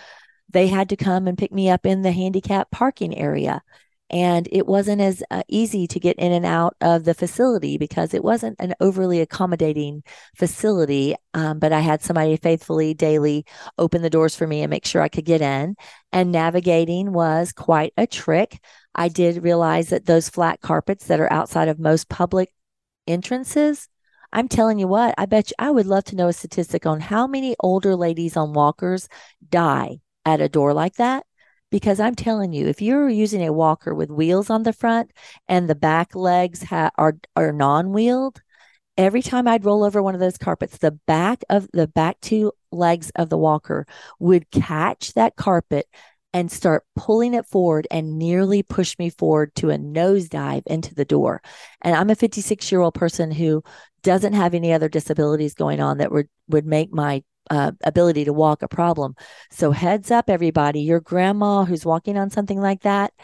they 0.49 0.69
had 0.69 0.89
to 0.91 0.97
come 0.97 1.27
and 1.27 1.39
pick 1.39 1.53
me 1.53 1.69
up 1.71 1.87
in 1.87 2.03
the 2.03 2.13
handicap 2.13 2.71
parking 2.71 3.17
area. 3.17 3.63
And 4.09 4.49
it 4.53 4.67
wasn't 4.67 5.01
as 5.01 5.23
uh, 5.33 5.43
easy 5.49 5.89
to 5.89 5.99
get 5.99 6.17
in 6.17 6.31
and 6.31 6.47
out 6.47 6.77
of 6.81 7.05
the 7.05 7.15
facility 7.15 7.77
because 7.77 8.15
it 8.15 8.23
wasn't 8.23 8.55
an 8.61 8.75
overly 8.81 9.21
accommodating 9.21 10.05
facility. 10.37 11.17
Um, 11.35 11.59
but 11.59 11.73
i 11.73 11.81
had 11.81 12.03
somebody 12.03 12.37
faithfully 12.37 12.95
daily 12.95 13.45
open 13.79 14.03
the 14.03 14.11
doors 14.11 14.37
for 14.37 14.47
me 14.47 14.63
and 14.63 14.71
make 14.71 14.87
sure 14.87 15.03
i 15.03 15.09
could 15.09 15.25
get 15.25 15.43
in. 15.43 15.75
And 16.13 16.31
navigating 16.31 17.13
was 17.13 17.53
quite 17.53 17.93
a 17.97 18.07
trick. 18.07 18.61
I 18.95 19.09
did 19.09 19.43
realize 19.43 19.89
that 19.89 20.07
those 20.07 20.29
flat 20.29 20.61
carpets 20.61 21.07
that 21.09 21.21
are 21.21 21.33
outside 21.33 21.69
of 21.69 21.81
most 21.81 22.09
public 22.09 22.53
entrances 23.07 23.89
I'm 24.33 24.49
telling 24.49 24.79
you 24.79 24.89
what, 24.89 25.15
I 25.17 25.27
bet 25.27 25.51
you 25.51 25.55
I 25.59 25.71
would 25.71 25.87
love 25.87 26.05
to 26.05 26.17
know 26.17 26.29
a 26.29 26.33
statistic 26.33 26.85
on 26.85 27.01
how 27.01 27.27
many 27.27 27.57
older 27.61 27.95
ladies 27.97 28.37
on 28.37 28.53
walkers 28.53 29.09
die 29.49 30.01
at 30.27 30.43
a 30.43 30.51
door 30.51 30.75
like 30.75 30.97
that 30.97 31.25
because 31.71 32.01
I'm 32.01 32.15
telling 32.15 32.53
you, 32.53 32.69
if 32.69 32.83
you're 32.83 33.09
using 33.09 33.43
a 33.47 33.53
walker 33.53 33.95
with 33.95 34.11
wheels 34.11 34.51
on 34.51 34.63
the 34.65 34.73
front 34.73 35.13
and 35.49 35.69
the 35.69 35.75
back 35.75 36.15
legs 36.15 36.63
ha- 36.65 36.91
are 36.97 37.17
are 37.37 37.53
non-wheeled, 37.53 38.43
every 38.97 39.23
time 39.23 39.49
I'd 39.49 39.65
roll 39.65 39.85
over 39.85 40.03
one 40.03 40.15
of 40.15 40.21
those 40.21 40.39
carpets, 40.39 40.79
the 40.79 40.93
back 41.07 41.45
of 41.51 41.69
the 41.73 41.89
back 41.89 42.21
two 42.21 42.53
legs 42.73 43.11
of 43.17 43.31
the 43.31 43.39
walker 43.39 43.87
would 44.19 44.51
catch 44.51 45.15
that 45.15 45.37
carpet 45.37 45.87
and 46.37 46.53
start 46.53 46.85
pulling 46.97 47.33
it 47.33 47.47
forward 47.47 47.89
and 47.91 48.19
nearly 48.19 48.63
push 48.63 48.99
me 48.99 49.09
forward 49.09 49.55
to 49.55 49.71
a 49.71 49.79
nosedive 49.79 50.63
into 50.67 50.95
the 50.95 51.07
door. 51.07 51.41
And 51.81 51.95
I'm 51.95 52.11
a 52.11 52.15
56 52.15 52.71
year 52.71 52.83
old 52.83 52.93
person 52.93 53.31
who 53.31 53.63
doesn't 54.03 54.35
have 54.35 54.53
any 54.53 54.71
other 54.75 54.91
disabilities 54.91 55.55
going 55.55 55.81
on 55.81 55.97
that 55.97 56.13
would 56.13 56.29
would 56.49 56.67
make 56.67 56.93
my 56.93 57.25
uh, 57.49 57.73
ability 57.85 58.27
to 58.27 58.35
walk 58.35 58.61
a 58.61 58.69
problem. 58.69 59.15
So, 59.51 59.71
heads 59.71 60.11
up, 60.11 60.29
everybody, 60.29 60.81
your 60.81 61.01
grandma 61.01 61.65
who's 61.65 61.87
walking 61.87 62.19
on 62.19 62.29
something 62.29 62.61
like 62.61 62.83
that, 62.83 63.15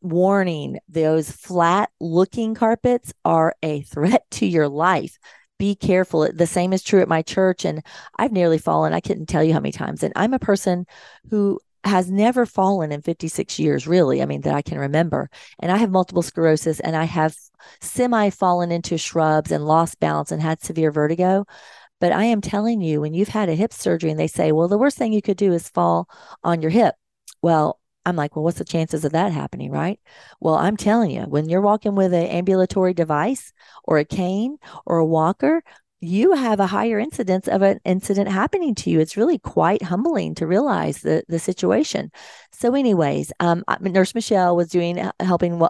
warning 0.00 0.78
those 0.88 1.30
flat 1.30 1.90
looking 2.00 2.54
carpets 2.54 3.12
are 3.26 3.54
a 3.62 3.82
threat 3.82 4.24
to 4.30 4.46
your 4.46 4.70
life. 4.70 5.18
Be 5.58 5.74
careful. 5.74 6.30
The 6.32 6.46
same 6.46 6.72
is 6.72 6.82
true 6.82 7.02
at 7.02 7.08
my 7.08 7.20
church. 7.20 7.66
And 7.66 7.82
I've 8.18 8.32
nearly 8.32 8.58
fallen. 8.58 8.94
I 8.94 9.00
couldn't 9.00 9.26
tell 9.26 9.44
you 9.44 9.52
how 9.52 9.60
many 9.60 9.72
times. 9.72 10.02
And 10.02 10.14
I'm 10.16 10.32
a 10.32 10.38
person 10.38 10.86
who 11.28 11.60
has 11.84 12.10
never 12.10 12.46
fallen 12.46 12.92
in 12.92 13.02
56 13.02 13.58
years, 13.58 13.86
really. 13.86 14.22
I 14.22 14.26
mean, 14.26 14.40
that 14.42 14.54
I 14.54 14.62
can 14.62 14.78
remember. 14.78 15.28
And 15.60 15.70
I 15.70 15.76
have 15.76 15.90
multiple 15.90 16.22
sclerosis 16.22 16.80
and 16.80 16.96
I 16.96 17.04
have 17.04 17.36
semi 17.80 18.30
fallen 18.30 18.72
into 18.72 18.98
shrubs 18.98 19.50
and 19.50 19.66
lost 19.66 20.00
balance 20.00 20.32
and 20.32 20.42
had 20.42 20.62
severe 20.62 20.90
vertigo. 20.90 21.44
But 22.00 22.12
I 22.12 22.24
am 22.24 22.40
telling 22.40 22.80
you, 22.80 23.00
when 23.00 23.14
you've 23.14 23.28
had 23.28 23.48
a 23.48 23.54
hip 23.54 23.72
surgery 23.72 24.10
and 24.10 24.18
they 24.18 24.26
say, 24.26 24.52
well, 24.52 24.68
the 24.68 24.78
worst 24.78 24.98
thing 24.98 25.12
you 25.12 25.22
could 25.22 25.36
do 25.36 25.52
is 25.52 25.68
fall 25.68 26.08
on 26.42 26.60
your 26.60 26.70
hip. 26.70 26.94
Well, 27.42 27.80
I'm 28.06 28.16
like, 28.16 28.36
well, 28.36 28.44
what's 28.44 28.58
the 28.58 28.64
chances 28.64 29.04
of 29.04 29.12
that 29.12 29.32
happening, 29.32 29.70
right? 29.70 29.98
Well, 30.40 30.56
I'm 30.56 30.76
telling 30.76 31.10
you, 31.10 31.22
when 31.22 31.48
you're 31.48 31.62
walking 31.62 31.94
with 31.94 32.12
an 32.12 32.26
ambulatory 32.26 32.92
device 32.92 33.52
or 33.84 33.98
a 33.98 34.04
cane 34.04 34.58
or 34.84 34.98
a 34.98 35.06
walker, 35.06 35.62
you 36.04 36.34
have 36.34 36.60
a 36.60 36.66
higher 36.66 36.98
incidence 36.98 37.48
of 37.48 37.62
an 37.62 37.80
incident 37.84 38.28
happening 38.28 38.74
to 38.76 38.90
you. 38.90 39.00
It's 39.00 39.16
really 39.16 39.38
quite 39.38 39.82
humbling 39.82 40.34
to 40.36 40.46
realize 40.46 41.02
the 41.02 41.24
the 41.28 41.38
situation. 41.38 42.10
So, 42.52 42.74
anyways, 42.74 43.32
um, 43.40 43.64
Nurse 43.80 44.14
Michele 44.14 44.56
was 44.56 44.68
doing 44.68 45.10
helping 45.20 45.60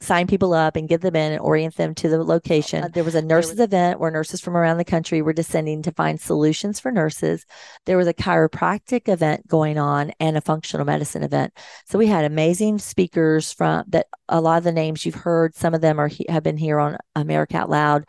sign 0.00 0.26
people 0.26 0.54
up 0.54 0.76
and 0.76 0.88
get 0.88 1.02
them 1.02 1.14
in 1.14 1.32
and 1.32 1.40
orient 1.40 1.76
them 1.76 1.94
to 1.94 2.08
the 2.08 2.22
location. 2.22 2.84
Uh, 2.84 2.88
there 2.88 3.04
was 3.04 3.14
a 3.14 3.22
nurses 3.22 3.52
was- 3.52 3.60
event 3.60 4.00
where 4.00 4.10
nurses 4.10 4.40
from 4.40 4.56
around 4.56 4.78
the 4.78 4.84
country 4.84 5.20
were 5.20 5.32
descending 5.32 5.82
to 5.82 5.92
find 5.92 6.20
solutions 6.20 6.80
for 6.80 6.90
nurses. 6.90 7.44
There 7.86 7.98
was 7.98 8.06
a 8.06 8.14
chiropractic 8.14 9.08
event 9.08 9.46
going 9.46 9.78
on 9.78 10.12
and 10.18 10.36
a 10.36 10.40
functional 10.40 10.86
medicine 10.86 11.22
event. 11.22 11.52
So 11.86 11.98
we 11.98 12.06
had 12.06 12.24
amazing 12.24 12.78
speakers 12.78 13.52
from 13.52 13.84
that. 13.88 14.06
A 14.32 14.40
lot 14.40 14.58
of 14.58 14.64
the 14.64 14.70
names 14.70 15.04
you've 15.04 15.16
heard, 15.16 15.56
some 15.56 15.74
of 15.74 15.80
them 15.80 15.98
are 15.98 16.08
have 16.28 16.44
been 16.44 16.56
here 16.56 16.78
on 16.78 16.96
America 17.16 17.56
Out 17.56 17.68
Loud 17.68 18.04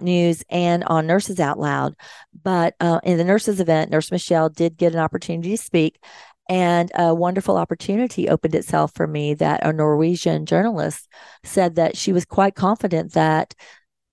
news 0.00 0.44
and 0.50 0.84
on 0.84 1.06
Nurses 1.06 1.40
Out 1.40 1.58
Loud. 1.58 1.94
But 2.42 2.74
uh, 2.80 3.00
in 3.04 3.18
the 3.18 3.24
nurses 3.24 3.60
event, 3.60 3.90
Nurse 3.90 4.10
Michele 4.10 4.48
did 4.48 4.76
get 4.76 4.92
an 4.92 5.00
opportunity 5.00 5.50
to 5.50 5.62
speak. 5.62 6.02
And 6.52 6.90
a 6.94 7.14
wonderful 7.14 7.56
opportunity 7.56 8.28
opened 8.28 8.54
itself 8.54 8.92
for 8.94 9.06
me 9.06 9.32
that 9.32 9.64
a 9.64 9.72
Norwegian 9.72 10.44
journalist 10.44 11.08
said 11.44 11.76
that 11.76 11.96
she 11.96 12.12
was 12.12 12.26
quite 12.26 12.54
confident 12.54 13.14
that 13.14 13.54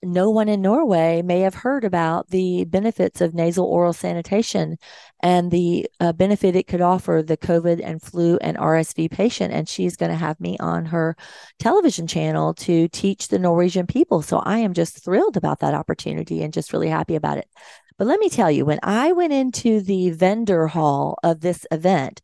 no 0.02 0.30
one 0.30 0.48
in 0.48 0.62
Norway 0.62 1.20
may 1.20 1.40
have 1.40 1.52
heard 1.52 1.84
about 1.84 2.28
the 2.30 2.64
benefits 2.64 3.20
of 3.20 3.34
nasal 3.34 3.66
oral 3.66 3.92
sanitation 3.92 4.78
and 5.22 5.50
the 5.50 5.86
uh, 6.00 6.14
benefit 6.14 6.56
it 6.56 6.66
could 6.66 6.80
offer 6.80 7.22
the 7.22 7.36
COVID 7.36 7.82
and 7.84 8.00
flu 8.00 8.38
and 8.38 8.56
RSV 8.56 9.10
patient. 9.10 9.52
And 9.52 9.68
she's 9.68 9.96
going 9.96 10.10
to 10.10 10.16
have 10.16 10.40
me 10.40 10.56
on 10.60 10.86
her 10.86 11.16
television 11.58 12.06
channel 12.06 12.54
to 12.54 12.88
teach 12.88 13.28
the 13.28 13.38
Norwegian 13.38 13.86
people. 13.86 14.22
So 14.22 14.38
I 14.38 14.60
am 14.60 14.72
just 14.72 15.04
thrilled 15.04 15.36
about 15.36 15.60
that 15.60 15.74
opportunity 15.74 16.42
and 16.42 16.54
just 16.54 16.72
really 16.72 16.88
happy 16.88 17.16
about 17.16 17.36
it. 17.36 17.50
But 18.00 18.06
let 18.06 18.18
me 18.18 18.30
tell 18.30 18.50
you, 18.50 18.64
when 18.64 18.78
I 18.82 19.12
went 19.12 19.34
into 19.34 19.82
the 19.82 20.08
vendor 20.08 20.68
hall 20.68 21.18
of 21.22 21.42
this 21.42 21.66
event, 21.70 22.22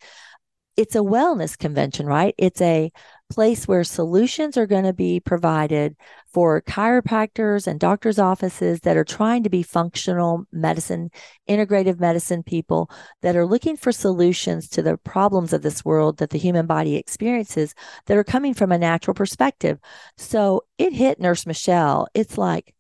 it's 0.75 0.95
a 0.95 1.01
wellness 1.01 1.59
convention, 1.59 2.07
right? 2.07 2.35
It's 2.39 2.63
a 2.63 2.91
place 3.29 3.69
where 3.69 3.85
solutions 3.85 4.57
are 4.57 4.67
going 4.67 4.85
to 4.85 4.95
be 4.95 5.21
provided 5.21 5.95
for 6.33 6.63
chiropractors 6.63 7.67
and 7.67 7.79
doctors' 7.79 8.19
offices 8.19 8.81
that 8.81 8.97
are 8.97 9.05
trying 9.05 9.43
to 9.43 9.51
be 9.51 9.63
functional 9.63 10.47
medicine, 10.51 11.11
integrative 11.47 12.01
medicine 12.01 12.43
people 12.43 12.91
that 13.21 13.37
are 13.37 13.45
looking 13.45 13.77
for 13.77 13.93
solutions 13.93 14.71
to 14.71 14.81
the 14.81 14.97
problems 14.97 15.53
of 15.53 15.61
this 15.61 15.85
world 15.85 16.17
that 16.17 16.31
the 16.31 16.39
human 16.39 16.65
body 16.65 16.97
experiences 16.97 17.75
that 18.07 18.17
are 18.17 18.25
coming 18.25 18.55
from 18.55 18.73
a 18.73 18.79
natural 18.79 19.13
perspective. 19.13 19.79
So 20.17 20.65
it 20.79 20.95
hit 20.95 21.21
Nurse 21.21 21.45
Michele. 21.45 22.07
It's 22.15 22.39
like, 22.39 22.73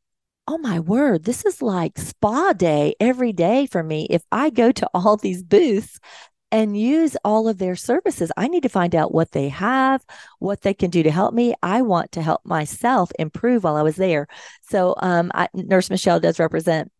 oh 0.48 0.58
my 0.58 0.80
word, 0.80 1.24
this 1.24 1.44
is 1.44 1.60
like 1.60 1.98
spa 1.98 2.52
day 2.52 2.94
every 3.00 3.32
day 3.32 3.66
for 3.66 3.82
me. 3.82 4.06
If 4.10 4.22
I 4.30 4.50
go 4.50 4.72
to 4.72 4.88
all 4.94 5.16
these 5.16 5.42
booths 5.42 5.98
and 6.52 6.78
use 6.78 7.16
all 7.24 7.48
of 7.48 7.58
their 7.58 7.76
services, 7.76 8.30
I 8.36 8.48
need 8.48 8.62
to 8.62 8.68
find 8.68 8.94
out 8.94 9.12
what 9.12 9.32
they 9.32 9.48
have, 9.48 10.04
what 10.38 10.62
they 10.62 10.74
can 10.74 10.90
do 10.90 11.02
to 11.02 11.10
help 11.10 11.34
me. 11.34 11.54
I 11.62 11.82
want 11.82 12.12
to 12.12 12.22
help 12.22 12.42
myself 12.44 13.10
improve 13.18 13.64
while 13.64 13.76
I 13.76 13.82
was 13.82 13.96
there. 13.96 14.28
So, 14.62 14.94
um, 14.98 15.30
I, 15.34 15.48
Nurse 15.54 15.90
Michele 15.90 16.20
does 16.20 16.38
represent 16.38 16.92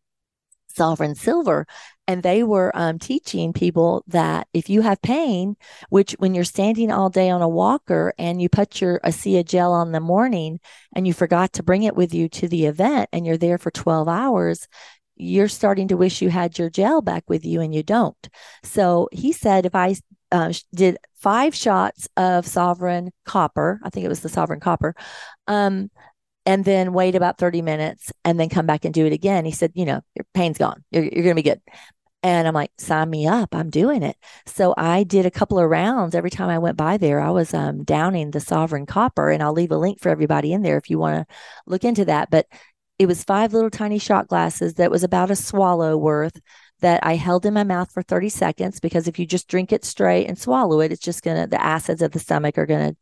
Sovereign 0.68 1.14
Silver. 1.14 1.66
And 2.08 2.22
they 2.22 2.42
were 2.42 2.70
um, 2.74 2.98
teaching 2.98 3.52
people 3.52 4.04
that 4.06 4.46
if 4.54 4.70
you 4.70 4.82
have 4.82 5.02
pain, 5.02 5.56
which 5.88 6.12
when 6.12 6.34
you're 6.34 6.44
standing 6.44 6.92
all 6.92 7.10
day 7.10 7.30
on 7.30 7.42
a 7.42 7.48
walker 7.48 8.14
and 8.18 8.40
you 8.40 8.48
put 8.48 8.80
your 8.80 9.00
ASEA 9.00 9.44
gel 9.44 9.72
on 9.72 9.92
the 9.92 10.00
morning 10.00 10.60
and 10.94 11.06
you 11.06 11.12
forgot 11.12 11.52
to 11.54 11.62
bring 11.62 11.82
it 11.82 11.96
with 11.96 12.14
you 12.14 12.28
to 12.28 12.48
the 12.48 12.66
event 12.66 13.08
and 13.12 13.26
you're 13.26 13.36
there 13.36 13.58
for 13.58 13.70
12 13.70 14.08
hours, 14.08 14.68
you're 15.16 15.48
starting 15.48 15.88
to 15.88 15.96
wish 15.96 16.22
you 16.22 16.28
had 16.30 16.58
your 16.58 16.70
gel 16.70 17.02
back 17.02 17.24
with 17.28 17.44
you 17.44 17.60
and 17.60 17.74
you 17.74 17.82
don't. 17.82 18.28
So 18.62 19.08
he 19.10 19.32
said, 19.32 19.66
if 19.66 19.74
I 19.74 19.96
uh, 20.30 20.52
did 20.74 20.98
five 21.14 21.54
shots 21.54 22.08
of 22.16 22.46
Sovereign 22.46 23.10
Copper, 23.24 23.80
I 23.82 23.90
think 23.90 24.04
it 24.04 24.10
was 24.10 24.20
the 24.20 24.28
Sovereign 24.28 24.60
Copper, 24.60 24.94
um, 25.46 25.90
and 26.44 26.64
then 26.64 26.92
wait 26.92 27.16
about 27.16 27.38
30 27.38 27.62
minutes 27.62 28.12
and 28.24 28.38
then 28.38 28.48
come 28.48 28.66
back 28.66 28.84
and 28.84 28.94
do 28.94 29.04
it 29.04 29.12
again. 29.12 29.44
He 29.44 29.50
said, 29.50 29.72
you 29.74 29.84
know, 29.84 30.00
your 30.14 30.26
pain's 30.32 30.58
gone. 30.58 30.84
You're, 30.90 31.02
you're 31.02 31.24
going 31.24 31.34
to 31.36 31.42
be 31.42 31.42
good. 31.42 31.60
And 32.26 32.48
I'm 32.48 32.54
like, 32.54 32.72
sign 32.76 33.08
me 33.08 33.28
up. 33.28 33.54
I'm 33.54 33.70
doing 33.70 34.02
it. 34.02 34.16
So 34.46 34.74
I 34.76 35.04
did 35.04 35.26
a 35.26 35.30
couple 35.30 35.60
of 35.60 35.70
rounds 35.70 36.12
every 36.12 36.28
time 36.28 36.48
I 36.48 36.58
went 36.58 36.76
by 36.76 36.96
there. 36.96 37.20
I 37.20 37.30
was 37.30 37.54
um, 37.54 37.84
downing 37.84 38.32
the 38.32 38.40
Sovereign 38.40 38.84
Copper, 38.84 39.30
and 39.30 39.44
I'll 39.44 39.52
leave 39.52 39.70
a 39.70 39.78
link 39.78 40.00
for 40.00 40.08
everybody 40.08 40.52
in 40.52 40.62
there 40.62 40.76
if 40.76 40.90
you 40.90 40.98
want 40.98 41.18
to 41.28 41.34
look 41.66 41.84
into 41.84 42.04
that. 42.06 42.28
But 42.28 42.46
it 42.98 43.06
was 43.06 43.22
five 43.22 43.52
little 43.52 43.70
tiny 43.70 44.00
shot 44.00 44.26
glasses 44.26 44.74
that 44.74 44.90
was 44.90 45.04
about 45.04 45.30
a 45.30 45.36
swallow 45.36 45.96
worth 45.96 46.40
that 46.80 47.06
I 47.06 47.14
held 47.14 47.46
in 47.46 47.54
my 47.54 47.62
mouth 47.62 47.92
for 47.92 48.02
30 48.02 48.28
seconds 48.28 48.80
because 48.80 49.06
if 49.06 49.20
you 49.20 49.26
just 49.26 49.46
drink 49.46 49.72
it 49.72 49.84
straight 49.84 50.26
and 50.26 50.36
swallow 50.36 50.80
it, 50.80 50.90
it's 50.90 51.00
just 51.00 51.22
going 51.22 51.40
to, 51.40 51.46
the 51.46 51.62
acids 51.62 52.02
of 52.02 52.10
the 52.10 52.18
stomach 52.18 52.58
are 52.58 52.66
going 52.66 52.90
to 52.90 52.96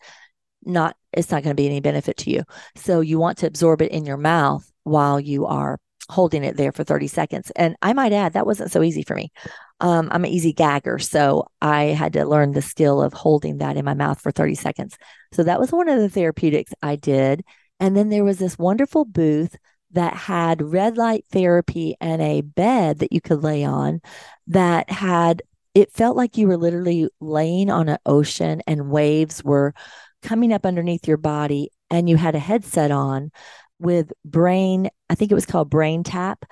not 0.67 0.97
it's 1.15 1.31
not 1.31 1.43
going 1.43 1.57
to 1.57 1.63
be 1.63 1.67
any 1.67 1.81
benefit 1.81 2.19
to 2.19 2.31
you. 2.31 2.43
So 2.77 3.01
you 3.01 3.19
want 3.19 3.39
to 3.39 3.47
absorb 3.47 3.81
it 3.81 3.91
in 3.91 4.05
your 4.05 4.19
mouth 4.19 4.71
while 4.83 5.19
you 5.19 5.47
are 5.47 5.79
holding 6.11 6.45
it 6.45 6.57
there 6.57 6.73
for 6.73 6.85
30 6.85 7.07
seconds. 7.07 7.51
And 7.57 7.77
I 7.83 7.93
might 7.93 8.13
add 8.13 8.35
that 8.35 8.47
wasn't 8.47 8.71
so 8.71 8.83
easy 8.83 9.03
for 9.03 9.15
me. 9.15 9.33
Um, 9.81 10.09
I'm 10.13 10.25
an 10.25 10.31
easy 10.31 10.53
gagger, 10.53 10.99
so 10.99 11.47
I 11.61 11.85
had 11.85 12.13
to 12.15 12.25
learn 12.25 12.53
the 12.53 12.63
skill 12.63 13.03
of 13.03 13.13
holding 13.13 13.59
that 13.59 13.77
in 13.77 13.85
my 13.85 13.95
mouth 13.95 14.21
for 14.21 14.31
30 14.31 14.55
seconds. 14.55 14.97
So 15.33 15.43
that 15.43 15.61
was 15.61 15.73
one 15.73 15.89
of 15.89 15.99
the 15.99 16.09
therapeutics 16.09 16.73
I 16.83 16.97
did. 16.97 17.45
And 17.81 17.97
then 17.97 18.09
there 18.09 18.25
was 18.25 18.39
this 18.39 18.59
wonderful 18.59 19.05
booth 19.05 19.57
that 19.93 20.15
had 20.15 20.61
red 20.63 20.97
light 20.97 21.25
therapy 21.31 21.97
and 22.01 22.21
a 22.21 22.41
bed 22.43 22.99
that 22.99 23.13
you 23.13 23.21
could 23.21 23.43
lay 23.43 23.65
on 23.65 24.01
that 24.49 24.91
had 24.91 25.43
it 25.75 25.93
felt 25.93 26.17
like 26.17 26.37
you 26.37 26.47
were 26.47 26.57
literally 26.57 27.09
laying 27.21 27.69
on 27.71 27.89
an 27.89 27.99
ocean 28.07 28.63
and 28.67 28.91
waves 28.91 29.43
were 29.43 29.75
coming 30.23 30.53
up 30.53 30.65
underneath 30.65 31.09
your 31.09 31.17
body 31.17 31.71
and 31.91 32.09
you 32.09 32.17
had 32.17 32.35
a 32.35 32.41
headset 32.41 32.91
on 32.91 33.31
with 33.79 34.13
brain, 34.25 34.89
I 35.11 35.15
think 35.15 35.31
it 35.31 35.37
was 35.37 35.47
called 35.47 35.71
Brain 35.71 36.03
Tap, 36.03 36.45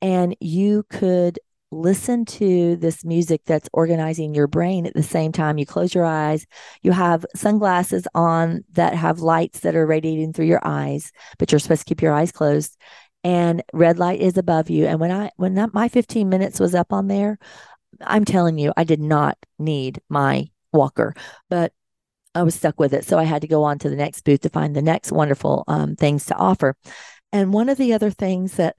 and 0.00 0.36
you 0.40 0.84
could 0.90 1.38
listen 1.70 2.24
to 2.24 2.76
this 2.76 3.04
music 3.04 3.42
that's 3.44 3.68
organizing 3.72 4.34
your 4.34 4.46
brain 4.46 4.86
at 4.86 4.94
the 4.94 5.02
same 5.02 5.32
time. 5.32 5.58
You 5.58 5.66
close 5.66 5.94
your 5.94 6.04
eyes, 6.04 6.46
you 6.82 6.92
have 6.92 7.26
sunglasses 7.34 8.06
on 8.14 8.64
that 8.72 8.94
have 8.94 9.20
lights 9.20 9.60
that 9.60 9.76
are 9.76 9.86
radiating 9.86 10.32
through 10.32 10.46
your 10.46 10.62
eyes, 10.64 11.12
but 11.38 11.52
you're 11.52 11.58
supposed 11.58 11.82
to 11.82 11.86
keep 11.86 12.02
your 12.02 12.14
eyes 12.14 12.32
closed. 12.32 12.76
And 13.24 13.62
red 13.72 13.98
light 13.98 14.20
is 14.20 14.38
above 14.38 14.70
you. 14.70 14.86
And 14.86 15.00
when 15.00 15.10
I 15.10 15.30
when 15.36 15.54
that 15.54 15.74
my 15.74 15.88
15 15.88 16.28
minutes 16.28 16.60
was 16.60 16.74
up 16.74 16.92
on 16.92 17.08
there, 17.08 17.38
I'm 18.00 18.24
telling 18.24 18.58
you, 18.58 18.72
I 18.76 18.84
did 18.84 19.00
not 19.00 19.36
need 19.58 20.00
my 20.08 20.48
walker, 20.72 21.14
but 21.50 21.72
I 22.34 22.42
was 22.42 22.54
stuck 22.54 22.78
with 22.78 22.92
it. 22.92 23.04
So 23.04 23.18
I 23.18 23.24
had 23.24 23.42
to 23.42 23.48
go 23.48 23.64
on 23.64 23.78
to 23.80 23.90
the 23.90 23.96
next 23.96 24.22
booth 24.22 24.40
to 24.42 24.48
find 24.48 24.74
the 24.74 24.82
next 24.82 25.12
wonderful 25.12 25.64
um, 25.66 25.96
things 25.96 26.26
to 26.26 26.36
offer. 26.36 26.76
And 27.32 27.52
one 27.52 27.68
of 27.68 27.78
the 27.78 27.92
other 27.92 28.10
things 28.10 28.54
that 28.54 28.76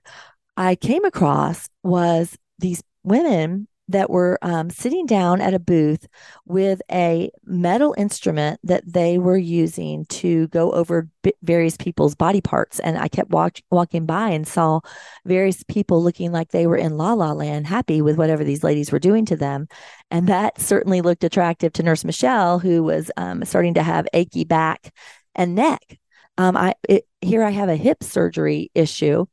I 0.58 0.76
came 0.76 1.06
across 1.06 1.70
was 1.84 2.38
these 2.58 2.84
women 3.04 3.68
that 3.90 4.10
were 4.10 4.38
um, 4.42 4.70
sitting 4.70 5.06
down 5.06 5.42
at 5.42 5.54
a 5.54 5.60
booth 5.60 6.08
with 6.46 6.82
a 6.92 7.32
metal 7.44 7.96
instrument 7.98 8.60
that 8.64 8.84
they 8.86 9.18
were 9.18 9.38
using 9.38 10.06
to 10.06 10.48
go 10.50 10.72
over 10.72 11.10
b- 11.24 11.34
various 11.42 11.76
people's 11.76 12.16
body 12.16 12.40
parts. 12.40 12.80
And 12.80 12.98
I 12.98 13.08
kept 13.08 13.32
walk- 13.32 13.60
walking 13.72 14.06
by 14.06 14.30
and 14.30 14.48
saw 14.48 14.82
various 15.26 15.64
people 15.64 16.04
looking 16.04 16.32
like 16.32 16.50
they 16.50 16.68
were 16.68 16.78
in 16.78 16.98
la 16.98 17.14
la 17.14 17.34
land, 17.34 17.66
happy 17.68 18.02
with 18.02 18.16
whatever 18.16 18.44
these 18.44 18.64
ladies 18.64 18.92
were 18.92 19.00
doing 19.00 19.26
to 19.26 19.36
them. 19.36 19.68
And 20.12 20.28
that 20.28 20.62
certainly 20.62 21.02
looked 21.02 21.24
attractive 21.24 21.74
to 21.74 21.84
Nurse 21.84 22.06
Michele, 22.06 22.60
who 22.60 22.84
was 22.84 23.12
um, 23.18 23.44
starting 23.44 23.74
to 23.74 23.84
have 23.84 24.08
achy 24.14 24.44
back 24.44 24.94
and 25.34 25.56
neck. 25.56 26.00
Um, 26.38 26.56
I 26.56 26.76
it, 26.88 27.06
here 27.22 27.44
I 27.44 27.50
have 27.50 27.70
a 27.70 27.76
hip 27.76 28.04
surgery 28.04 28.72
issue 28.74 29.26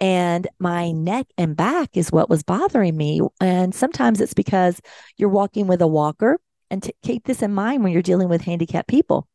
and 0.00 0.46
my 0.58 0.92
neck 0.92 1.26
and 1.36 1.56
back 1.56 1.96
is 1.96 2.12
what 2.12 2.30
was 2.30 2.42
bothering 2.42 2.96
me. 2.96 3.20
And 3.40 3.74
sometimes 3.74 4.20
it's 4.20 4.34
because 4.34 4.80
you're 5.16 5.28
walking 5.28 5.66
with 5.66 5.82
a 5.82 5.86
walker. 5.86 6.38
And 6.70 6.82
to 6.82 6.92
keep 7.02 7.24
this 7.24 7.42
in 7.42 7.54
mind 7.54 7.82
when 7.82 7.92
you're 7.92 8.02
dealing 8.02 8.28
with 8.28 8.42
handicapped 8.42 8.88
people. 8.88 9.26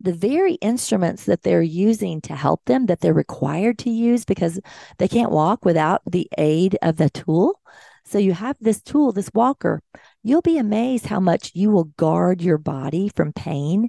The 0.00 0.12
very 0.12 0.54
instruments 0.54 1.24
that 1.24 1.42
they're 1.42 1.62
using 1.62 2.20
to 2.22 2.34
help 2.34 2.64
them, 2.66 2.86
that 2.86 3.00
they're 3.00 3.12
required 3.12 3.78
to 3.80 3.90
use 3.90 4.24
because 4.24 4.60
they 4.98 5.08
can't 5.08 5.30
walk 5.30 5.64
without 5.64 6.02
the 6.10 6.28
aid 6.38 6.78
of 6.82 6.96
the 6.96 7.10
tool. 7.10 7.60
So 8.04 8.18
you 8.18 8.32
have 8.32 8.56
this 8.60 8.82
tool, 8.82 9.12
this 9.12 9.30
walker. 9.34 9.82
You'll 10.22 10.42
be 10.42 10.58
amazed 10.58 11.06
how 11.06 11.20
much 11.20 11.52
you 11.54 11.70
will 11.70 11.84
guard 11.84 12.42
your 12.42 12.58
body 12.58 13.10
from 13.14 13.32
pain 13.32 13.88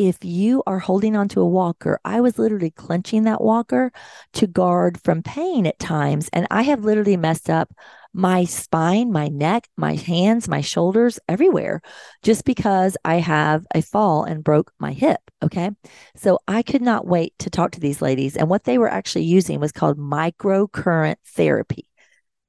if 0.00 0.24
you 0.24 0.62
are 0.66 0.78
holding 0.78 1.14
onto 1.14 1.42
a 1.42 1.46
walker, 1.46 2.00
I 2.06 2.22
was 2.22 2.38
literally 2.38 2.70
clenching 2.70 3.24
that 3.24 3.42
walker 3.42 3.92
to 4.32 4.46
guard 4.46 4.98
from 4.98 5.22
pain 5.22 5.66
at 5.66 5.78
times. 5.78 6.30
And 6.32 6.46
I 6.50 6.62
have 6.62 6.86
literally 6.86 7.18
messed 7.18 7.50
up 7.50 7.70
my 8.14 8.44
spine, 8.44 9.12
my 9.12 9.28
neck, 9.28 9.68
my 9.76 9.96
hands, 9.96 10.48
my 10.48 10.62
shoulders, 10.62 11.18
everywhere, 11.28 11.82
just 12.22 12.46
because 12.46 12.96
I 13.04 13.16
have 13.16 13.66
a 13.74 13.82
fall 13.82 14.24
and 14.24 14.42
broke 14.42 14.72
my 14.78 14.94
hip. 14.94 15.20
Okay. 15.42 15.70
So 16.16 16.38
I 16.48 16.62
could 16.62 16.80
not 16.80 17.06
wait 17.06 17.34
to 17.40 17.50
talk 17.50 17.72
to 17.72 17.80
these 17.80 18.00
ladies. 18.00 18.38
And 18.38 18.48
what 18.48 18.64
they 18.64 18.78
were 18.78 18.90
actually 18.90 19.24
using 19.24 19.60
was 19.60 19.70
called 19.70 19.98
microcurrent 19.98 21.16
therapy. 21.26 21.86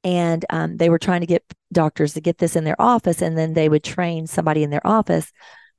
And 0.06 0.46
um, 0.50 0.78
they 0.78 0.90
were 0.90 0.98
trying 0.98 1.20
to 1.20 1.28
get 1.28 1.44
doctors 1.74 2.14
to 2.14 2.22
get 2.22 2.38
this 2.38 2.56
in 2.56 2.64
their 2.64 2.82
office, 2.82 3.22
and 3.22 3.38
then 3.38 3.54
they 3.54 3.68
would 3.68 3.84
train 3.84 4.26
somebody 4.26 4.64
in 4.64 4.70
their 4.70 4.88
office 4.88 5.32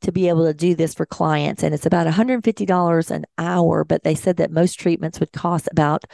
to 0.03 0.13
be 0.13 0.29
able 0.29 0.45
to 0.45 0.55
do 0.55 0.75
this 0.75 0.95
for 0.95 1.07
clients. 1.07 1.63
And 1.63 1.75
it's 1.75 1.87
about 1.87 2.07
$150 2.07 3.11
an 3.11 3.25
hour, 3.39 3.85
but 3.85 4.03
they 4.03 4.15
said 4.15 4.37
that 4.37 4.51
most 4.51 4.79
treatments 4.79 5.21
would 5.21 5.33
cost 5.33 5.69
about 5.71 6.05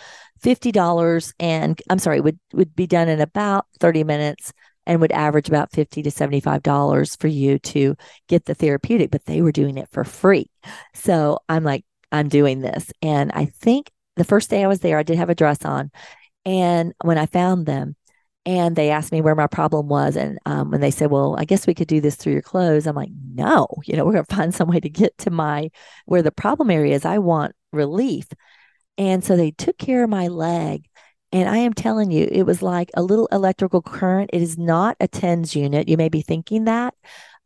$50 0.42 1.32
and 1.40 1.80
I'm 1.90 1.98
sorry, 1.98 2.20
would, 2.20 2.38
would 2.52 2.74
be 2.76 2.86
done 2.86 3.08
in 3.08 3.20
about 3.20 3.66
30 3.80 4.04
minutes 4.04 4.52
and 4.86 5.00
would 5.00 5.12
average 5.12 5.48
about 5.48 5.72
50 5.72 6.02
to 6.02 6.10
$75 6.10 7.20
for 7.20 7.26
you 7.26 7.58
to 7.58 7.94
get 8.26 8.46
the 8.46 8.54
therapeutic, 8.54 9.10
but 9.10 9.24
they 9.26 9.42
were 9.42 9.52
doing 9.52 9.76
it 9.76 9.88
for 9.90 10.04
free. 10.04 10.50
So 10.94 11.40
I'm 11.48 11.64
like, 11.64 11.84
I'm 12.10 12.28
doing 12.28 12.60
this. 12.60 12.90
And 13.02 13.30
I 13.32 13.46
think 13.46 13.90
the 14.16 14.24
first 14.24 14.48
day 14.48 14.64
I 14.64 14.68
was 14.68 14.80
there, 14.80 14.98
I 14.98 15.02
did 15.02 15.18
have 15.18 15.28
a 15.28 15.34
dress 15.34 15.64
on. 15.64 15.90
And 16.46 16.94
when 17.04 17.18
I 17.18 17.26
found 17.26 17.66
them, 17.66 17.96
and 18.48 18.76
they 18.76 18.88
asked 18.88 19.12
me 19.12 19.20
where 19.20 19.34
my 19.34 19.46
problem 19.46 19.88
was. 19.88 20.16
And 20.16 20.38
um, 20.46 20.70
when 20.70 20.80
they 20.80 20.90
said, 20.90 21.10
Well, 21.10 21.36
I 21.38 21.44
guess 21.44 21.66
we 21.66 21.74
could 21.74 21.86
do 21.86 22.00
this 22.00 22.16
through 22.16 22.32
your 22.32 22.40
clothes, 22.40 22.86
I'm 22.86 22.96
like, 22.96 23.10
No, 23.34 23.68
you 23.84 23.94
know, 23.94 24.04
we're 24.06 24.12
going 24.12 24.24
to 24.24 24.34
find 24.34 24.54
some 24.54 24.68
way 24.68 24.80
to 24.80 24.88
get 24.88 25.16
to 25.18 25.30
my 25.30 25.70
where 26.06 26.22
the 26.22 26.32
problem 26.32 26.70
area 26.70 26.94
is. 26.94 27.04
I 27.04 27.18
want 27.18 27.54
relief. 27.74 28.26
And 28.96 29.22
so 29.22 29.36
they 29.36 29.50
took 29.50 29.76
care 29.76 30.02
of 30.02 30.08
my 30.08 30.28
leg. 30.28 30.86
And 31.30 31.46
I 31.46 31.58
am 31.58 31.74
telling 31.74 32.10
you, 32.10 32.26
it 32.32 32.44
was 32.44 32.62
like 32.62 32.90
a 32.94 33.02
little 33.02 33.26
electrical 33.30 33.82
current. 33.82 34.30
It 34.32 34.40
is 34.40 34.56
not 34.56 34.96
a 34.98 35.06
TENS 35.06 35.54
unit. 35.54 35.86
You 35.86 35.98
may 35.98 36.08
be 36.08 36.22
thinking 36.22 36.64
that. 36.64 36.94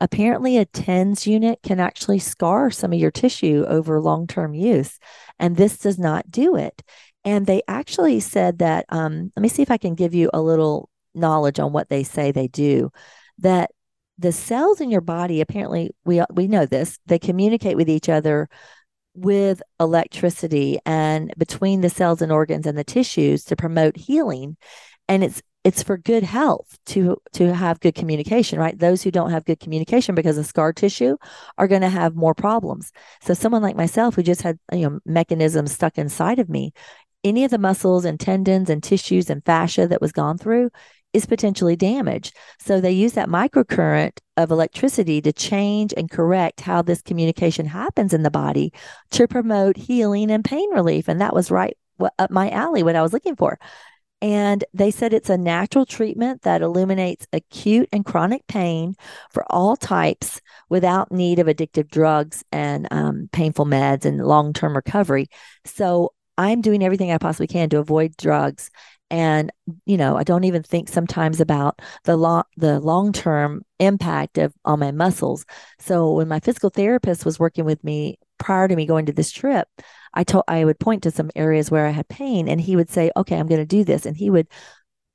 Apparently, 0.01 0.57
a 0.57 0.67
TENS 0.67 1.27
unit 1.27 1.59
can 1.65 1.81
actually 1.81 2.21
scar 2.21 2.71
some 2.71 2.93
of 2.93 3.01
your 3.01 3.11
tissue 3.11 3.65
over 3.67 4.01
long 4.01 4.29
term 4.29 4.55
use. 4.55 5.01
And 5.41 5.57
this 5.57 5.79
does 5.79 5.99
not 5.99 6.31
do 6.31 6.55
it. 6.55 6.81
And 7.25 7.47
they 7.47 7.63
actually 7.67 8.21
said 8.21 8.61
that, 8.61 8.87
um, 8.89 9.33
let 9.37 9.43
me 9.43 9.49
see 9.49 9.63
if 9.63 9.71
I 9.71 9.79
can 9.79 9.97
give 9.97 10.15
you 10.15 10.31
a 10.33 10.41
little 10.41 10.89
knowledge 11.15 11.59
on 11.59 11.73
what 11.73 11.89
they 11.89 12.03
say 12.03 12.33
they 12.33 12.49
do 12.49 12.91
that 13.39 13.71
the 14.19 14.33
cells 14.33 14.81
in 14.81 14.91
your 14.91 15.01
body 15.01 15.41
apparently 15.41 15.91
we 16.05 16.23
we 16.33 16.47
know 16.47 16.67
this 16.67 16.99
they 17.07 17.19
communicate 17.19 17.77
with 17.77 17.89
each 17.89 18.09
other 18.09 18.49
with 19.15 19.63
electricity 19.79 20.79
and 20.87 21.33
between 21.37 21.81
the 21.81 21.91
cells 21.91 22.23
and 22.23 22.33
organs 22.33 22.67
and 22.67 22.79
the 22.79 22.85
tissues 22.85 23.45
to 23.45 23.57
promote 23.57 23.97
healing. 23.97 24.57
And 25.09 25.23
it's 25.25 25.43
it's 25.65 25.83
for 25.83 25.97
good 25.97 26.25
health 26.25 26.77
to 26.87 27.17
to 27.35 27.55
have 27.55 27.79
good 27.81 27.95
communication 27.95 28.59
right? 28.59 28.79
Those 28.79 29.03
who 29.03 29.11
don't 29.11 29.31
have 29.31 29.45
good 29.45 29.61
communication 29.61 30.15
because 30.15 30.39
of 30.39 30.47
scar 30.47 30.73
tissue 30.73 31.17
are 31.59 31.69
going 31.69 31.83
to 31.83 31.89
have 31.89 32.17
more 32.17 32.35
problems. 32.35 32.93
So 33.21 33.35
someone 33.35 33.63
like 33.63 33.77
myself 33.77 34.15
who 34.15 34.23
just 34.23 34.43
had 34.43 34.59
you 34.73 34.89
know 34.89 35.01
mechanisms 35.05 35.73
stuck 35.73 35.99
inside 35.99 36.39
of 36.39 36.49
me 36.49 36.73
any 37.25 37.45
of 37.45 37.53
the 37.53 37.59
muscles 37.59 38.05
and 38.05 38.19
tendons 38.19 38.69
and 38.69 38.83
tissues 38.83 39.31
and 39.31 39.45
fascia 39.45 39.87
that 39.87 40.01
was 40.01 40.11
gone 40.11 40.39
through 40.39 40.71
is 41.13 41.27
potentially 41.27 41.77
damaged. 41.77 42.35
So 42.59 42.81
they 42.81 42.93
use 42.93 43.13
that 43.13 43.29
microcurrent 43.29 44.19
of 44.37 44.51
electricity 44.51 45.21
to 45.23 45.33
change 45.33 45.93
and 45.97 46.11
correct 46.11 46.61
how 46.61 46.83
this 46.83 47.03
communication 47.03 47.67
happens 47.67 48.15
in 48.15 48.23
the 48.23 48.31
body 48.31 48.73
to 49.13 49.29
promote 49.29 49.77
healing 49.77 50.31
and 50.31 50.45
pain 50.45 50.71
relief. 50.73 51.09
And 51.09 51.21
that 51.21 51.35
was 51.35 51.51
right 51.51 51.77
up 52.19 52.31
my 52.31 52.51
alley, 52.51 52.83
what 52.83 52.97
I 52.97 53.03
was 53.03 53.13
looking 53.13 53.37
for. 53.37 53.59
And 54.23 54.65
they 54.73 54.93
said 54.93 55.13
it's 55.13 55.31
a 55.31 55.37
natural 55.37 55.85
treatment 55.85 56.43
that 56.43 56.63
illuminates 56.63 57.27
acute 57.33 57.89
and 57.93 58.05
chronic 58.05 58.47
pain 58.47 58.95
for 59.33 59.45
all 59.51 59.77
types 59.77 60.41
without 60.69 61.11
need 61.11 61.41
of 61.41 61.49
addictive 61.49 61.89
drugs 61.89 62.45
and 62.53 62.87
um, 62.93 63.29
painful 63.33 63.67
meds 63.67 64.05
and 64.05 64.25
long 64.25 64.53
term 64.53 64.77
recovery. 64.77 65.27
So 65.65 66.13
I'm 66.39 66.61
doing 66.61 66.85
everything 66.85 67.11
I 67.11 67.19
possibly 67.19 67.49
can 67.49 67.69
to 67.71 67.81
avoid 67.81 68.17
drugs 68.17 68.71
and 69.13 69.53
you 69.85 69.97
know 69.97 70.17
i 70.17 70.25
don't 70.25 70.45
even 70.45 70.63
think 70.63 70.89
sometimes 70.89 71.41
about 71.41 71.81
the 72.05 72.17
long 72.17 72.43
the 72.57 72.81
long 72.81 73.13
term 73.13 73.63
impact 73.79 74.39
of 74.39 74.53
on 74.65 74.81
my 74.81 74.91
muscles 74.91 75.45
so 75.79 76.15
when 76.15 76.27
my 76.27 76.41
physical 76.41 76.71
therapist 76.71 77.25
was 77.25 77.39
working 77.39 77.65
with 77.65 77.85
me 77.85 78.19
prior 78.39 78.67
to 78.67 78.75
me 78.75 78.87
going 78.87 79.07
to 79.07 79.13
this 79.13 79.31
trip 79.31 79.69
i 80.15 80.25
told 80.25 80.43
i 80.49 80.65
would 80.65 80.81
point 80.81 81.03
to 81.03 81.11
some 81.11 81.31
areas 81.37 81.71
where 81.71 81.87
i 81.87 81.91
had 81.91 82.09
pain 82.09 82.49
and 82.49 82.61
he 82.61 82.75
would 82.75 82.91
say 82.91 83.11
okay 83.17 83.39
i'm 83.39 83.47
going 83.47 83.61
to 83.61 83.67
do 83.67 83.85
this 83.85 84.07
and 84.07 84.17
he 84.17 84.31
would 84.31 84.49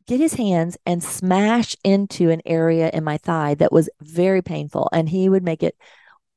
get 0.05 0.19
his 0.21 0.35
hands 0.35 0.77
and 0.85 1.03
smash 1.03 1.75
into 1.83 2.29
an 2.29 2.41
area 2.45 2.89
in 2.93 3.03
my 3.03 3.17
thigh 3.17 3.55
that 3.55 3.73
was 3.73 3.89
very 3.99 4.41
painful 4.41 4.87
and 4.93 5.09
he 5.09 5.27
would 5.27 5.43
make 5.43 5.63
it 5.63 5.75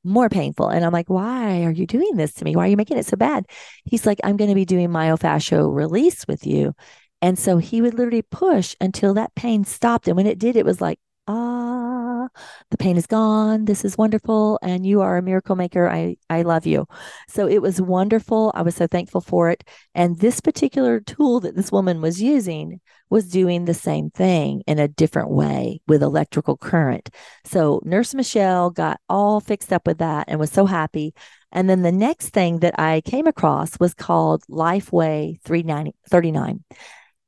more 0.03 0.29
painful. 0.29 0.67
And 0.67 0.83
I'm 0.83 0.91
like, 0.91 1.09
why 1.09 1.63
are 1.63 1.71
you 1.71 1.85
doing 1.85 2.15
this 2.15 2.33
to 2.33 2.43
me? 2.43 2.55
Why 2.55 2.65
are 2.65 2.69
you 2.69 2.75
making 2.75 2.97
it 2.97 3.05
so 3.05 3.17
bad? 3.17 3.45
He's 3.85 4.05
like, 4.05 4.19
I'm 4.23 4.35
going 4.35 4.49
to 4.49 4.55
be 4.55 4.65
doing 4.65 4.89
myofascial 4.89 5.73
release 5.73 6.27
with 6.27 6.45
you. 6.47 6.73
And 7.21 7.37
so 7.37 7.57
he 7.57 7.81
would 7.81 7.93
literally 7.93 8.23
push 8.23 8.75
until 8.81 9.13
that 9.13 9.35
pain 9.35 9.63
stopped. 9.63 10.07
And 10.07 10.17
when 10.17 10.27
it 10.27 10.39
did, 10.39 10.55
it 10.55 10.65
was 10.65 10.81
like, 10.81 10.99
ah, 11.27 12.27
the 12.69 12.77
pain 12.77 12.97
is 12.97 13.07
gone. 13.07 13.65
This 13.65 13.85
is 13.85 13.97
wonderful. 13.97 14.59
And 14.61 14.85
you 14.85 15.01
are 15.01 15.17
a 15.17 15.21
miracle 15.21 15.55
maker. 15.55 15.89
I, 15.89 16.17
I 16.29 16.41
love 16.41 16.65
you. 16.65 16.87
So 17.27 17.47
it 17.47 17.61
was 17.61 17.81
wonderful. 17.81 18.51
I 18.55 18.61
was 18.61 18.75
so 18.75 18.87
thankful 18.87 19.21
for 19.21 19.49
it. 19.49 19.63
And 19.93 20.19
this 20.19 20.39
particular 20.39 20.99
tool 20.99 21.39
that 21.41 21.55
this 21.55 21.71
woman 21.71 22.01
was 22.01 22.21
using 22.21 22.79
was 23.09 23.27
doing 23.27 23.65
the 23.65 23.73
same 23.73 24.09
thing 24.09 24.63
in 24.67 24.79
a 24.79 24.87
different 24.87 25.29
way 25.29 25.81
with 25.87 26.01
electrical 26.01 26.57
current. 26.57 27.09
So 27.45 27.81
Nurse 27.83 28.13
Michele 28.13 28.69
got 28.69 28.99
all 29.09 29.41
fixed 29.41 29.73
up 29.73 29.85
with 29.85 29.97
that 29.99 30.25
and 30.27 30.39
was 30.39 30.51
so 30.51 30.65
happy. 30.65 31.13
And 31.51 31.69
then 31.69 31.81
the 31.81 31.91
next 31.91 32.29
thing 32.29 32.59
that 32.59 32.79
I 32.79 33.01
came 33.01 33.27
across 33.27 33.77
was 33.79 33.93
called 33.93 34.43
LifeWave 34.49 35.41
X39. 35.41 36.63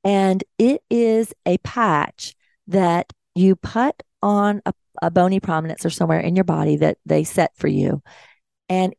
And 0.03 0.43
it 0.57 0.81
is 0.89 1.33
a 1.45 1.57
patch 1.59 2.35
that 2.67 3.11
you 3.35 3.55
put 3.55 4.03
on 4.21 4.61
a, 4.65 4.73
a 5.01 5.11
bony 5.11 5.39
prominence 5.39 5.85
or 5.85 5.89
somewhere 5.89 6.19
in 6.19 6.35
your 6.35 6.43
body 6.45 6.77
that 6.77 6.97
they 7.05 7.23
set 7.23 7.55
for 7.55 7.67
you. 7.67 8.01
And 8.69 8.95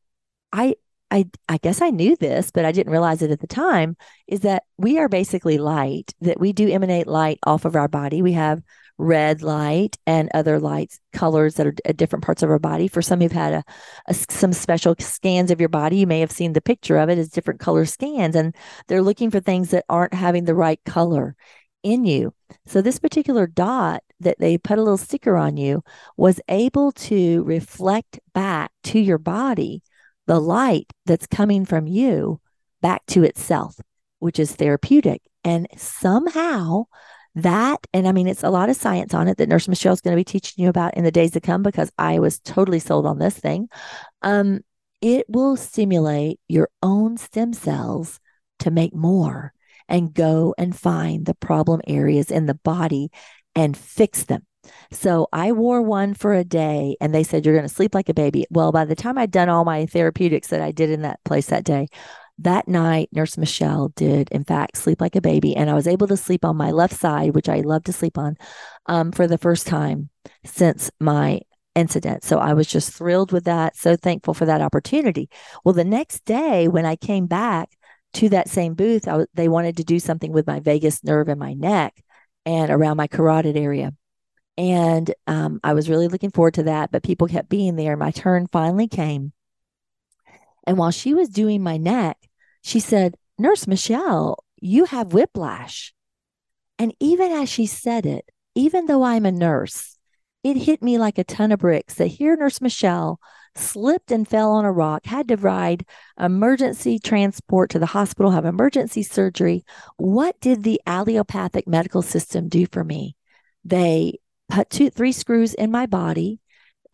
I 0.52 0.74
I, 1.10 1.26
I 1.48 1.58
guess 1.58 1.80
I 1.80 1.90
knew 1.90 2.16
this, 2.16 2.50
but 2.50 2.64
I 2.64 2.72
didn't 2.72 2.90
realize 2.90 3.22
it 3.22 3.30
at 3.30 3.38
the 3.38 3.46
time, 3.46 3.96
is 4.26 4.40
that 4.40 4.64
we 4.78 4.98
are 4.98 5.08
basically 5.08 5.58
light, 5.58 6.12
that 6.22 6.40
we 6.40 6.52
do 6.52 6.68
emanate 6.68 7.06
light 7.06 7.38
off 7.44 7.64
of 7.64 7.76
our 7.76 7.86
body. 7.86 8.20
We 8.20 8.32
have 8.32 8.62
red 8.98 9.42
light 9.42 9.96
and 10.06 10.30
other 10.34 10.60
lights 10.60 11.00
colors 11.12 11.54
that 11.54 11.66
are 11.66 11.74
at 11.84 11.90
uh, 11.90 11.92
different 11.92 12.24
parts 12.24 12.42
of 12.42 12.50
our 12.50 12.58
body. 12.58 12.88
For 12.88 13.02
some 13.02 13.20
who've 13.20 13.32
had 13.32 13.52
a, 13.54 13.64
a, 14.06 14.14
some 14.14 14.52
special 14.52 14.94
scans 14.98 15.50
of 15.50 15.60
your 15.60 15.68
body 15.68 15.98
you 15.98 16.06
may 16.06 16.20
have 16.20 16.30
seen 16.30 16.52
the 16.52 16.60
picture 16.60 16.98
of 16.98 17.08
it 17.08 17.18
as 17.18 17.28
different 17.28 17.60
color 17.60 17.84
scans 17.84 18.36
and 18.36 18.54
they're 18.86 19.02
looking 19.02 19.30
for 19.30 19.40
things 19.40 19.70
that 19.70 19.84
aren't 19.88 20.14
having 20.14 20.44
the 20.44 20.54
right 20.54 20.80
color 20.84 21.34
in 21.82 22.04
you. 22.04 22.32
So 22.66 22.80
this 22.80 22.98
particular 22.98 23.46
dot 23.46 24.02
that 24.20 24.38
they 24.38 24.56
put 24.56 24.78
a 24.78 24.82
little 24.82 24.96
sticker 24.96 25.36
on 25.36 25.56
you 25.56 25.82
was 26.16 26.40
able 26.48 26.92
to 26.92 27.42
reflect 27.44 28.20
back 28.32 28.70
to 28.84 28.98
your 28.98 29.18
body 29.18 29.82
the 30.26 30.40
light 30.40 30.92
that's 31.04 31.26
coming 31.26 31.66
from 31.66 31.86
you 31.86 32.40
back 32.80 33.04
to 33.06 33.24
itself 33.24 33.76
which 34.24 34.38
is 34.38 34.56
therapeutic. 34.56 35.20
And 35.44 35.66
somehow 35.76 36.84
that 37.34 37.86
and 37.92 38.06
i 38.06 38.12
mean 38.12 38.26
it's 38.26 38.44
a 38.44 38.50
lot 38.50 38.68
of 38.68 38.76
science 38.76 39.12
on 39.12 39.28
it 39.28 39.36
that 39.36 39.48
nurse 39.48 39.68
michele 39.68 39.92
is 39.92 40.00
going 40.00 40.12
to 40.12 40.20
be 40.20 40.24
teaching 40.24 40.62
you 40.62 40.68
about 40.68 40.94
in 40.96 41.04
the 41.04 41.10
days 41.10 41.32
to 41.32 41.40
come 41.40 41.62
because 41.62 41.90
i 41.98 42.18
was 42.18 42.38
totally 42.40 42.78
sold 42.78 43.06
on 43.06 43.18
this 43.18 43.36
thing 43.36 43.68
um, 44.22 44.60
it 45.02 45.26
will 45.28 45.56
stimulate 45.56 46.40
your 46.48 46.68
own 46.82 47.16
stem 47.16 47.52
cells 47.52 48.20
to 48.60 48.70
make 48.70 48.94
more 48.94 49.52
and 49.88 50.14
go 50.14 50.54
and 50.56 50.76
find 50.76 51.26
the 51.26 51.34
problem 51.34 51.80
areas 51.86 52.30
in 52.30 52.46
the 52.46 52.54
body 52.54 53.10
and 53.54 53.76
fix 53.76 54.24
them 54.24 54.46
so 54.90 55.28
I 55.32 55.52
wore 55.52 55.82
one 55.82 56.14
for 56.14 56.34
a 56.34 56.44
day 56.44 56.96
and 57.00 57.14
they 57.14 57.22
said, 57.22 57.44
You're 57.44 57.54
going 57.54 57.68
to 57.68 57.74
sleep 57.74 57.94
like 57.94 58.08
a 58.08 58.14
baby. 58.14 58.46
Well, 58.50 58.72
by 58.72 58.84
the 58.84 58.94
time 58.94 59.18
I'd 59.18 59.30
done 59.30 59.48
all 59.48 59.64
my 59.64 59.86
therapeutics 59.86 60.48
that 60.48 60.60
I 60.60 60.72
did 60.72 60.90
in 60.90 61.02
that 61.02 61.22
place 61.24 61.46
that 61.46 61.64
day, 61.64 61.88
that 62.38 62.66
night, 62.66 63.08
Nurse 63.12 63.38
Michele 63.38 63.92
did, 63.94 64.28
in 64.30 64.44
fact, 64.44 64.76
sleep 64.76 65.00
like 65.00 65.16
a 65.16 65.20
baby. 65.20 65.54
And 65.54 65.70
I 65.70 65.74
was 65.74 65.86
able 65.86 66.06
to 66.08 66.16
sleep 66.16 66.44
on 66.44 66.56
my 66.56 66.70
left 66.70 66.94
side, 66.94 67.34
which 67.34 67.48
I 67.48 67.60
love 67.60 67.84
to 67.84 67.92
sleep 67.92 68.18
on, 68.18 68.36
um, 68.86 69.12
for 69.12 69.26
the 69.26 69.38
first 69.38 69.66
time 69.66 70.10
since 70.44 70.90
my 71.00 71.40
incident. 71.74 72.24
So 72.24 72.38
I 72.38 72.54
was 72.54 72.66
just 72.66 72.92
thrilled 72.92 73.32
with 73.32 73.44
that. 73.44 73.76
So 73.76 73.96
thankful 73.96 74.34
for 74.34 74.46
that 74.46 74.62
opportunity. 74.62 75.28
Well, 75.64 75.74
the 75.74 75.84
next 75.84 76.24
day, 76.24 76.68
when 76.68 76.86
I 76.86 76.96
came 76.96 77.26
back 77.26 77.70
to 78.14 78.28
that 78.30 78.48
same 78.48 78.74
booth, 78.74 79.08
they 79.34 79.48
wanted 79.48 79.76
to 79.76 79.84
do 79.84 79.98
something 79.98 80.32
with 80.32 80.46
my 80.46 80.60
vagus 80.60 81.02
nerve 81.02 81.28
in 81.28 81.38
my 81.38 81.54
neck 81.54 81.94
and 82.46 82.70
around 82.70 82.96
my 82.96 83.06
carotid 83.06 83.56
area. 83.56 83.92
And 84.56 85.12
um, 85.26 85.58
I 85.64 85.72
was 85.72 85.90
really 85.90 86.06
looking 86.06 86.30
forward 86.30 86.54
to 86.54 86.62
that, 86.64 86.92
but 86.92 87.02
people 87.02 87.26
kept 87.26 87.48
being 87.48 87.74
there. 87.74 87.96
My 87.96 88.12
turn 88.12 88.46
finally 88.52 88.86
came. 88.86 89.32
And 90.66 90.78
while 90.78 90.90
she 90.90 91.14
was 91.14 91.28
doing 91.28 91.62
my 91.62 91.76
neck, 91.76 92.16
she 92.62 92.80
said, 92.80 93.14
Nurse 93.38 93.66
Michele, 93.66 94.42
you 94.60 94.86
have 94.86 95.12
whiplash. 95.12 95.92
And 96.78 96.94
even 97.00 97.32
as 97.32 97.48
she 97.48 97.66
said 97.66 98.06
it, 98.06 98.30
even 98.54 98.86
though 98.86 99.02
I'm 99.02 99.26
a 99.26 99.32
nurse, 99.32 99.98
it 100.42 100.56
hit 100.56 100.82
me 100.82 100.98
like 100.98 101.18
a 101.18 101.24
ton 101.24 101.52
of 101.52 101.60
bricks 101.60 101.94
that 101.94 102.06
here 102.06 102.36
Nurse 102.36 102.60
Michele 102.60 103.18
slipped 103.56 104.10
and 104.10 104.26
fell 104.26 104.52
on 104.52 104.64
a 104.64 104.72
rock, 104.72 105.06
had 105.06 105.28
to 105.28 105.36
ride 105.36 105.86
emergency 106.18 106.98
transport 106.98 107.70
to 107.70 107.78
the 107.78 107.86
hospital, 107.86 108.32
have 108.32 108.44
emergency 108.44 109.02
surgery. 109.02 109.64
What 109.96 110.38
did 110.40 110.62
the 110.62 110.80
allopathic 110.86 111.66
medical 111.66 112.02
system 112.02 112.48
do 112.48 112.66
for 112.66 112.84
me? 112.84 113.16
They 113.64 114.18
put 114.48 114.70
two, 114.70 114.90
three 114.90 115.12
screws 115.12 115.54
in 115.54 115.70
my 115.70 115.86
body 115.86 116.40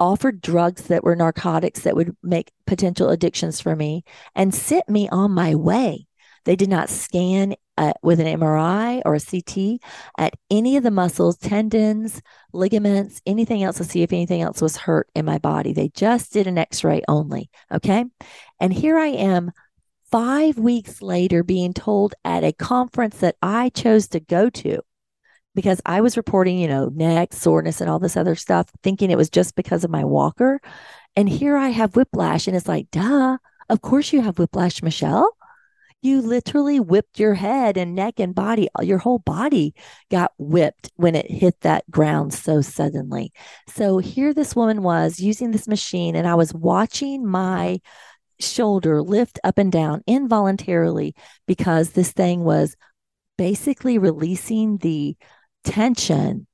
offered 0.00 0.40
drugs 0.40 0.84
that 0.84 1.04
were 1.04 1.14
narcotics 1.14 1.82
that 1.82 1.94
would 1.94 2.16
make 2.22 2.50
potential 2.66 3.10
addictions 3.10 3.60
for 3.60 3.76
me, 3.76 4.02
and 4.34 4.54
sent 4.54 4.88
me 4.88 5.08
on 5.10 5.30
my 5.30 5.54
way. 5.54 6.06
They 6.44 6.56
did 6.56 6.70
not 6.70 6.88
scan 6.88 7.54
uh, 7.76 7.92
with 8.02 8.18
an 8.20 8.26
MRI 8.26 9.02
or 9.04 9.14
a 9.14 9.20
CT 9.20 9.80
at 10.18 10.34
any 10.50 10.76
of 10.76 10.82
the 10.82 10.90
muscles, 10.90 11.36
tendons, 11.36 12.20
ligaments, 12.52 13.20
anything 13.26 13.62
else 13.62 13.76
to 13.78 13.84
see 13.84 14.02
if 14.02 14.12
anything 14.12 14.42
else 14.42 14.60
was 14.60 14.76
hurt 14.76 15.08
in 15.14 15.24
my 15.24 15.38
body. 15.38 15.72
They 15.72 15.88
just 15.88 16.32
did 16.32 16.46
an 16.46 16.58
x 16.58 16.82
ray 16.82 17.02
only. 17.08 17.50
Okay. 17.72 18.04
And 18.58 18.72
here 18.72 18.98
I 18.98 19.08
am 19.08 19.52
five 20.10 20.58
weeks 20.58 21.00
later 21.00 21.42
being 21.42 21.72
told 21.72 22.14
at 22.24 22.44
a 22.44 22.52
conference 22.52 23.18
that 23.18 23.36
I 23.40 23.68
chose 23.70 24.08
to 24.08 24.20
go 24.20 24.50
to 24.50 24.82
because 25.60 25.82
I 25.84 26.00
was 26.00 26.16
reporting, 26.16 26.58
you 26.58 26.68
know, 26.68 26.88
neck 26.88 27.34
soreness 27.34 27.82
and 27.82 27.90
all 27.90 27.98
this 27.98 28.16
other 28.16 28.34
stuff, 28.34 28.70
thinking 28.82 29.10
it 29.10 29.18
was 29.18 29.28
just 29.28 29.54
because 29.54 29.84
of 29.84 29.90
my 29.90 30.04
walker. 30.04 30.58
And 31.16 31.28
here 31.28 31.54
I 31.54 31.68
have 31.68 31.96
whiplash. 31.96 32.46
And 32.46 32.56
it's 32.56 32.66
like, 32.66 32.90
duh, 32.90 33.36
of 33.68 33.82
course 33.82 34.10
you 34.10 34.22
have 34.22 34.38
whiplash, 34.38 34.82
Michele. 34.82 35.30
You 36.00 36.22
literally 36.22 36.80
whipped 36.80 37.20
your 37.20 37.34
head 37.34 37.76
and 37.76 37.94
neck 37.94 38.14
and 38.20 38.34
body, 38.34 38.70
uh, 38.78 38.82
your 38.82 38.96
whole 38.96 39.18
body 39.18 39.74
got 40.10 40.32
whipped 40.38 40.90
when 40.96 41.14
it 41.14 41.30
hit 41.30 41.60
that 41.60 41.84
ground 41.90 42.32
so 42.32 42.62
suddenly. 42.62 43.30
So 43.68 43.98
here 43.98 44.32
this 44.32 44.56
woman 44.56 44.82
was 44.82 45.20
using 45.20 45.50
this 45.50 45.68
machine, 45.68 46.16
and 46.16 46.26
I 46.26 46.36
was 46.36 46.54
watching 46.54 47.26
my 47.26 47.82
shoulder 48.38 49.02
lift 49.02 49.38
up 49.44 49.58
and 49.58 49.70
down 49.70 50.02
involuntarily 50.06 51.14
because 51.46 51.90
this 51.90 52.12
thing 52.12 52.44
was 52.44 52.76
basically 53.36 53.98
releasing 53.98 54.78
the 54.78 55.18
tension 55.64 56.46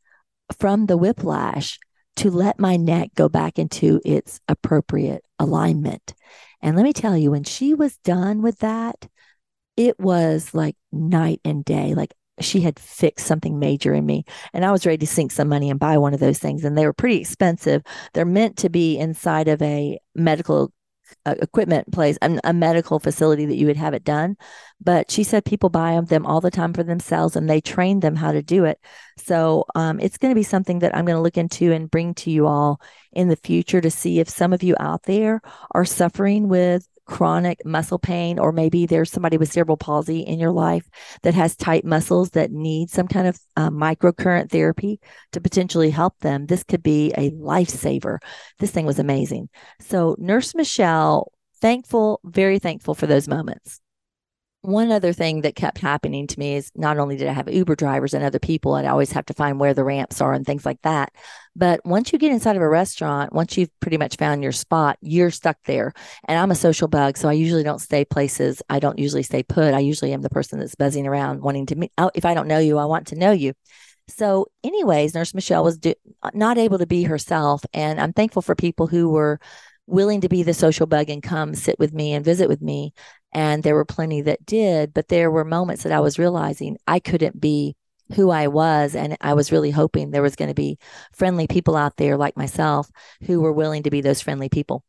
from 0.59 0.87
the 0.87 0.97
whiplash 0.97 1.79
to 2.17 2.31
let 2.31 2.59
my 2.59 2.77
neck 2.77 3.11
go 3.15 3.29
back 3.29 3.59
into 3.59 4.01
its 4.05 4.41
appropriate 4.49 5.23
alignment. 5.39 6.15
And 6.63 6.77
let 6.77 6.83
me 6.83 6.93
tell 6.93 7.17
you, 7.17 7.31
when 7.31 7.45
she 7.45 7.75
was 7.75 7.99
done 7.99 8.43
with 8.43 8.59
that, 8.61 9.09
it 9.77 9.99
was 10.01 10.55
like 10.55 10.77
night 10.91 11.41
and 11.45 11.65
day. 11.65 11.95
Like 11.95 12.15
she 12.41 12.61
had 12.61 12.79
fixed 12.79 13.27
something 13.27 13.59
major 13.59 13.95
in 13.95 14.05
me. 14.07 14.25
And 14.53 14.65
I 14.65 14.73
was 14.73 14.87
ready 14.87 14.99
to 14.99 15.07
sink 15.07 15.33
some 15.33 15.49
money 15.49 15.71
and 15.71 15.79
buy 15.79 15.99
one 15.99 16.15
of 16.15 16.21
those 16.21 16.39
things. 16.39 16.65
And 16.65 16.77
they 16.77 16.87
were 16.87 16.93
pretty 16.93 17.21
expensive. 17.21 17.83
They're 18.15 18.25
meant 18.25 18.57
to 18.59 18.71
be 18.71 18.99
inside 18.99 19.49
of 19.49 19.61
a 19.63 19.99
medical 20.15 20.73
uh, 21.25 21.35
equipment 21.41 21.91
place, 21.93 22.19
a, 22.23 22.39
a, 22.45 22.53
medical 22.53 22.99
facility 22.99 23.47
that 23.47 23.57
you 23.57 23.67
would 23.67 23.77
have 23.77 23.95
it 23.95 24.05
done. 24.05 24.37
But 24.81 25.11
she 25.11 25.25
said 25.25 25.45
people 25.45 25.69
buy 25.69 26.01
them 26.01 26.27
all 26.27 26.41
the 26.41 26.51
time 26.51 26.73
for 26.73 26.83
themselves 26.83 27.37
and 27.37 27.49
they 27.49 27.61
train 27.61 28.01
them 28.01 28.17
how 28.17 28.33
to 28.33 28.43
do 28.43 28.65
it. 28.65 28.79
So 29.17 29.65
um, 29.75 30.01
it's 30.01 30.19
going 30.19 30.33
to 30.33 30.39
be 30.39 30.43
something 30.43 30.81
that 30.81 30.95
I'm 30.95 31.05
going 31.05 31.17
to 31.17 31.23
look 31.23 31.39
into 31.39 31.73
and 31.73 31.91
bring 31.91 32.15
to 32.15 32.31
you 32.31 32.47
all 32.47 32.81
in 33.13 33.29
the 33.29 33.37
future 33.37 33.81
to 33.81 33.91
see 33.91 34.21
if 34.21 34.29
some 34.29 34.53
of 34.53 34.63
you 34.63 34.77
out 34.79 35.05
there 35.05 35.41
are 35.73 35.85
suffering 35.85 36.49
with 36.49 36.87
chronic 37.07 37.65
muscle 37.65 37.99
pain, 37.99 38.39
or 38.39 38.53
maybe 38.53 38.85
there's 38.85 39.11
somebody 39.11 39.39
with 39.39 39.53
cerebral 39.53 39.77
palsy 39.77 40.21
in 40.21 40.39
your 40.39 40.51
life 40.51 40.89
that 41.23 41.35
has 41.35 41.57
tight 41.57 41.85
muscles 41.85 42.31
that 42.31 42.51
need 42.51 42.91
some 42.91 43.09
kind 43.09 43.27
of 43.27 43.39
uh, 43.57 43.71
microcurrent 43.71 44.51
therapy 44.51 45.01
to 45.33 45.41
potentially 45.41 45.91
help 45.91 46.19
them, 46.21 46.47
this 46.47 46.65
could 46.65 46.83
be 46.83 47.13
a 47.17 47.31
lifesaver. 47.31 48.19
This 48.59 48.71
thing 48.71 48.87
was 48.87 48.99
amazing. 48.99 49.49
So, 49.81 50.17
Nurse 50.19 50.55
Michele, 50.55 51.33
thankful, 51.61 52.21
very 52.25 52.59
thankful 52.59 52.95
for 52.95 53.07
those 53.07 53.29
moments 53.29 53.81
one 54.67 54.91
other 54.91 55.13
thing 55.13 55.43
that 55.43 55.55
kept 55.55 55.79
happening 55.79 56.27
to 56.27 56.39
me 56.39 56.57
is 56.57 56.73
not 56.75 56.99
only 56.99 57.17
did 57.17 57.29
I 57.29 57.33
have 57.33 57.49
Uber 57.49 57.77
drivers 57.77 58.15
and 58.15 58.25
other 58.25 58.41
people, 58.41 58.75
and 58.75 58.87
I 58.87 58.91
always 58.91 59.13
have 59.13 59.27
to 59.27 59.35
find 59.35 59.61
where 59.61 59.75
the 59.75 59.85
ramps 59.85 60.21
are 60.21 60.33
and 60.33 60.45
things 60.45 60.67
like 60.67 60.83
that. 60.83 61.13
But 61.55 61.81
once 61.85 62.13
you 62.13 62.19
get 62.19 62.33
inside 62.33 62.57
of 62.57 62.63
a 62.63 62.69
restaurant, 62.69 63.33
once 63.33 63.57
you've 63.57 63.71
pretty 63.81 63.97
much 63.97 64.17
found 64.17 64.43
your 64.43 64.53
spot, 64.53 64.99
you're 65.01 65.31
stuck 65.31 65.57
there. 65.67 65.93
And 66.27 66.39
I'm 66.39 66.51
a 66.51 66.57
social 66.57 66.89
bug, 66.89 67.17
so 67.17 67.29
I 67.29 67.35
usually 67.35 67.63
don't 67.63 67.81
stay 67.81 68.05
places. 68.05 68.61
I 68.69 68.81
don't 68.81 68.99
usually 68.99 69.23
stay 69.23 69.45
put. 69.45 69.73
I 69.73 69.79
usually 69.79 70.13
am 70.13 70.23
the 70.23 70.31
person 70.31 70.59
that's 70.59 70.75
buzzing 70.75 71.07
around 71.07 71.43
wanting 71.43 71.67
to 71.67 71.77
meet. 71.77 71.93
Oh, 71.97 72.11
if 72.15 72.25
I 72.25 72.35
don't 72.35 72.49
know 72.49 72.59
you, 72.59 72.79
I 72.79 72.87
want 72.87 73.07
to 73.09 73.17
know 73.17 73.31
you. 73.31 73.53
So, 74.09 74.47
anyways, 74.65 75.15
Nurse 75.15 75.35
Michele 75.35 75.65
was 75.65 75.79
do, 75.79 75.95
not 76.35 76.59
able 76.59 76.79
to 76.79 76.87
be 76.87 77.05
herself. 77.05 77.65
And 77.73 78.01
I'm 78.01 78.13
thankful 78.13 78.43
for 78.43 78.55
people 78.55 78.87
who 78.87 79.11
were 79.11 79.41
willing 79.87 80.21
to 80.21 80.29
be 80.29 80.43
the 80.43 80.55
social 80.55 80.87
bug 80.87 81.09
and 81.09 81.23
come 81.23 81.55
sit 81.55 81.79
with 81.79 81.93
me 81.93 82.13
and 82.13 82.25
visit 82.25 82.49
with 82.49 82.61
me 82.61 82.93
and 83.37 83.63
there 83.63 83.75
were 83.75 83.85
plenty 83.85 84.23
that 84.23 84.47
did, 84.47 84.95
but 84.95 85.09
there 85.09 85.31
were 85.31 85.45
moments 85.45 85.83
that 85.83 85.93
I 85.93 86.01
was 86.01 86.19
realizing 86.19 86.79
I 86.89 87.01
couldn't 87.01 87.39
be 87.39 87.77
who 88.15 88.31
I 88.31 88.47
was. 88.47 88.97
And 88.97 89.15
I 89.21 89.35
was 89.35 89.53
really 89.53 89.71
hoping 89.71 90.11
there 90.11 90.23
was 90.23 90.37
going 90.37 90.49
to 90.49 90.55
be 90.55 90.79
friendly 91.13 91.47
people 91.47 91.77
out 91.77 91.99
there 91.99 92.17
like 92.17 92.35
myself 92.35 92.91
who 93.27 93.43
were 93.43 93.53
willing 93.53 93.83
to 93.83 93.91
be 93.91 94.01
those 94.01 94.23
friendly 94.23 94.49
people. 94.49 94.85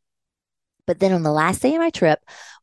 But 0.85 0.99
then 0.99 1.11
on 1.11 1.23
the 1.23 1.31
last 1.31 1.61
day 1.61 1.75
of 1.75 1.81
my 1.81 1.89
trip, 1.89 2.19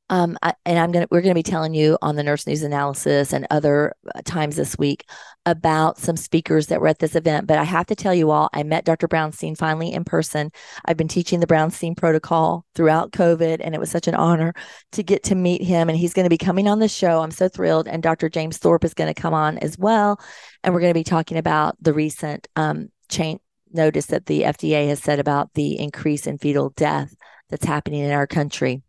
um, 0.09 0.39
I, 0.43 0.55
and 0.65 0.79
I'm 0.79 0.91
gonna 0.91 1.07
we're 1.11 1.21
gonna 1.21 1.35
be 1.35 1.43
telling 1.43 1.75
you 1.75 1.99
on 2.01 2.17
the 2.17 2.23
Nurse 2.23 2.47
News 2.47 2.63
Analysis 2.63 3.35
and 3.35 3.47
other 3.51 3.95
uh, 4.15 4.21
times 4.25 4.57
this 4.57 4.79
week 4.79 5.05
about 5.47 5.99
some 5.99 6.17
speakers 6.17 6.69
that 6.69 6.81
were 6.81 6.89
at 6.89 6.99
this 6.99 7.15
event. 7.15 7.47
But 7.47 7.59
I 7.59 7.65
have 7.65 7.87
to 7.87 7.95
tell 7.95 8.15
you 8.15 8.31
all, 8.31 8.49
I 8.53 8.63
met 8.63 8.85
Dr. 8.85 9.09
Brownstein 9.09 9.57
finally 9.57 9.93
in 9.93 10.05
person. 10.05 10.51
I've 10.85 10.97
been 10.97 11.09
teaching 11.09 11.41
the 11.41 11.47
Brownstein 11.47 11.97
protocol 11.97 12.65
throughout 12.75 13.13
COVID, 13.13 13.61
and 13.61 13.75
it 13.75 13.81
was 13.81 13.91
such 13.91 14.09
an 14.09 14.15
honor 14.15 14.55
to 14.93 15.03
get 15.03 15.23
to 15.25 15.35
meet 15.35 15.63
him. 15.63 15.89
And 15.89 15.99
he's 15.99 16.15
going 16.15 16.25
to 16.25 16.31
be 16.31 16.39
coming 16.39 16.69
on 16.69 16.79
the 16.79 16.89
show. 16.89 17.21
I'm 17.21 17.31
so 17.31 17.49
thrilled. 17.49 17.89
And 17.89 18.03
Dr. 18.03 18.29
James 18.29 18.59
Thorp 18.59 18.85
is 18.85 18.95
going 18.95 19.13
to 19.13 19.21
come 19.21 19.35
on 19.35 19.59
as 19.59 19.79
well, 19.79 20.21
and 20.63 20.73
we're 20.73 20.81
going 20.81 20.95
to 20.95 20.99
be 20.99 21.05
talking 21.05 21.37
about 21.37 21.77
the 21.83 21.93
recent 21.93 22.49
um, 22.57 22.89
change 23.09 23.41
notice 23.73 24.07
that 24.07 24.27
the 24.27 24.43
FDA 24.43 24.89
has 24.89 25.03
said 25.03 25.19
about 25.19 25.53
the 25.55 25.79
increase 25.79 26.29
in 26.29 26.39
fetal 26.39 26.71
death 26.77 27.15
that's 27.51 27.67
happening 27.67 28.05
in 28.05 28.13
our 28.13 28.27
country 28.27 28.83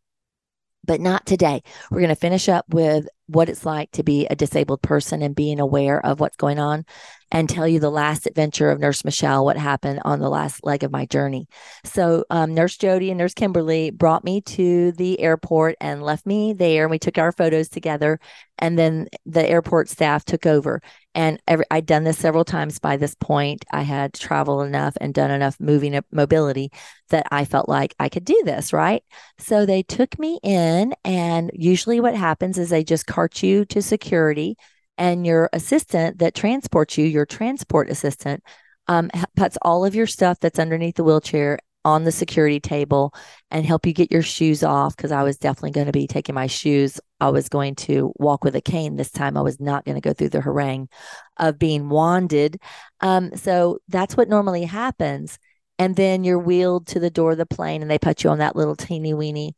but 0.85 1.01
not 1.01 1.25
today. 1.25 1.61
We're 1.89 2.01
going 2.01 2.09
to 2.09 2.15
finish 2.15 2.47
up 2.47 2.65
with 2.69 3.07
what 3.27 3.49
it's 3.49 3.65
like 3.65 3.91
to 3.91 4.03
be 4.03 4.27
a 4.27 4.35
disabled 4.35 4.81
person 4.81 5.21
and 5.21 5.35
being 5.35 5.59
aware 5.59 6.03
of 6.05 6.19
what's 6.19 6.35
going 6.35 6.59
on 6.59 6.85
and 7.31 7.49
tell 7.49 7.67
you 7.67 7.79
the 7.79 7.89
last 7.89 8.27
adventure 8.27 8.69
of 8.69 8.79
Nurse 8.79 9.03
Michele, 9.03 9.43
what 9.43 9.57
happened 9.57 9.99
on 10.05 10.19
the 10.19 10.29
last 10.29 10.63
leg 10.63 10.83
of 10.83 10.91
my 10.91 11.05
journey. 11.05 11.47
So, 11.83 12.23
um, 12.29 12.53
Nurse 12.53 12.77
Jody 12.77 13.09
and 13.09 13.17
Nurse 13.17 13.33
Kimberly 13.33 13.89
brought 13.89 14.23
me 14.23 14.41
to 14.41 14.91
the 14.93 15.19
airport 15.19 15.75
and 15.81 16.03
left 16.03 16.25
me 16.25 16.53
there. 16.53 16.83
And 16.83 16.91
we 16.91 16.99
took 16.99 17.17
our 17.17 17.31
photos 17.31 17.67
together. 17.67 18.19
And 18.59 18.77
then 18.77 19.07
the 19.25 19.47
airport 19.47 19.89
staff 19.89 20.23
took 20.23 20.45
over. 20.45 20.81
And 21.15 21.41
every, 21.47 21.65
I'd 21.71 21.85
done 21.85 22.03
this 22.03 22.17
several 22.17 22.43
times 22.43 22.77
by 22.77 22.97
this 22.97 23.15
point. 23.15 23.63
I 23.71 23.83
had 23.83 24.13
traveled 24.13 24.67
enough 24.67 24.97
and 24.99 25.13
done 25.13 25.31
enough 25.31 25.57
moving 25.59 25.99
mobility 26.11 26.71
that 27.09 27.25
I 27.31 27.45
felt 27.45 27.69
like 27.69 27.95
I 27.99 28.09
could 28.09 28.25
do 28.25 28.39
this, 28.45 28.73
right? 28.73 29.01
So 29.39 29.65
they 29.65 29.81
took 29.81 30.19
me 30.19 30.39
in. 30.43 30.93
And 31.05 31.51
usually 31.53 32.01
what 32.01 32.15
happens 32.15 32.57
is 32.57 32.69
they 32.69 32.83
just 32.83 33.07
cart 33.07 33.41
you 33.41 33.63
to 33.65 33.81
security 33.81 34.57
and 34.97 35.25
your 35.25 35.49
assistant 35.53 36.19
that 36.19 36.35
transports 36.35 36.97
you, 36.97 37.05
your 37.05 37.25
transport 37.25 37.89
assistant, 37.89 38.43
um, 38.87 39.09
puts 39.35 39.57
all 39.61 39.85
of 39.85 39.95
your 39.95 40.07
stuff 40.07 40.39
that's 40.39 40.59
underneath 40.59 40.95
the 40.95 41.03
wheelchair 41.03 41.59
on 41.85 42.03
the 42.03 42.11
security 42.11 42.59
table 42.59 43.13
and 43.51 43.65
help 43.65 43.85
you 43.85 43.93
get 43.93 44.11
your 44.11 44.23
shoes 44.23 44.63
off 44.63 44.97
because 44.97 45.11
I 45.11 45.23
was 45.23 45.37
definitely 45.37 45.71
going 45.71 45.85
to 45.85 45.93
be 45.93 46.07
taking 46.07 46.35
my 46.35 46.47
shoes. 46.47 46.99
I 47.21 47.29
was 47.29 47.47
going 47.47 47.75
to 47.75 48.11
walk 48.17 48.43
with 48.43 48.55
a 48.55 48.61
cane 48.61 48.95
this 48.95 49.11
time. 49.11 49.37
I 49.37 49.41
was 49.41 49.61
not 49.61 49.85
going 49.85 49.95
to 49.95 50.01
go 50.01 50.11
through 50.11 50.29
the 50.29 50.41
harangue 50.41 50.89
of 51.37 51.59
being 51.59 51.87
wanded. 51.87 52.59
Um, 53.01 53.35
so 53.37 53.77
that's 53.87 54.17
what 54.17 54.27
normally 54.27 54.65
happens. 54.65 55.37
And 55.77 55.95
then 55.95 56.23
you're 56.23 56.39
wheeled 56.39 56.87
to 56.87 56.99
the 56.99 57.11
door 57.11 57.33
of 57.33 57.37
the 57.37 57.45
plane 57.45 57.83
and 57.83 57.91
they 57.91 57.99
put 57.99 58.23
you 58.23 58.31
on 58.31 58.39
that 58.39 58.55
little 58.55 58.75
teeny 58.75 59.13
weeny 59.13 59.55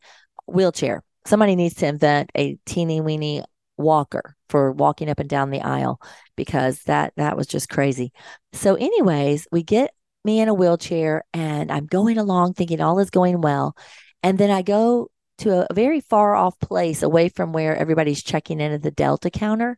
wheelchair. 0.48 1.04
Somebody 1.26 1.56
needs 1.56 1.76
to 1.76 1.88
invent 1.88 2.30
a 2.36 2.58
teeny 2.66 3.00
weeny 3.00 3.44
walker 3.78 4.36
for 4.50 4.72
walking 4.72 5.10
up 5.10 5.20
and 5.20 5.30
down 5.30 5.52
the 5.52 5.62
aisle 5.62 6.02
because 6.36 6.82
that 6.84 7.14
that 7.16 7.38
was 7.38 7.48
just 7.48 7.70
crazy. 7.70 8.12
So 8.54 8.76
anyways, 8.76 9.48
we 9.52 9.64
get 9.64 9.92
me 10.28 10.40
in 10.40 10.50
a 10.50 10.54
wheelchair 10.54 11.24
and 11.34 11.72
I'm 11.72 11.88
going 11.88 12.20
along 12.20 12.54
thinking 12.54 12.82
all 12.82 13.00
is 13.00 13.10
going 13.10 13.42
well. 13.42 13.76
And 14.22 14.38
then 14.38 14.52
I 14.52 14.62
go 14.62 15.10
to 15.40 15.66
a 15.70 15.74
very 15.74 16.02
far 16.02 16.36
off 16.36 16.60
place 16.60 17.02
away 17.02 17.30
from 17.30 17.54
where 17.54 17.76
everybody's 17.76 18.22
checking 18.22 18.60
in 18.60 18.72
at 18.72 18.84
the 18.84 18.92
Delta 18.92 19.32
counter 19.32 19.78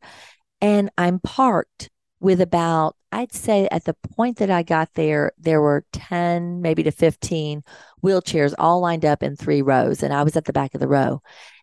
and 0.59 0.89
I'm 0.97 1.19
parked 1.19 1.89
with 2.19 2.41
about 2.41 2.95
I'd 3.11 3.33
say 3.33 3.67
at 3.71 3.85
the 3.85 3.95
point 4.15 4.37
that 4.37 4.51
I 4.51 4.63
got 4.63 4.93
there 4.93 5.31
there 5.37 5.61
were 5.61 5.85
10 5.93 6.61
maybe 6.61 6.83
to 6.83 6.91
15 6.91 7.63
wheelchairs 8.03 8.53
all 8.59 8.81
lined 8.81 9.05
up 9.05 9.23
in 9.23 9.35
three 9.35 9.61
rows 9.61 10.03
and 10.03 10.13
I 10.13 10.23
was 10.23 10.35
at 10.35 10.45
the 10.45 10.53
back 10.53 10.73
of 10.73 10.81
the 10.81 10.87
row. 10.87 11.21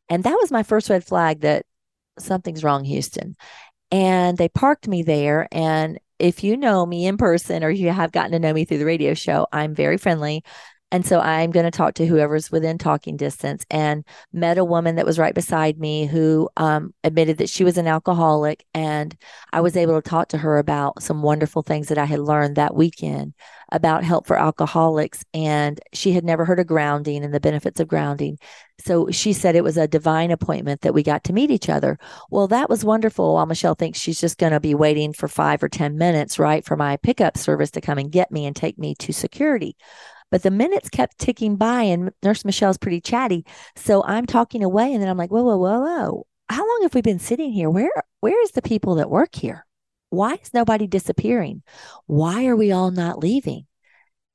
And 0.08 0.24
that 0.24 0.38
was 0.40 0.50
my 0.50 0.62
first 0.62 0.88
red 0.88 1.04
flag 1.04 1.40
that 1.40 1.66
something's 2.18 2.64
wrong, 2.64 2.84
Houston. 2.84 3.36
And 3.90 4.36
they 4.38 4.48
parked 4.48 4.88
me 4.88 5.02
there. 5.02 5.48
And 5.52 5.98
if 6.18 6.44
you 6.44 6.56
know 6.56 6.86
me 6.86 7.06
in 7.06 7.16
person 7.16 7.62
or 7.62 7.70
you 7.70 7.90
have 7.90 8.12
gotten 8.12 8.32
to 8.32 8.38
know 8.38 8.52
me 8.52 8.64
through 8.64 8.78
the 8.78 8.86
radio 8.86 9.14
show, 9.14 9.46
I'm 9.52 9.74
very 9.74 9.98
friendly 9.98 10.44
And 10.96 11.04
so 11.04 11.20
I'm 11.20 11.50
going 11.50 11.66
to 11.66 11.70
talk 11.70 11.92
to 11.96 12.06
whoever's 12.06 12.50
within 12.50 12.78
talking 12.78 13.18
distance 13.18 13.66
and 13.70 14.02
met 14.32 14.56
a 14.56 14.64
woman 14.64 14.94
that 14.94 15.04
was 15.04 15.18
right 15.18 15.34
beside 15.34 15.78
me 15.78 16.06
who 16.06 16.48
um, 16.56 16.94
admitted 17.04 17.36
that 17.36 17.50
she 17.50 17.64
was 17.64 17.76
an 17.76 17.86
alcoholic. 17.86 18.64
And 18.72 19.14
I 19.52 19.60
was 19.60 19.76
able 19.76 20.00
to 20.00 20.08
talk 20.08 20.28
to 20.28 20.38
her 20.38 20.56
about 20.56 21.02
some 21.02 21.20
wonderful 21.20 21.60
things 21.60 21.88
that 21.88 21.98
I 21.98 22.06
had 22.06 22.20
learned 22.20 22.56
that 22.56 22.74
weekend 22.74 23.34
about 23.70 24.04
help 24.04 24.26
for 24.26 24.38
alcoholics. 24.38 25.22
And 25.34 25.78
she 25.92 26.12
had 26.12 26.24
never 26.24 26.46
heard 26.46 26.60
of 26.60 26.66
grounding 26.66 27.22
and 27.22 27.34
the 27.34 27.40
benefits 27.40 27.78
of 27.78 27.88
grounding. 27.88 28.38
So 28.78 29.10
she 29.10 29.34
said 29.34 29.54
it 29.54 29.64
was 29.64 29.76
a 29.76 29.86
divine 29.86 30.30
appointment 30.30 30.80
that 30.80 30.94
we 30.94 31.02
got 31.02 31.24
to 31.24 31.34
meet 31.34 31.50
each 31.50 31.68
other. 31.68 31.98
Well, 32.30 32.48
that 32.48 32.70
was 32.70 32.86
wonderful. 32.86 33.34
While 33.34 33.44
Michele 33.44 33.74
thinks 33.74 34.00
she's 34.00 34.20
just 34.20 34.38
going 34.38 34.52
to 34.52 34.60
be 34.60 34.74
waiting 34.74 35.12
for 35.12 35.28
five 35.28 35.62
or 35.62 35.68
10 35.68 35.98
minutes, 35.98 36.38
right, 36.38 36.64
for 36.64 36.74
my 36.74 36.96
pickup 36.96 37.36
service 37.36 37.70
to 37.72 37.82
come 37.82 37.98
and 37.98 38.10
get 38.10 38.32
me 38.32 38.46
and 38.46 38.56
take 38.56 38.78
me 38.78 38.94
to 38.94 39.12
security. 39.12 39.76
But 40.30 40.42
the 40.42 40.50
minutes 40.50 40.88
kept 40.88 41.18
ticking 41.18 41.56
by, 41.56 41.82
and 41.82 42.10
Nurse 42.22 42.44
Michele's 42.44 42.78
pretty 42.78 43.00
chatty. 43.00 43.44
So 43.76 44.02
I'm 44.04 44.26
talking 44.26 44.64
away, 44.64 44.92
and 44.92 45.02
then 45.02 45.08
I'm 45.08 45.16
like, 45.16 45.30
whoa, 45.30 45.44
whoa, 45.44 45.56
whoa, 45.56 45.80
whoa. 45.80 46.26
How 46.48 46.66
long 46.66 46.80
have 46.82 46.94
we 46.94 47.02
been 47.02 47.18
sitting 47.18 47.52
here? 47.52 47.70
Where 47.70 47.90
where 48.20 48.42
is 48.42 48.52
the 48.52 48.62
people 48.62 48.96
that 48.96 49.10
work 49.10 49.34
here? 49.34 49.66
Why 50.10 50.34
is 50.34 50.54
nobody 50.54 50.86
disappearing? 50.86 51.62
Why 52.06 52.46
are 52.46 52.56
we 52.56 52.72
all 52.72 52.90
not 52.90 53.18
leaving? 53.18 53.66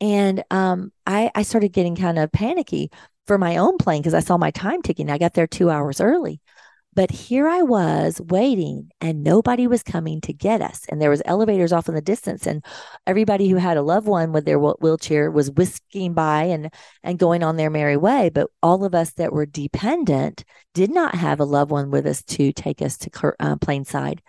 And 0.01 0.43
um, 0.49 0.91
I, 1.05 1.31
I 1.35 1.43
started 1.43 1.73
getting 1.73 1.95
kind 1.95 2.17
of 2.17 2.31
panicky 2.31 2.91
for 3.27 3.37
my 3.37 3.57
own 3.57 3.77
plane 3.77 4.01
because 4.01 4.13
I 4.13 4.19
saw 4.19 4.37
my 4.37 4.51
time 4.51 4.81
ticking. 4.81 5.09
I 5.09 5.17
got 5.17 5.33
there 5.33 5.47
two 5.47 5.69
hours 5.69 6.01
early. 6.01 6.41
But 6.93 7.09
here 7.09 7.47
I 7.47 7.61
was 7.61 8.19
waiting 8.19 8.91
and 8.99 9.23
nobody 9.23 9.65
was 9.65 9.81
coming 9.81 10.19
to 10.21 10.33
get 10.33 10.61
us. 10.61 10.85
And 10.89 11.01
there 11.01 11.09
was 11.09 11.21
elevators 11.25 11.71
off 11.71 11.87
in 11.87 11.95
the 11.95 12.01
distance 12.01 12.45
and 12.45 12.65
everybody 13.07 13.47
who 13.47 13.55
had 13.55 13.77
a 13.77 13.81
loved 13.81 14.07
one 14.07 14.33
with 14.33 14.43
their 14.43 14.59
wheelchair 14.59 15.31
was 15.31 15.51
whisking 15.51 16.13
by 16.13 16.43
and 16.43 16.69
and 17.03 17.17
going 17.17 17.43
on 17.43 17.55
their 17.55 17.69
merry 17.69 17.95
way, 17.95 18.29
but 18.29 18.49
all 18.61 18.83
of 18.83 18.93
us 18.93 19.13
that 19.13 19.31
were 19.31 19.45
dependent 19.45 20.43
did 20.73 20.91
not 20.91 21.15
have 21.15 21.39
a 21.39 21.45
loved 21.45 21.71
one 21.71 21.91
with 21.91 22.05
us 22.05 22.23
to 22.23 22.51
take 22.51 22.81
us 22.81 22.97
to 22.97 23.09
uh, 23.39 23.55
Planeside. 23.55 24.19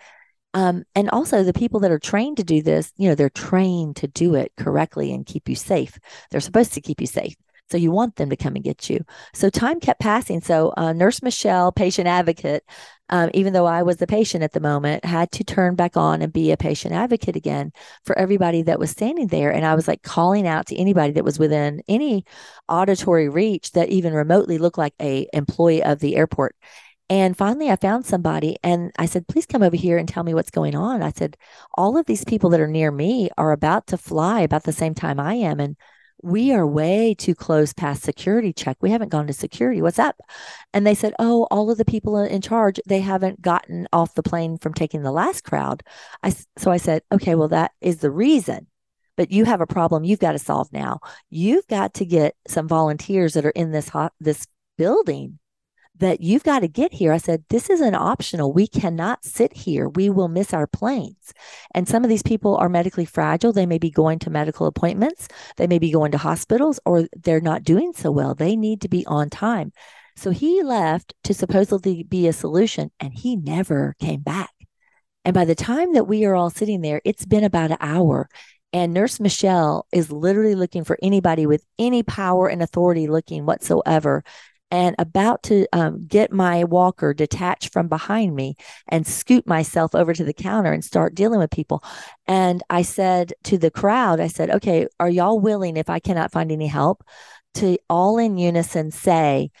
Um, 0.53 0.83
and 0.95 1.09
also 1.09 1.43
the 1.43 1.51
people 1.51 1.79
that 1.81 1.91
are 1.91 1.99
trained 1.99 2.37
to 2.37 2.43
do 2.43 2.61
this, 2.61 2.91
you 2.95 3.09
know, 3.09 3.15
they're 3.15 3.29
trained 3.29 3.95
to 3.97 4.07
do 4.07 4.35
it 4.35 4.51
correctly 4.55 5.11
and 5.11 5.25
keep 5.25 5.49
you 5.49 5.55
safe. 5.55 5.97
They're 6.29 6.41
supposed 6.41 6.73
to 6.73 6.81
keep 6.81 7.01
you 7.01 7.07
safe. 7.07 7.35
So 7.71 7.77
you 7.77 7.91
want 7.91 8.17
them 8.17 8.29
to 8.29 8.35
come 8.35 8.55
and 8.55 8.63
get 8.63 8.89
you. 8.89 9.03
So 9.33 9.49
time 9.49 9.79
kept 9.79 9.99
passing. 9.99 10.41
So 10.41 10.73
uh, 10.77 10.93
Nurse 10.93 11.21
Michele, 11.23 11.71
patient 11.71 12.07
advocate, 12.07 12.63
um, 13.09 13.29
even 13.33 13.53
though 13.53 13.65
I 13.65 13.83
was 13.83 13.97
the 13.97 14.07
patient 14.07 14.43
at 14.43 14.51
the 14.51 14.59
moment, 14.59 15.05
had 15.05 15.31
to 15.33 15.43
turn 15.43 15.75
back 15.75 15.97
on 15.97 16.21
and 16.21 16.31
be 16.31 16.51
a 16.51 16.57
patient 16.57 16.93
advocate 16.93 17.35
again 17.35 17.71
for 18.05 18.17
everybody 18.17 18.61
that 18.63 18.79
was 18.79 18.91
standing 18.91 19.27
there. 19.27 19.51
And 19.51 19.65
I 19.65 19.75
was 19.75 19.87
like 19.87 20.03
calling 20.03 20.47
out 20.47 20.67
to 20.67 20.75
anybody 20.77 21.13
that 21.13 21.23
was 21.25 21.39
within 21.39 21.81
any 21.87 22.25
auditory 22.69 23.29
reach 23.29 23.71
that 23.71 23.89
even 23.89 24.13
remotely 24.13 24.57
looked 24.57 24.77
like 24.77 24.93
a 25.01 25.27
employee 25.33 25.83
of 25.83 25.99
the 25.99 26.15
airport. 26.15 26.55
And 27.09 27.37
finally, 27.37 27.69
I 27.69 27.75
found 27.75 28.05
somebody 28.05 28.57
and 28.63 28.91
I 28.97 29.05
said, 29.05 29.27
please 29.27 29.45
come 29.45 29.61
over 29.61 29.75
here 29.75 29.97
and 29.97 30.07
tell 30.07 30.23
me 30.23 30.33
what's 30.33 30.49
going 30.49 30.75
on. 30.75 31.03
I 31.03 31.11
said, 31.11 31.37
all 31.75 31.97
of 31.97 32.05
these 32.05 32.23
people 32.23 32.49
that 32.51 32.59
are 32.59 32.67
near 32.67 32.91
me 32.91 33.29
are 33.37 33.51
about 33.51 33.87
to 33.87 33.97
fly 33.97 34.41
about 34.41 34.63
the 34.63 34.71
same 34.71 34.95
time 34.95 35.19
I 35.19 35.35
am. 35.35 35.59
And 35.59 35.75
we 36.23 36.53
are 36.53 36.65
way 36.65 37.13
too 37.13 37.35
close 37.35 37.73
past 37.73 38.01
security 38.01 38.53
check. 38.53 38.77
We 38.81 38.91
haven't 38.91 39.09
gone 39.09 39.27
to 39.27 39.33
security. 39.33 39.81
What's 39.81 39.99
up? 39.99 40.15
And 40.73 40.87
they 40.87 40.95
said, 40.95 41.13
Oh, 41.19 41.47
all 41.51 41.69
of 41.69 41.77
the 41.77 41.85
people 41.85 42.17
in 42.17 42.41
charge, 42.41 42.79
they 42.87 43.01
haven't 43.01 43.41
gotten 43.41 43.87
off 43.91 44.15
the 44.15 44.23
plane 44.23 44.57
from 44.57 44.73
taking 44.73 45.03
the 45.03 45.11
last 45.11 45.43
crowd. 45.43 45.83
I, 46.23 46.33
so 46.57 46.71
I 46.71 46.77
said, 46.77 47.03
Okay, 47.11 47.35
well, 47.35 47.49
that 47.49 47.71
is 47.81 47.97
the 47.97 48.09
reason. 48.09 48.67
But 49.17 49.31
you 49.31 49.45
have 49.45 49.61
a 49.61 49.67
problem 49.67 50.05
you've 50.05 50.19
got 50.19 50.31
to 50.31 50.39
solve 50.39 50.71
now. 50.71 50.99
You've 51.29 51.67
got 51.67 51.93
to 51.95 52.05
get 52.05 52.35
some 52.47 52.67
volunteers 52.67 53.33
that 53.33 53.45
are 53.45 53.51
in 53.51 53.71
this 53.71 53.89
hot, 53.89 54.13
this 54.19 54.47
building 54.77 55.39
that 55.99 56.21
you've 56.21 56.43
got 56.43 56.59
to 56.59 56.67
get 56.67 56.93
here. 56.93 57.13
I 57.13 57.17
said, 57.17 57.43
This 57.49 57.69
isn't 57.69 57.95
optional. 57.95 58.53
We 58.53 58.67
cannot 58.67 59.23
sit 59.23 59.53
here. 59.53 59.87
We 59.89 60.09
will 60.09 60.27
miss 60.27 60.53
our 60.53 60.67
planes. 60.67 61.33
And 61.73 61.87
some 61.87 62.03
of 62.03 62.09
these 62.09 62.23
people 62.23 62.55
are 62.57 62.69
medically 62.69 63.05
fragile. 63.05 63.53
They 63.53 63.65
may 63.65 63.77
be 63.77 63.91
going 63.91 64.19
to 64.19 64.29
medical 64.29 64.67
appointments, 64.67 65.27
they 65.57 65.67
may 65.67 65.79
be 65.79 65.91
going 65.91 66.11
to 66.11 66.17
hospitals, 66.17 66.79
or 66.85 67.07
they're 67.15 67.41
not 67.41 67.63
doing 67.63 67.93
so 67.93 68.11
well. 68.11 68.33
They 68.33 68.55
need 68.55 68.81
to 68.81 68.89
be 68.89 69.05
on 69.05 69.29
time. 69.29 69.71
So 70.15 70.31
he 70.31 70.61
left 70.61 71.13
to 71.23 71.33
supposedly 71.33 72.03
be 72.03 72.27
a 72.27 72.33
solution, 72.33 72.91
and 72.99 73.13
he 73.13 73.35
never 73.35 73.95
came 73.99 74.21
back. 74.21 74.51
And 75.25 75.33
by 75.33 75.45
the 75.45 75.55
time 75.55 75.93
that 75.93 76.07
we 76.07 76.25
are 76.25 76.35
all 76.35 76.49
sitting 76.49 76.81
there, 76.81 77.01
it's 77.05 77.25
been 77.25 77.43
about 77.43 77.71
an 77.71 77.77
hour. 77.79 78.29
And 78.73 78.93
Nurse 78.93 79.19
Michele 79.19 79.85
is 79.91 80.11
literally 80.11 80.55
looking 80.55 80.83
for 80.83 80.97
anybody 81.01 81.45
with 81.45 81.63
any 81.77 82.03
power 82.03 82.47
and 82.47 82.61
authority 82.61 83.07
looking 83.07 83.45
whatsoever 83.45 84.23
and 84.73 84.95
about 84.97 85.43
to 85.43 85.67
um, 85.71 86.03
get 86.07 86.33
my 86.33 86.63
walker 86.63 87.13
detached 87.13 87.71
from 87.71 87.87
behind 87.87 88.35
me 88.35 88.55
and 88.87 89.05
scoot 89.05 89.45
myself 89.45 89.93
over 89.93 90.15
to 90.15 90.23
the 90.23 90.33
counter 90.33 90.73
and 90.73 90.83
start 90.83 91.13
dealing 91.13 91.37
with 91.37 91.51
people. 91.51 91.83
And 92.25 92.63
I 92.71 92.81
said 92.81 93.33
to 93.43 93.59
the 93.59 93.69
crowd, 93.69 94.19
I 94.19 94.29
said, 94.29 94.49
okay, 94.49 94.87
are 94.99 95.11
y'all 95.11 95.39
willing, 95.39 95.77
if 95.77 95.91
I 95.91 95.99
cannot 95.99 96.31
find 96.31 96.51
any 96.51 96.65
help, 96.65 97.03
to 97.53 97.77
all 97.87 98.17
in 98.17 98.39
unison 98.39 98.89
say, 98.89 99.51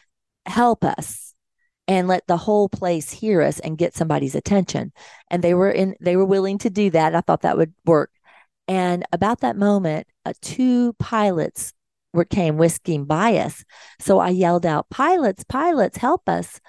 help 0.47 0.83
us? 0.83 1.29
and 1.85 2.07
let 2.07 2.25
the 2.27 2.37
whole 2.37 2.69
place 2.69 3.11
hear 3.11 3.41
us 3.41 3.59
and 3.59 3.77
get 3.77 3.93
somebody's 3.93 4.35
attention 4.35 4.93
and 5.29 5.43
they 5.43 5.53
were 5.53 5.69
in 5.69 5.93
they 5.99 6.15
were 6.15 6.23
willing 6.23 6.57
to 6.57 6.69
do 6.69 6.89
that 6.89 7.13
i 7.13 7.19
thought 7.19 7.41
that 7.41 7.57
would 7.57 7.73
work 7.83 8.09
and 8.69 9.03
about 9.11 9.41
that 9.41 9.57
moment 9.57 10.07
uh, 10.25 10.31
two 10.41 10.93
pilots 10.93 11.73
came 12.29 12.57
whisking 12.57 13.05
by 13.05 13.37
us. 13.37 13.63
So 13.99 14.19
I 14.19 14.29
yelled 14.29 14.65
out, 14.65 14.89
"Pilots, 14.89 15.43
pilots, 15.43 15.97
help 15.97 16.29
us!" 16.29 16.59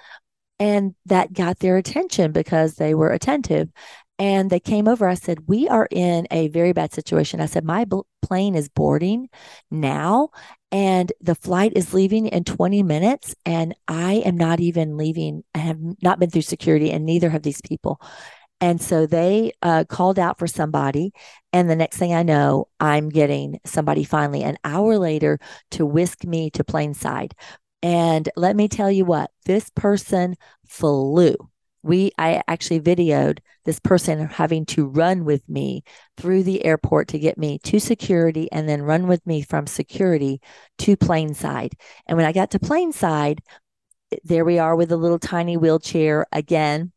And 0.59 0.95
that 1.05 1.33
got 1.33 1.59
their 1.59 1.77
attention 1.77 2.31
because 2.31 2.75
they 2.75 2.93
were 2.95 3.11
attentive. 3.11 3.69
And 4.17 4.49
they 4.49 4.61
came 4.61 4.87
over. 4.87 5.07
I 5.07 5.15
said, 5.15 5.47
We 5.47 5.67
are 5.67 5.87
in 5.91 6.27
a 6.31 6.47
very 6.47 6.71
bad 6.71 6.93
situation. 6.93 7.41
I 7.41 7.47
said, 7.47 7.65
My 7.65 7.83
bl- 7.83 8.01
plane 8.21 8.55
is 8.55 8.69
boarding 8.69 9.27
now, 9.69 10.29
and 10.71 11.11
the 11.19 11.35
flight 11.35 11.73
is 11.75 11.93
leaving 11.93 12.27
in 12.27 12.45
20 12.45 12.81
minutes. 12.83 13.35
And 13.45 13.75
I 13.87 14.15
am 14.25 14.37
not 14.37 14.61
even 14.61 14.95
leaving. 14.95 15.43
I 15.53 15.59
have 15.59 15.79
not 16.01 16.19
been 16.19 16.29
through 16.29 16.43
security, 16.43 16.91
and 16.91 17.05
neither 17.05 17.29
have 17.29 17.43
these 17.43 17.61
people. 17.61 17.99
And 18.61 18.81
so 18.81 19.05
they 19.05 19.51
uh, 19.61 19.83
called 19.87 20.17
out 20.17 20.39
for 20.39 20.47
somebody. 20.47 21.11
And 21.51 21.69
the 21.69 21.75
next 21.75 21.97
thing 21.97 22.13
I 22.13 22.23
know, 22.23 22.67
I'm 22.79 23.09
getting 23.09 23.59
somebody 23.65 24.03
finally 24.03 24.43
an 24.43 24.57
hour 24.63 24.97
later 24.97 25.39
to 25.71 25.85
whisk 25.85 26.23
me 26.23 26.49
to 26.51 26.63
Planeside. 26.63 27.33
And 27.83 28.29
let 28.35 28.55
me 28.55 28.67
tell 28.67 28.89
you 28.89 29.05
what, 29.05 29.31
this 29.45 29.69
person 29.69 30.35
flew. 30.67 31.35
We, 31.83 32.11
I 32.17 32.41
actually 32.47 32.81
videoed 32.81 33.39
this 33.65 33.79
person 33.79 34.27
having 34.27 34.65
to 34.67 34.87
run 34.87 35.23
with 35.23 35.47
me 35.47 35.83
through 36.17 36.43
the 36.43 36.65
airport 36.65 37.09
to 37.09 37.19
get 37.19 37.37
me 37.37 37.59
to 37.59 37.79
security 37.79 38.51
and 38.51 38.67
then 38.67 38.81
run 38.81 39.05
with 39.05 39.25
me 39.27 39.43
from 39.43 39.67
security 39.67 40.41
to 40.79 40.97
Planeside. 40.97 41.73
And 42.07 42.17
when 42.17 42.25
I 42.25 42.31
got 42.31 42.49
to 42.51 42.59
Planeside, 42.59 43.39
there 44.23 44.45
we 44.45 44.57
are 44.57 44.75
with 44.75 44.91
a 44.91 44.97
little 44.97 45.19
tiny 45.19 45.57
wheelchair 45.57 46.25
again 46.31 46.91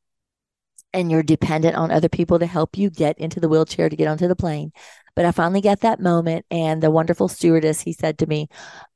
and 0.92 1.10
you're 1.10 1.22
dependent 1.22 1.76
on 1.76 1.90
other 1.90 2.08
people 2.08 2.38
to 2.38 2.46
help 2.46 2.76
you 2.76 2.90
get 2.90 3.18
into 3.18 3.40
the 3.40 3.48
wheelchair 3.48 3.88
to 3.88 3.96
get 3.96 4.08
onto 4.08 4.28
the 4.28 4.36
plane. 4.36 4.72
But 5.14 5.24
I 5.24 5.32
finally 5.32 5.60
got 5.60 5.80
that 5.80 6.00
moment, 6.00 6.46
and 6.50 6.82
the 6.82 6.90
wonderful 6.90 7.28
stewardess, 7.28 7.80
he 7.80 7.92
said 7.92 8.18
to 8.18 8.26
me, 8.26 8.48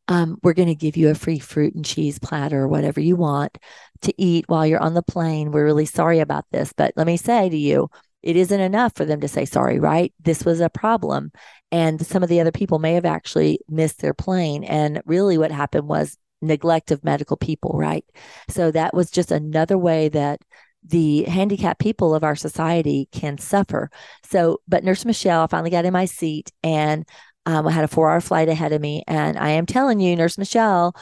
um, 0.08 0.38
We're 0.42 0.54
going 0.54 0.68
to 0.68 0.74
give 0.74 0.96
you 0.96 1.10
a 1.10 1.14
free 1.14 1.38
fruit 1.38 1.74
and 1.74 1.84
cheese 1.84 2.18
platter 2.18 2.60
or 2.60 2.68
whatever 2.68 3.00
you 3.00 3.16
want 3.16 3.58
to 4.02 4.14
eat 4.16 4.44
while 4.48 4.66
you're 4.66 4.82
on 4.82 4.94
the 4.94 5.02
plane. 5.02 5.50
We're 5.50 5.64
really 5.64 5.86
sorry 5.86 6.20
about 6.20 6.44
this. 6.50 6.72
But 6.72 6.92
let 6.96 7.06
me 7.06 7.16
say 7.16 7.48
to 7.48 7.56
you, 7.56 7.88
it 8.22 8.36
isn't 8.36 8.60
enough 8.60 8.94
for 8.94 9.04
them 9.04 9.20
to 9.20 9.28
say 9.28 9.44
sorry, 9.44 9.80
right? 9.80 10.12
This 10.20 10.44
was 10.44 10.60
a 10.60 10.70
problem. 10.70 11.32
And 11.72 12.04
some 12.04 12.22
of 12.22 12.28
the 12.28 12.40
other 12.40 12.52
people 12.52 12.78
may 12.78 12.94
have 12.94 13.04
actually 13.04 13.60
missed 13.68 14.00
their 14.00 14.14
plane. 14.14 14.62
And 14.64 15.02
really, 15.06 15.38
what 15.38 15.50
happened 15.50 15.88
was 15.88 16.18
neglect 16.40 16.90
of 16.90 17.04
medical 17.04 17.36
people, 17.36 17.72
right? 17.74 18.04
So 18.48 18.70
that 18.70 18.94
was 18.94 19.10
just 19.10 19.30
another 19.30 19.78
way 19.78 20.08
that 20.10 20.40
the 20.84 21.24
handicapped 21.24 21.80
people 21.80 22.14
of 22.14 22.24
our 22.24 22.36
society 22.36 23.08
can 23.12 23.38
suffer. 23.38 23.90
So, 24.24 24.60
but 24.66 24.84
Nurse 24.84 25.04
Michele, 25.04 25.42
I 25.42 25.46
finally 25.46 25.70
got 25.70 25.84
in 25.84 25.92
my 25.92 26.06
seat 26.06 26.50
and 26.62 27.06
um, 27.46 27.66
I 27.66 27.72
had 27.72 27.84
a 27.84 27.88
four 27.88 28.10
hour 28.10 28.20
flight 28.20 28.48
ahead 28.48 28.72
of 28.72 28.80
me. 28.80 29.02
And 29.06 29.38
I 29.38 29.50
am 29.50 29.66
telling 29.66 30.00
you, 30.00 30.16
Nurse 30.16 30.38
Michele, 30.38 30.94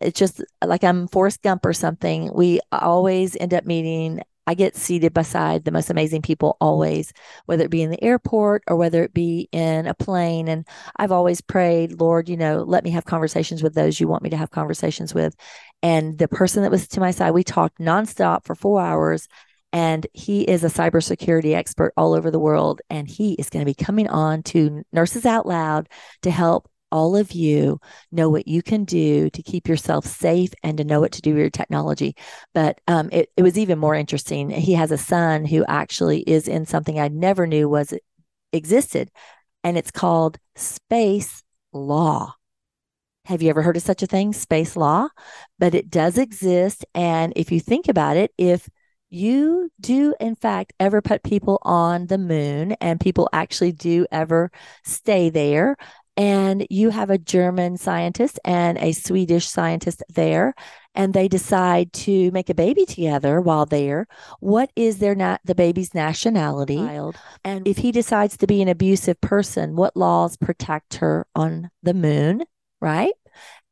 it's 0.00 0.18
just 0.18 0.42
like 0.64 0.84
I'm 0.84 1.08
Forrest 1.08 1.42
Gump 1.42 1.64
or 1.64 1.72
something. 1.72 2.30
We 2.34 2.60
always 2.72 3.36
end 3.36 3.54
up 3.54 3.64
meeting 3.64 4.22
I 4.46 4.54
get 4.54 4.76
seated 4.76 5.12
beside 5.12 5.64
the 5.64 5.72
most 5.72 5.90
amazing 5.90 6.22
people 6.22 6.56
always, 6.60 7.12
whether 7.46 7.64
it 7.64 7.70
be 7.70 7.82
in 7.82 7.90
the 7.90 8.02
airport 8.02 8.62
or 8.68 8.76
whether 8.76 9.02
it 9.02 9.12
be 9.12 9.48
in 9.50 9.86
a 9.86 9.94
plane. 9.94 10.48
And 10.48 10.66
I've 10.96 11.12
always 11.12 11.40
prayed, 11.40 12.00
Lord, 12.00 12.28
you 12.28 12.36
know, 12.36 12.62
let 12.62 12.84
me 12.84 12.90
have 12.90 13.04
conversations 13.04 13.62
with 13.62 13.74
those 13.74 13.98
you 13.98 14.06
want 14.08 14.22
me 14.22 14.30
to 14.30 14.36
have 14.36 14.50
conversations 14.50 15.12
with. 15.14 15.34
And 15.82 16.16
the 16.18 16.28
person 16.28 16.62
that 16.62 16.70
was 16.70 16.86
to 16.88 17.00
my 17.00 17.10
side, 17.10 17.32
we 17.32 17.44
talked 17.44 17.78
nonstop 17.78 18.44
for 18.44 18.54
four 18.54 18.80
hours. 18.80 19.28
And 19.72 20.06
he 20.14 20.42
is 20.42 20.64
a 20.64 20.68
cybersecurity 20.68 21.54
expert 21.54 21.92
all 21.96 22.14
over 22.14 22.30
the 22.30 22.38
world. 22.38 22.80
And 22.88 23.08
he 23.08 23.34
is 23.34 23.50
going 23.50 23.64
to 23.64 23.70
be 23.70 23.74
coming 23.74 24.08
on 24.08 24.42
to 24.44 24.84
Nurses 24.92 25.26
Out 25.26 25.46
Loud 25.46 25.88
to 26.22 26.30
help 26.30 26.70
all 26.96 27.14
of 27.14 27.32
you 27.32 27.78
know 28.10 28.30
what 28.30 28.48
you 28.48 28.62
can 28.62 28.84
do 28.84 29.28
to 29.28 29.42
keep 29.42 29.68
yourself 29.68 30.06
safe 30.06 30.54
and 30.62 30.78
to 30.78 30.84
know 30.84 30.98
what 30.98 31.12
to 31.12 31.20
do 31.20 31.32
with 31.32 31.40
your 31.40 31.50
technology. 31.50 32.16
But 32.54 32.80
um, 32.88 33.10
it, 33.12 33.28
it 33.36 33.42
was 33.42 33.58
even 33.58 33.78
more 33.78 33.94
interesting. 33.94 34.48
He 34.48 34.72
has 34.72 34.90
a 34.90 34.96
son 34.96 35.44
who 35.44 35.62
actually 35.68 36.20
is 36.20 36.48
in 36.48 36.64
something 36.64 36.98
I 36.98 37.08
never 37.08 37.46
knew 37.46 37.68
was 37.68 37.92
existed, 38.50 39.10
and 39.62 39.76
it's 39.76 39.90
called 39.90 40.38
space 40.54 41.42
law. 41.74 42.34
Have 43.26 43.42
you 43.42 43.50
ever 43.50 43.60
heard 43.60 43.76
of 43.76 43.82
such 43.82 44.02
a 44.02 44.06
thing, 44.06 44.32
space 44.32 44.74
law? 44.74 45.08
But 45.58 45.74
it 45.74 45.90
does 45.90 46.16
exist. 46.16 46.86
And 46.94 47.34
if 47.36 47.52
you 47.52 47.60
think 47.60 47.88
about 47.88 48.16
it, 48.16 48.32
if 48.38 48.70
you 49.10 49.70
do, 49.80 50.14
in 50.18 50.34
fact, 50.34 50.72
ever 50.80 51.02
put 51.02 51.22
people 51.22 51.58
on 51.62 52.06
the 52.06 52.18
moon 52.18 52.72
and 52.80 52.98
people 52.98 53.28
actually 53.34 53.72
do 53.72 54.06
ever 54.10 54.50
stay 54.84 55.28
there, 55.28 55.76
and 56.16 56.66
you 56.70 56.90
have 56.90 57.10
a 57.10 57.18
German 57.18 57.76
scientist 57.76 58.38
and 58.44 58.78
a 58.78 58.92
Swedish 58.92 59.48
scientist 59.48 60.02
there, 60.08 60.54
and 60.94 61.12
they 61.12 61.28
decide 61.28 61.92
to 61.92 62.30
make 62.30 62.48
a 62.48 62.54
baby 62.54 62.86
together 62.86 63.40
while 63.40 63.66
there, 63.66 64.06
what 64.40 64.70
is 64.76 64.98
their 64.98 65.14
not 65.14 65.40
the 65.44 65.54
baby's 65.54 65.94
nationality? 65.94 66.76
Child. 66.76 67.16
And 67.44 67.68
if 67.68 67.78
he 67.78 67.92
decides 67.92 68.36
to 68.38 68.46
be 68.46 68.62
an 68.62 68.68
abusive 68.68 69.20
person, 69.20 69.76
what 69.76 69.96
laws 69.96 70.36
protect 70.36 70.96
her 70.96 71.26
on 71.34 71.70
the 71.82 71.94
moon? 71.94 72.44
right? 72.80 73.14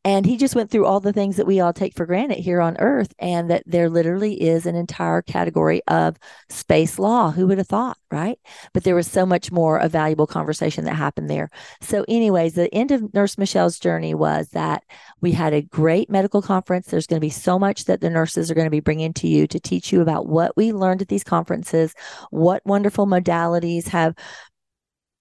And 0.05 0.27
he 0.27 0.37
just 0.37 0.55
went 0.55 0.71
through 0.71 0.85
all 0.85 1.01
the 1.01 1.13
things 1.13 1.37
that 1.37 1.47
we 1.47 1.61
all 1.61 1.73
take 1.73 1.95
for 1.95 2.05
granted 2.05 2.39
here 2.39 2.61
on 2.61 2.77
earth, 2.79 3.15
and 3.19 3.51
that 3.51 3.63
there 3.65 3.89
literally 3.89 4.41
is 4.41 4.67
an 4.67 4.75
entire 4.75 5.23
category 5.23 5.81
of 5.89 6.17
space 6.51 6.99
law. 6.99 7.31
Who 7.31 7.47
would 7.47 7.59
have 7.59 7.69
thought, 7.69 7.97
right? 8.11 8.39
But 8.73 8.85
there 8.85 8.95
was 8.95 9.11
so 9.11 9.25
much 9.25 9.51
more 9.51 9.79
a 9.79 9.89
valuable 9.89 10.27
conversation 10.27 10.85
that 10.85 10.95
happened 10.95 11.31
there. 11.31 11.49
So, 11.81 12.05
anyways, 12.07 12.55
the 12.55 12.73
end 12.75 12.91
of 12.91 13.15
Nurse 13.15 13.39
Michele's 13.39 13.79
journey 13.79 14.15
was 14.15 14.49
that 14.51 14.83
we 15.21 15.33
had 15.33 15.55
a 15.55 15.63
great 15.63 16.11
medical 16.11 16.43
conference. 16.43 16.87
There's 16.87 17.07
going 17.07 17.21
to 17.21 17.25
be 17.25 17.31
so 17.31 17.59
much 17.59 17.87
that 17.87 18.01
the 18.01 18.11
nurses 18.11 18.51
are 18.51 18.55
going 18.55 18.67
to 18.67 18.71
be 18.71 18.81
bringing 18.81 19.15
to 19.15 19.29
you 19.29 19.47
to 19.47 19.59
teach 19.59 19.93
you 19.93 20.03
about 20.03 20.27
what 20.27 20.57
we 20.57 20.73
learned 20.73 21.01
at 21.03 21.09
these 21.09 21.25
conferences, 21.25 21.95
what 22.31 22.65
wonderful 22.67 23.07
modalities 23.07 23.89
have 23.89 24.15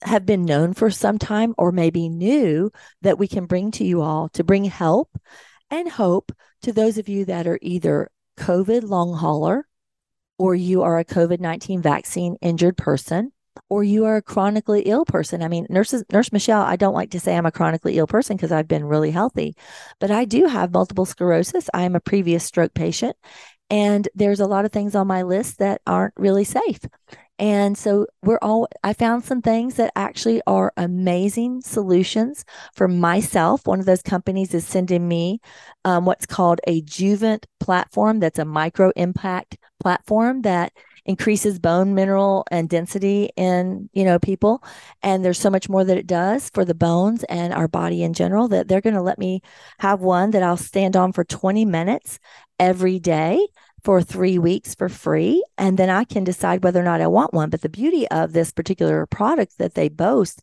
have 0.06 0.26
been 0.26 0.45
known 0.45 0.74
for 0.74 0.89
some 0.89 1.18
time 1.18 1.54
or 1.58 1.72
maybe 1.72 2.10
new 2.10 2.72
that 3.01 3.18
we 3.18 3.28
can 3.28 3.45
bring 3.45 3.72
to 3.72 3.84
you 3.84 4.01
all 4.01 4.30
to 4.30 4.43
bring 4.43 4.66
help 4.66 5.10
and 5.70 5.89
hope 5.89 6.32
to 6.62 6.72
those 6.72 6.97
of 6.97 7.10
you 7.10 7.26
that 7.26 7.47
are 7.47 7.60
either 7.62 8.10
COVID 8.38 8.84
long 8.84 9.14
hauler 9.14 9.68
or 10.38 10.56
you 10.56 10.84
are 10.84 10.99
a 10.99 11.06
COVID 11.06 11.39
19 11.39 11.82
vaccine 11.82 12.38
injured 12.41 12.78
person 12.78 13.32
or 13.70 13.84
you 13.84 14.06
are 14.06 14.18
a 14.18 14.22
chronically 14.22 14.82
ill 14.82 15.06
person. 15.06 15.41
I 15.41 15.47
mean, 15.47 15.68
nurses, 15.70 16.04
Nurse 16.12 16.32
Michele, 16.32 16.62
I 16.62 16.76
don't 16.76 16.93
like 16.93 17.12
to 17.12 17.20
say 17.20 17.36
I'm 17.36 17.45
a 17.45 17.51
chronically 17.51 17.97
ill 17.97 18.08
person 18.08 18.36
because 18.36 18.51
I've 18.51 18.68
been 18.68 18.86
really 18.86 19.12
healthy, 19.12 19.56
but 19.99 20.12
I 20.12 20.26
do 20.26 20.45
have 20.45 20.74
multiple 20.74 21.06
sclerosis. 21.06 21.70
I 21.74 21.84
am 21.84 21.95
a 21.95 21.99
previous 21.99 22.43
stroke 22.43 22.74
patient, 22.74 23.16
and 23.70 24.08
there's 24.16 24.39
a 24.39 24.47
lot 24.47 24.66
of 24.66 24.72
things 24.72 24.95
on 24.95 25.08
my 25.08 25.24
list 25.24 25.60
that 25.60 25.82
aren't 25.86 26.14
really 26.18 26.43
safe. 26.43 26.80
And 27.40 27.78
so 27.78 28.06
we're 28.22 28.40
all, 28.42 28.68
I 28.84 28.94
found 28.94 29.24
some 29.24 29.42
things 29.42 29.76
that 29.76 29.92
actually 29.96 30.42
are 30.46 30.72
amazing 30.78 31.62
solutions 31.62 32.46
for 32.76 32.88
myself. 32.88 33.66
One 33.66 33.80
of 33.80 33.86
those 33.86 34.04
companies 34.04 34.54
is 34.54 34.66
sending 34.66 35.08
me 35.08 35.42
um, 35.84 36.06
what's 36.06 36.26
called 36.28 36.62
a 36.68 36.82
Juvent 36.84 37.46
platform. 37.60 38.20
That's 38.20 38.40
a 38.40 38.46
micro 38.46 38.92
impact 38.96 39.58
platform 39.80 40.44
that 40.44 40.74
increases 41.06 41.60
bone 41.60 41.94
mineral 41.94 42.46
and 42.50 42.70
density 42.70 43.30
in 43.36 43.90
you 43.92 44.06
know 44.06 44.18
people 44.18 44.64
and 45.02 45.24
there's 45.24 45.40
so 45.40 45.50
much 45.50 45.68
more 45.68 45.84
that 45.84 45.98
it 45.98 46.08
does 46.08 46.50
for 46.54 46.64
the 46.64 46.74
bones 46.74 47.26
and 47.26 47.54
our 47.54 47.68
body 47.68 48.04
in 48.04 48.14
general 48.14 48.48
that 48.48 48.68
they're 48.70 48.80
going 48.80 48.94
to 48.94 49.02
let 49.02 49.20
me 49.20 49.42
have 49.80 50.00
one 50.00 50.32
that 50.32 50.44
I'll 50.44 50.56
stand 50.56 50.96
on 50.96 51.12
for 51.12 51.26
20 51.26 51.66
minutes 51.66 52.20
every 52.58 53.00
day 53.00 53.46
for 53.84 54.02
three 54.02 54.40
weeks 54.40 54.76
for 54.76 54.90
free. 54.90 55.44
And 55.58 55.78
then 55.78 55.90
I 55.90 56.04
can 56.04 56.24
decide 56.24 56.64
whether 56.64 56.80
or 56.80 56.84
not 56.84 57.02
I 57.02 57.08
want 57.08 57.34
one. 57.34 57.50
But 57.50 57.62
the 57.62 57.70
beauty 57.70 58.08
of 58.10 58.34
this 58.34 58.52
particular 58.52 59.06
product 59.06 59.58
that 59.58 59.74
they 59.74 59.90
boast 59.90 60.42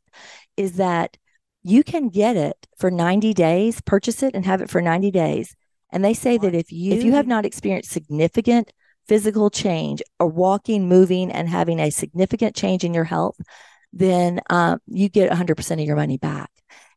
is 0.57 0.77
that 0.77 1.17
you 1.63 1.83
can 1.83 2.09
get 2.09 2.37
it 2.37 2.67
for 2.79 2.91
90 2.91 3.35
days, 3.35 3.81
purchase 3.81 4.23
it 4.23 4.35
and 4.35 4.45
have 4.45 4.61
it 4.63 4.71
for 4.71 4.81
90 4.81 5.11
days. 5.11 5.55
And 5.93 6.05
they 6.05 6.15
say 6.15 6.39
that 6.39 6.55
if 6.55 6.71
you 6.71 6.93
if 6.93 7.03
you 7.03 7.13
have 7.13 7.27
not 7.27 7.45
experienced 7.45 7.91
significant 7.91 8.73
physical 9.09 9.51
change 9.51 10.03
or 10.21 10.29
walking, 10.29 10.89
moving, 10.89 11.33
and 11.33 11.49
having 11.49 11.81
a 11.81 11.91
significant 11.91 12.55
change 12.55 12.85
in 12.85 12.95
your 12.95 13.05
health, 13.05 13.37
then 13.93 14.41
um, 14.51 14.79
you 14.87 15.09
get 15.09 15.33
100% 15.33 15.73
of 15.73 15.81
your 15.81 15.97
money 15.97 16.17
back. 16.17 16.51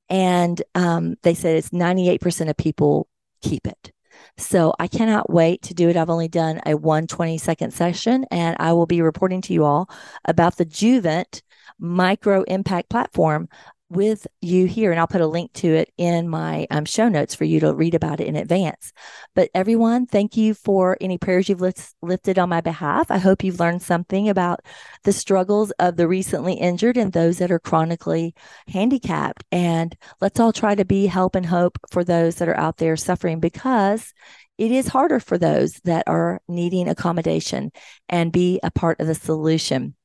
And 0.09 0.61
um, 0.75 1.15
they 1.23 1.33
said 1.33 1.55
it's 1.55 1.69
98% 1.69 2.49
of 2.49 2.57
people 2.57 3.07
keep 3.41 3.65
it. 3.65 3.92
So 4.37 4.73
I 4.79 4.87
cannot 4.87 5.29
wait 5.29 5.61
to 5.63 5.73
do 5.73 5.89
it. 5.89 5.95
I've 5.95 6.09
only 6.09 6.27
done 6.27 6.61
a 6.65 6.75
120 6.75 7.37
second 7.37 7.71
session 7.71 8.25
and 8.31 8.57
I 8.59 8.73
will 8.73 8.87
be 8.87 9.01
reporting 9.01 9.41
to 9.41 9.53
you 9.53 9.63
all 9.63 9.89
about 10.25 10.57
the 10.57 10.65
Juvent 10.65 11.41
micro 11.79 12.43
impact 12.43 12.89
platform 12.89 13.47
with 13.93 14.27
you 14.41 14.65
here, 14.65 14.91
and 14.91 14.99
I'll 14.99 15.07
put 15.07 15.21
a 15.21 15.27
link 15.27 15.53
to 15.53 15.67
it 15.67 15.91
in 15.97 16.27
my 16.27 16.67
um, 16.69 16.85
show 16.85 17.07
notes 17.07 17.35
for 17.35 17.45
you 17.45 17.59
to 17.61 17.73
read 17.73 17.95
about 17.95 18.19
it 18.19 18.27
in 18.27 18.35
advance. 18.35 18.91
But 19.35 19.49
everyone, 19.53 20.05
thank 20.05 20.35
you 20.35 20.53
for 20.53 20.97
any 20.99 21.17
prayers 21.17 21.47
you've 21.47 21.61
lift, 21.61 21.93
lifted 22.01 22.37
on 22.37 22.49
my 22.49 22.61
behalf. 22.61 23.09
I 23.09 23.17
hope 23.17 23.43
you've 23.43 23.59
learned 23.59 23.81
something 23.81 24.29
about 24.29 24.61
the 25.03 25.13
struggles 25.13 25.71
of 25.79 25.95
the 25.95 26.07
recently 26.07 26.55
injured 26.55 26.97
and 26.97 27.13
those 27.13 27.37
that 27.37 27.51
are 27.51 27.59
chronically 27.59 28.35
handicapped. 28.67 29.43
And 29.51 29.95
let's 30.19 30.39
all 30.39 30.53
try 30.53 30.75
to 30.75 30.85
be 30.85 31.05
help 31.05 31.35
and 31.35 31.45
hope 31.45 31.77
for 31.91 32.03
those 32.03 32.35
that 32.35 32.49
are 32.49 32.57
out 32.57 32.77
there 32.77 32.97
suffering 32.97 33.39
because 33.39 34.13
it 34.57 34.71
is 34.71 34.87
harder 34.87 35.19
for 35.19 35.37
those 35.37 35.73
that 35.83 36.03
are 36.07 36.41
needing 36.47 36.87
accommodation 36.87 37.71
and 38.09 38.31
be 38.31 38.59
a 38.63 38.71
part 38.71 38.99
of 38.99 39.07
the 39.07 39.15
solution. 39.15 39.95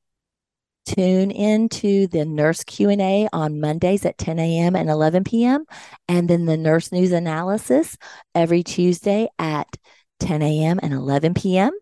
Tune 0.89 1.29
into 1.29 2.07
the 2.07 2.25
nurse 2.25 2.63
Q&A 2.63 3.29
on 3.31 3.59
Mondays 3.59 4.07
at 4.07 4.17
10 4.17 4.39
a.m. 4.39 4.75
and 4.75 4.89
11 4.89 5.23
p.m. 5.23 5.65
and 6.07 6.27
then 6.27 6.45
the 6.45 6.57
nurse 6.57 6.91
news 6.91 7.11
analysis 7.11 7.95
every 8.33 8.63
Tuesday 8.63 9.27
at 9.37 9.67
10 10.19 10.41
a.m. 10.41 10.79
and 10.81 10.91
11 10.91 11.35
p.m. 11.35 11.73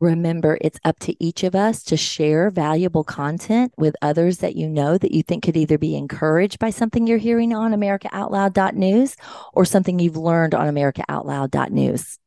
Remember, 0.00 0.58
it's 0.60 0.78
up 0.84 0.98
to 0.98 1.16
each 1.18 1.44
of 1.44 1.54
us 1.54 1.82
to 1.84 1.96
share 1.96 2.50
valuable 2.50 3.04
content 3.04 3.72
with 3.78 3.96
others 4.02 4.36
that 4.38 4.54
you 4.54 4.68
know 4.68 4.98
that 4.98 5.12
you 5.12 5.22
think 5.22 5.42
could 5.42 5.56
either 5.56 5.78
be 5.78 5.96
encouraged 5.96 6.58
by 6.58 6.68
something 6.68 7.06
you're 7.06 7.16
hearing 7.16 7.54
on 7.54 7.72
AmericaOutloud.news 7.72 9.16
or 9.54 9.64
something 9.64 9.98
you've 9.98 10.18
learned 10.18 10.54
on 10.54 10.66
AmericaOutloud.news. 10.66 12.18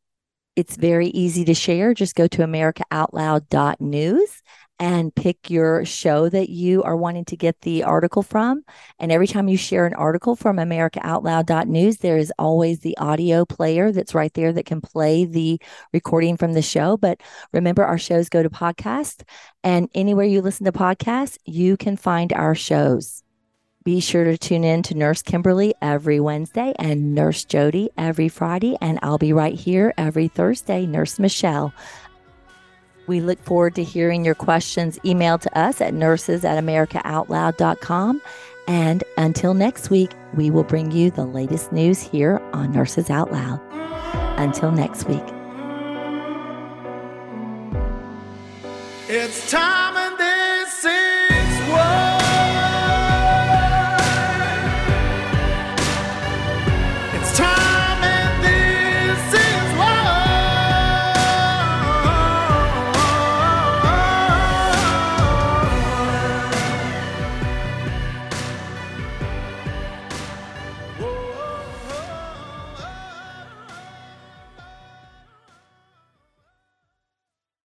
It's 0.56 0.76
very 0.76 1.10
easy 1.10 1.46
to 1.46 1.54
share. 1.54 1.94
Just 1.94 2.16
go 2.16 2.28
to 2.28 2.40
AmericaOutloud.news 2.40 4.42
and 4.84 5.16
pick 5.16 5.50
your 5.50 5.86
show 5.86 6.28
that 6.28 6.50
you 6.50 6.84
are 6.84 6.98
wanting 6.98 7.24
to 7.24 7.38
get 7.38 7.62
the 7.62 7.84
article 7.84 8.22
from. 8.22 8.66
And 9.00 9.14
every 9.14 9.28
time 9.28 9.48
you 9.48 9.56
share 9.56 9.86
an 9.86 9.94
article 9.94 10.36
from 10.36 10.58
AmericaOutloud.news, 10.58 12.00
there 12.00 12.18
is 12.18 12.34
always 12.38 12.82
the 12.82 12.98
audio 12.98 13.46
player 13.46 13.94
that's 13.94 14.14
right 14.14 14.34
there 14.34 14.52
that 14.52 14.66
can 14.66 14.82
play 14.82 15.24
the 15.24 15.58
recording 15.94 16.36
from 16.36 16.52
the 16.52 16.62
show. 16.62 16.98
But 16.98 17.22
remember, 17.54 17.86
our 17.86 17.98
shows 17.98 18.28
go 18.28 18.44
to 18.44 18.50
podcast, 18.50 19.24
and 19.64 19.88
anywhere 19.96 20.26
you 20.26 20.42
listen 20.42 20.66
to 20.66 20.74
podcasts, 20.74 21.38
you 21.46 21.78
can 21.78 21.96
find 21.96 22.34
our 22.34 22.54
shows. 22.54 23.24
Be 23.86 24.00
sure 24.00 24.24
to 24.24 24.38
tune 24.38 24.64
in 24.64 24.82
to 24.84 24.96
Nurse 24.96 25.22
Kimberly 25.22 25.76
every 25.82 26.20
Wednesday 26.20 26.74
and 26.80 27.14
Nurse 27.14 27.44
Jody 27.44 27.90
every 27.98 28.30
Friday. 28.30 28.78
And 28.80 28.98
I'll 29.02 29.18
be 29.18 29.34
right 29.34 29.56
here 29.56 29.94
every 29.98 30.30
Thursday, 30.30 30.86
Nurse 30.86 31.20
Michele. 31.20 31.74
We 33.08 33.22
look 33.22 33.42
forward 33.44 33.76
to 33.76 33.84
hearing 33.84 34.24
your 34.26 34.36
questions 34.36 35.00
emailed 35.06 35.42
to 35.42 35.58
us 35.58 35.82
at 35.82 35.94
nurses 35.94 36.46
at 36.46 36.64
americaoutloud.com. 36.64 38.22
And 38.68 39.04
until 39.18 39.54
next 39.54 39.90
week, 39.90 40.12
we 40.34 40.50
will 40.50 40.64
bring 40.64 40.92
you 40.92 41.12
the 41.12 41.26
latest 41.26 41.72
news 41.72 42.02
here 42.02 42.42
on 42.54 42.72
Nurses 42.72 43.10
Out 43.10 43.32
Loud. 43.32 43.60
Until 44.40 44.72
next 44.72 45.08
week. 45.08 45.24
It's 49.10 49.52
time 49.52 50.03